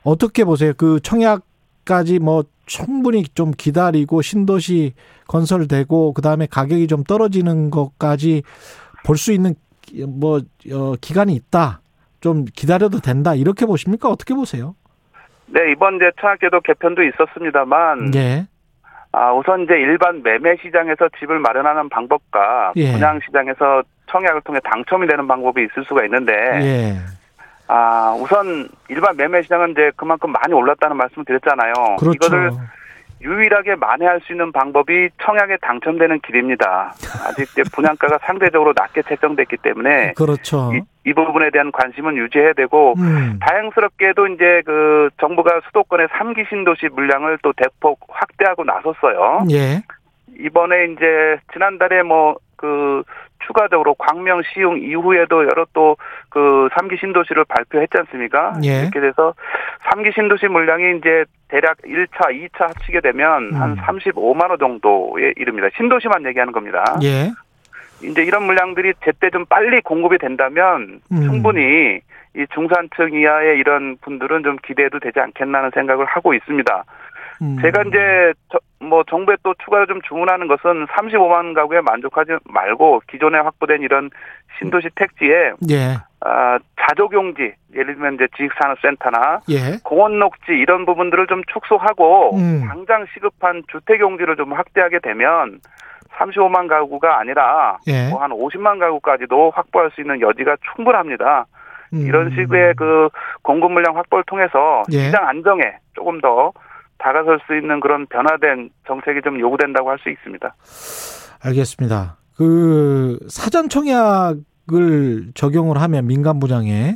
어떻게 0.03 0.45
보세요? 0.45 0.71
그 0.77 1.01
청약 1.01 1.41
까지 1.87 2.19
뭐 2.19 2.43
충분히 2.65 3.23
좀 3.23 3.51
기다리고 3.51 4.21
신도시 4.21 4.93
건설되고 5.27 6.13
그다음에 6.13 6.45
가격이 6.49 6.87
좀 6.87 7.03
떨어지는 7.03 7.69
것까지 7.71 8.43
볼 9.05 9.15
수 9.17 9.31
있는 9.31 9.55
기- 9.81 10.05
뭐 10.05 10.39
어, 10.73 10.93
기간이 10.99 11.33
있다. 11.33 11.79
좀 12.19 12.43
기다려도 12.45 12.99
된다. 12.99 13.35
이렇게 13.35 13.65
보십니까? 13.65 14.09
어떻게 14.09 14.33
보세요? 14.33 14.75
네, 15.45 15.71
이번 15.71 15.95
이제 15.95 16.11
청약제도 16.19 16.59
개편도 16.59 17.01
있었습니다만 17.03 18.13
예. 18.15 18.47
아, 19.13 19.31
우선 19.33 19.63
이제 19.63 19.73
일반 19.75 20.21
매매 20.23 20.57
시장에서 20.61 21.07
집을 21.19 21.39
마련하는 21.39 21.87
방법과 21.89 22.73
예. 22.75 22.91
분양 22.91 23.19
시장에서 23.25 23.81
청약을 24.11 24.41
통해 24.41 24.59
당첨이 24.63 25.07
되는 25.07 25.25
방법이 25.25 25.61
있을 25.63 25.85
수가 25.87 26.03
있는데 26.05 26.33
예. 26.33 26.95
아, 27.67 28.15
우선 28.19 28.69
일반 28.89 29.15
매매 29.17 29.41
시장은 29.41 29.71
이제 29.71 29.91
그만큼 29.95 30.31
많이 30.31 30.53
올랐다는 30.53 30.95
말씀을 30.97 31.25
드렸잖아요. 31.25 31.73
그렇죠. 31.99 32.13
이거를 32.13 32.51
유일하게 33.21 33.75
만회할 33.75 34.21
수 34.21 34.31
있는 34.31 34.51
방법이 34.51 35.09
청약에 35.23 35.57
당첨되는 35.61 36.19
길입니다. 36.21 36.93
아직 37.25 37.49
이제 37.51 37.63
분양가가 37.73 38.19
상대적으로 38.21 38.73
낮게 38.75 39.01
책정됐기 39.03 39.57
때문에 39.57 40.13
그렇죠. 40.13 40.71
이, 40.73 40.81
이 41.09 41.13
부분에 41.13 41.49
대한 41.49 41.71
관심은 41.71 42.15
유지해야 42.15 42.53
되고 42.53 42.93
음. 42.97 43.39
다행스럽게도 43.41 44.27
이제 44.27 44.61
그 44.65 45.09
정부가 45.19 45.61
수도권의 45.67 46.07
3기 46.09 46.47
신도시 46.47 46.89
물량을 46.93 47.39
또 47.41 47.53
대폭 47.53 47.99
확대하고 48.07 48.63
나섰어요. 48.63 49.45
예. 49.51 49.81
이번에 50.39 50.85
이제 50.93 51.37
지난달에 51.53 52.03
뭐그 52.03 53.03
추가적으로 53.47 53.95
광명 53.95 54.41
시흥 54.53 54.83
이후에도 54.83 55.43
여러 55.45 55.65
또 55.73 55.97
그 56.37 56.69
3기 56.73 56.99
신도시를 56.99 57.45
발표했지 57.45 57.97
않습니까? 57.97 58.53
예. 58.63 58.81
이렇게 58.81 58.99
돼서 58.99 59.33
3기 59.89 60.13
신도시 60.13 60.47
물량이 60.47 60.99
이제 60.99 61.25
대략 61.47 61.77
1차, 61.77 62.29
2차 62.29 62.67
합치게 62.67 63.01
되면 63.01 63.53
음. 63.53 63.55
한 63.55 63.75
35만 63.77 64.51
호 64.51 64.57
정도에 64.57 65.33
이릅니다. 65.37 65.67
신도시만 65.75 66.25
얘기하는 66.27 66.53
겁니다. 66.53 66.83
예. 67.01 67.31
이제 68.03 68.21
이런 68.23 68.43
물량들이 68.43 68.93
제때 69.03 69.31
좀 69.31 69.45
빨리 69.45 69.81
공급이 69.81 70.19
된다면 70.19 70.99
음. 71.11 71.21
충분히 71.23 72.01
이 72.35 72.45
중산층 72.53 73.13
이하의 73.13 73.57
이런 73.57 73.97
분들은 74.01 74.43
좀 74.43 74.57
기대해도 74.63 74.99
되지 74.99 75.19
않겠나는 75.19 75.71
생각을 75.73 76.05
하고 76.05 76.35
있습니다. 76.35 76.83
음. 77.41 77.57
제가 77.61 77.83
이제 77.83 78.33
저- 78.51 78.59
뭐 78.79 79.03
정부에 79.09 79.35
또 79.43 79.53
추가로 79.63 79.85
좀 79.87 80.01
주문하는 80.07 80.47
것은 80.47 80.85
35만 80.87 81.53
가구에 81.53 81.81
만족하지 81.81 82.33
말고 82.45 83.01
기존에 83.09 83.39
확보된 83.39 83.81
이런 83.81 84.09
신도시 84.59 84.89
택지에 84.95 85.51
예. 85.69 85.97
아, 86.21 86.59
자족용지 86.87 87.53
예를 87.75 87.95
들면 87.95 88.15
이제 88.15 88.27
지식산업센터나 88.37 89.41
예. 89.49 89.77
공원 89.83 90.19
녹지 90.19 90.51
이런 90.51 90.85
부분들을 90.85 91.27
좀 91.27 91.41
축소하고 91.51 92.37
음. 92.37 92.65
당장 92.67 93.05
시급한 93.13 93.63
주택용지를 93.71 94.35
좀 94.35 94.53
확대하게 94.53 94.99
되면 94.99 95.59
35만 96.17 96.67
가구가 96.67 97.19
아니라 97.19 97.77
예. 97.87 98.09
뭐한 98.09 98.31
50만 98.31 98.79
가구까지도 98.79 99.51
확보할 99.55 99.91
수 99.91 100.01
있는 100.01 100.21
여지가 100.21 100.55
충분합니다. 100.75 101.45
음. 101.93 101.99
이런 102.05 102.29
식의 102.31 102.73
그 102.75 103.09
공급 103.43 103.71
물량 103.71 103.95
확보를 103.97 104.23
통해서 104.27 104.83
예. 104.91 104.97
시장 105.05 105.27
안정에 105.27 105.63
조금 105.95 106.19
더 106.21 106.51
다가설 106.99 107.39
수 107.45 107.55
있는 107.55 107.79
그런 107.79 108.05
변화된 108.07 108.69
정책이 108.87 109.21
좀 109.23 109.39
요구된다고 109.39 109.89
할 109.89 109.97
수 109.99 110.09
있습니다. 110.09 110.55
알겠습니다. 111.43 112.17
그 112.35 113.19
사전 113.29 113.69
청약을 113.69 115.31
적용을 115.33 115.81
하면 115.81 116.07
민간 116.07 116.39
부장에 116.39 116.95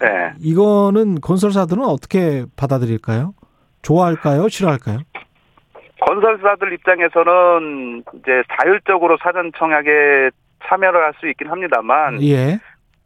네. 0.00 0.32
이거는 0.40 1.20
건설사들은 1.20 1.82
어떻게 1.84 2.44
받아들일까요? 2.56 3.34
좋아할까요? 3.82 4.48
싫어할까요? 4.48 4.98
건설사들 6.00 6.72
입장에서는 6.74 8.04
이제 8.20 8.42
자율적으로 8.60 9.18
사전 9.22 9.50
청약에 9.58 10.30
참여를 10.68 11.00
할 11.02 11.12
수 11.20 11.28
있긴 11.28 11.48
합니다만 11.50 12.22
예. 12.22 12.58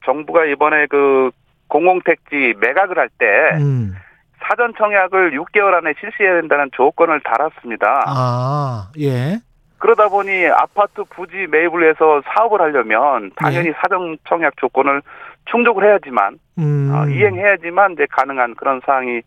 정부가 0.05 0.45
이번에 0.47 0.87
그 0.89 1.31
공공택지 1.69 2.55
매각을 2.61 2.99
할때 2.99 3.25
음. 3.59 3.95
사전 4.43 4.73
청약을 4.77 5.33
6개월 5.33 5.75
안에 5.75 5.95
실시해야 6.01 6.41
된다는 6.41 6.71
조건을 6.73 7.21
달았습니다. 7.21 8.05
아, 8.07 8.91
예. 8.99 9.39
그러다 9.79 10.09
보니 10.09 10.47
아파트 10.47 11.03
부지 11.11 11.49
매입을 11.51 11.89
해서 11.89 12.23
사업을 12.27 12.61
하려면 12.61 13.33
당연히 13.37 13.69
예. 13.69 13.75
사전 13.83 14.17
청약 14.29 14.57
조건을 14.57 15.03
충족을 15.51 15.85
해야지만 15.85 16.39
음. 16.59 16.93
어, 16.95 17.07
이행해야지만 17.09 17.93
이제 17.93 18.07
가능한 18.11 18.55
그런 18.55 18.81
사항이 18.87 19.23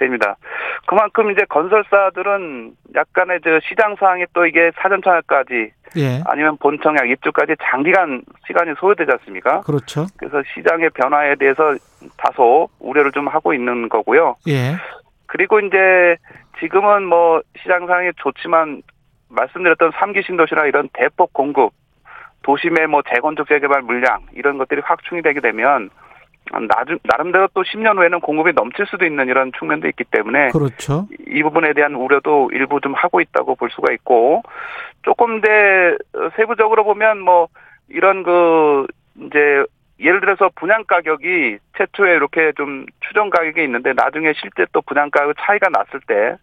됩니다. 0.00 0.36
그만큼 0.86 1.30
이제 1.30 1.44
건설사들은 1.48 2.72
약간의 2.96 3.40
저 3.44 3.60
시장 3.60 3.94
상황이 3.96 4.24
또 4.32 4.46
이게 4.46 4.72
사전 4.80 5.00
청약까지 5.02 5.70
예. 5.96 6.22
아니면 6.26 6.56
본 6.56 6.78
청약 6.82 7.08
입주까지 7.08 7.54
장기간 7.62 8.22
시간이 8.46 8.74
소요되지 8.78 9.10
않습니까? 9.12 9.60
그렇죠. 9.60 10.06
그래서 10.16 10.42
시장의 10.54 10.90
변화에 10.90 11.36
대해서 11.36 11.76
다소 12.16 12.68
우려를 12.80 13.12
좀 13.12 13.28
하고 13.28 13.54
있는 13.54 13.88
거고요. 13.88 14.36
예. 14.48 14.76
그리고 15.26 15.60
이제 15.60 16.16
지금은 16.58 17.06
뭐 17.06 17.40
시장 17.62 17.86
상황이 17.86 18.10
좋지만 18.16 18.82
말씀드렸던 19.28 19.92
삼기 19.94 20.22
신도시나 20.22 20.66
이런 20.66 20.88
대폭 20.92 21.32
공급, 21.32 21.72
도심의 22.42 22.88
뭐 22.88 23.02
재건축 23.02 23.48
재개발 23.48 23.82
물량 23.82 24.20
이런 24.32 24.58
것들이 24.58 24.80
확충이 24.84 25.22
되게 25.22 25.40
되면 25.40 25.90
나중 26.68 26.98
나름대로 27.04 27.48
또 27.54 27.62
10년 27.62 27.96
후에는 27.96 28.20
공급이 28.20 28.52
넘칠 28.52 28.86
수도 28.86 29.04
있는 29.04 29.28
이런 29.28 29.52
측면도 29.58 29.88
있기 29.88 30.04
때문에 30.04 30.48
그렇죠. 30.48 31.06
이 31.26 31.42
부분에 31.42 31.72
대한 31.74 31.94
우려도 31.94 32.50
일부 32.52 32.80
좀 32.80 32.94
하고 32.94 33.20
있다고 33.20 33.54
볼 33.54 33.70
수가 33.70 33.92
있고 33.92 34.42
조금 35.02 35.40
더 35.40 35.48
세부적으로 36.36 36.84
보면 36.84 37.20
뭐 37.20 37.48
이런 37.88 38.22
그 38.22 38.86
이제 39.16 39.64
예를 40.00 40.20
들어서 40.20 40.50
분양 40.56 40.84
가격이 40.84 41.58
최초에 41.76 42.14
이렇게 42.14 42.52
좀 42.56 42.86
추정 43.00 43.30
가격이 43.30 43.62
있는데 43.62 43.92
나중에 43.94 44.32
실제 44.32 44.64
또 44.72 44.80
분양 44.82 45.10
가격 45.10 45.34
차이가 45.38 45.68
났을 45.68 46.00
때 46.06 46.36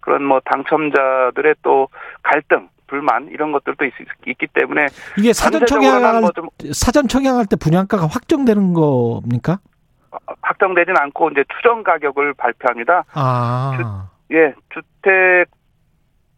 그런 0.00 0.24
뭐 0.24 0.40
당첨자들의 0.44 1.54
또 1.62 1.88
갈등 2.22 2.68
불만 2.86 3.28
이런 3.28 3.52
것들도 3.52 3.84
있, 3.84 3.92
기 4.38 4.46
때문에 4.52 4.86
이게 5.18 5.32
사전 5.32 5.64
청약할 5.64 6.20
뭐좀 6.20 6.48
사전 6.72 7.08
청약할 7.08 7.46
때 7.46 7.56
분양가가 7.56 8.06
확정되는 8.06 8.74
겁니까? 8.74 9.58
확정되진 10.42 10.94
않고 10.96 11.30
이제 11.30 11.44
추정 11.56 11.82
가격을 11.82 12.34
발표합니다. 12.34 13.04
아. 13.14 14.08
예, 14.32 14.54
주택 14.70 15.46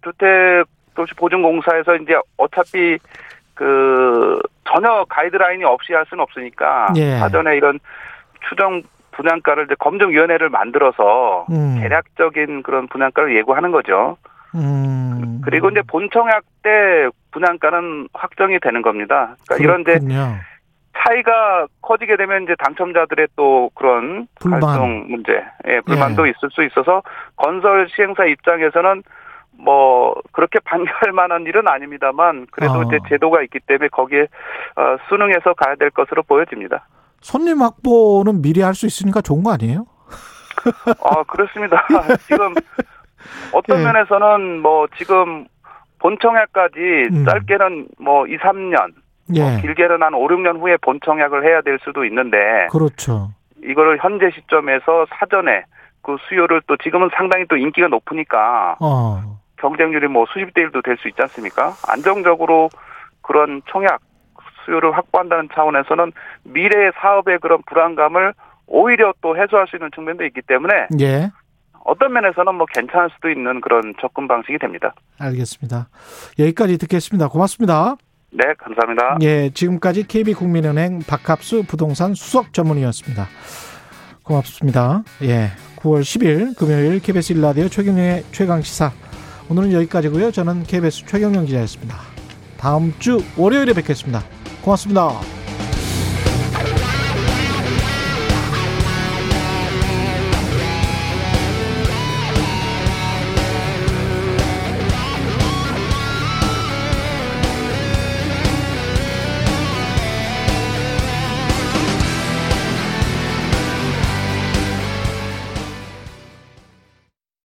주택 0.02 0.64
도시 0.94 1.12
보증공사에서 1.14 1.96
이제 1.96 2.14
어차피 2.36 2.98
그 3.54 4.40
전혀 4.64 5.04
가이드라인이 5.08 5.64
없이 5.64 5.92
할 5.92 6.04
수는 6.06 6.22
없으니까 6.22 6.92
예. 6.96 7.18
사전에 7.18 7.56
이런 7.56 7.78
추정 8.48 8.82
분양가를 9.12 9.64
이제 9.66 9.74
검증위원회를 9.78 10.50
만들어서 10.50 11.46
음. 11.50 11.78
대략적인 11.80 12.62
그런 12.62 12.88
분양가를 12.88 13.36
예고하는 13.36 13.70
거죠. 13.70 14.16
음. 14.54 15.40
그리고 15.44 15.68
이제 15.70 15.82
본청약 15.86 16.44
때 16.62 17.08
분양가는 17.32 18.08
확정이 18.14 18.58
되는 18.60 18.82
겁니다. 18.82 19.36
그러니까 19.48 19.56
이런 19.64 19.80
이제. 19.82 19.98
차이가 20.96 21.66
커지게 21.82 22.16
되면 22.16 22.44
이제 22.44 22.54
당첨자들의 22.58 23.28
또 23.36 23.70
그런 23.74 24.26
불만. 24.40 24.62
활동 24.62 25.06
문제, 25.08 25.32
예, 25.66 25.80
불만도 25.80 26.26
있을 26.26 26.50
수 26.52 26.62
있어서 26.62 27.02
건설 27.36 27.88
시행사 27.94 28.24
입장에서는 28.26 29.02
뭐 29.58 30.14
그렇게 30.32 30.58
반대할 30.64 31.12
만한 31.12 31.42
일은 31.46 31.66
아닙니다만 31.68 32.46
그래도 32.52 32.74
어. 32.74 32.82
이제 32.84 32.98
제도가 33.08 33.42
있기 33.42 33.60
때문에 33.66 33.88
거기에 33.88 34.22
어, 34.76 34.96
순응해서 35.08 35.54
가야 35.54 35.74
될 35.74 35.90
것으로 35.90 36.22
보여집니다. 36.22 36.86
손님 37.20 37.60
확보는 37.60 38.40
미리 38.42 38.60
할 38.62 38.74
수 38.74 38.86
있으니까 38.86 39.20
좋은 39.20 39.42
거 39.42 39.52
아니에요? 39.52 39.86
아 41.04 41.22
그렇습니다. 41.24 41.84
지금 42.26 42.54
어떤 43.52 43.80
예. 43.80 43.84
면에서는 43.84 44.60
뭐 44.60 44.86
지금 44.96 45.46
본청약까지 46.00 46.78
음. 47.12 47.24
짧게는 47.24 47.88
뭐 47.98 48.26
2, 48.26 48.36
3년, 48.38 48.92
예. 49.34 49.40
뭐 49.40 49.60
길게는 49.60 50.02
한 50.02 50.14
5, 50.14 50.26
6년 50.28 50.60
후에 50.60 50.76
본청약을 50.78 51.44
해야 51.44 51.60
될 51.62 51.78
수도 51.82 52.04
있는데 52.04 52.38
그렇죠. 52.70 53.30
이거를 53.62 53.98
현재 54.02 54.30
시점에서 54.34 55.06
사전에 55.18 55.64
그 56.02 56.16
수요를 56.28 56.60
또 56.66 56.76
지금은 56.76 57.08
상당히 57.16 57.46
또 57.48 57.56
인기가 57.56 57.88
높으니까 57.88 58.76
어. 58.80 59.38
경쟁률이 59.56 60.06
뭐 60.08 60.26
수십 60.30 60.52
대 60.52 60.62
1도 60.66 60.84
될 60.84 60.98
수 60.98 61.08
있지 61.08 61.22
않습니까? 61.22 61.72
안정적으로 61.88 62.68
그런 63.22 63.62
청약 63.70 64.00
수요를 64.64 64.94
확보한다는 64.96 65.48
차원에서는 65.54 66.12
미래의 66.44 66.92
사업의 67.00 67.38
그런 67.40 67.62
불안감을 67.66 68.34
오히려 68.66 69.12
또 69.22 69.36
해소할 69.36 69.66
수 69.68 69.76
있는 69.76 69.90
측면도 69.94 70.24
있기 70.24 70.42
때문에 70.42 70.88
예. 71.00 71.30
어떤 71.84 72.12
면에서는 72.12 72.54
뭐 72.54 72.66
괜찮을 72.72 73.10
수도 73.14 73.30
있는 73.30 73.60
그런 73.60 73.94
접근 74.00 74.26
방식이 74.26 74.58
됩니다. 74.58 74.94
알겠습니다. 75.18 75.88
여기까지 76.38 76.78
듣겠습니다. 76.78 77.28
고맙습니다. 77.28 77.96
네, 78.30 78.44
감사합니다. 78.58 79.18
예, 79.22 79.50
지금까지 79.50 80.08
KB국민은행 80.08 81.00
박합수 81.06 81.64
부동산 81.68 82.14
수석 82.14 82.52
전문의였습니다. 82.52 83.28
고맙습니다. 84.24 85.04
예, 85.22 85.50
9월 85.76 86.00
10일 86.00 86.56
금요일 86.58 87.00
KBS 87.00 87.34
일라디오 87.34 87.68
최경영의 87.68 88.24
최강 88.32 88.62
시사. 88.62 88.90
오늘은 89.50 89.72
여기까지고요. 89.72 90.32
저는 90.32 90.64
KBS 90.64 91.04
최경영 91.06 91.44
기자였습니다. 91.44 91.96
다음 92.58 92.92
주 92.98 93.18
월요일에 93.36 93.74
뵙겠습니다. 93.74 94.22
고맙습니다. 94.64 95.43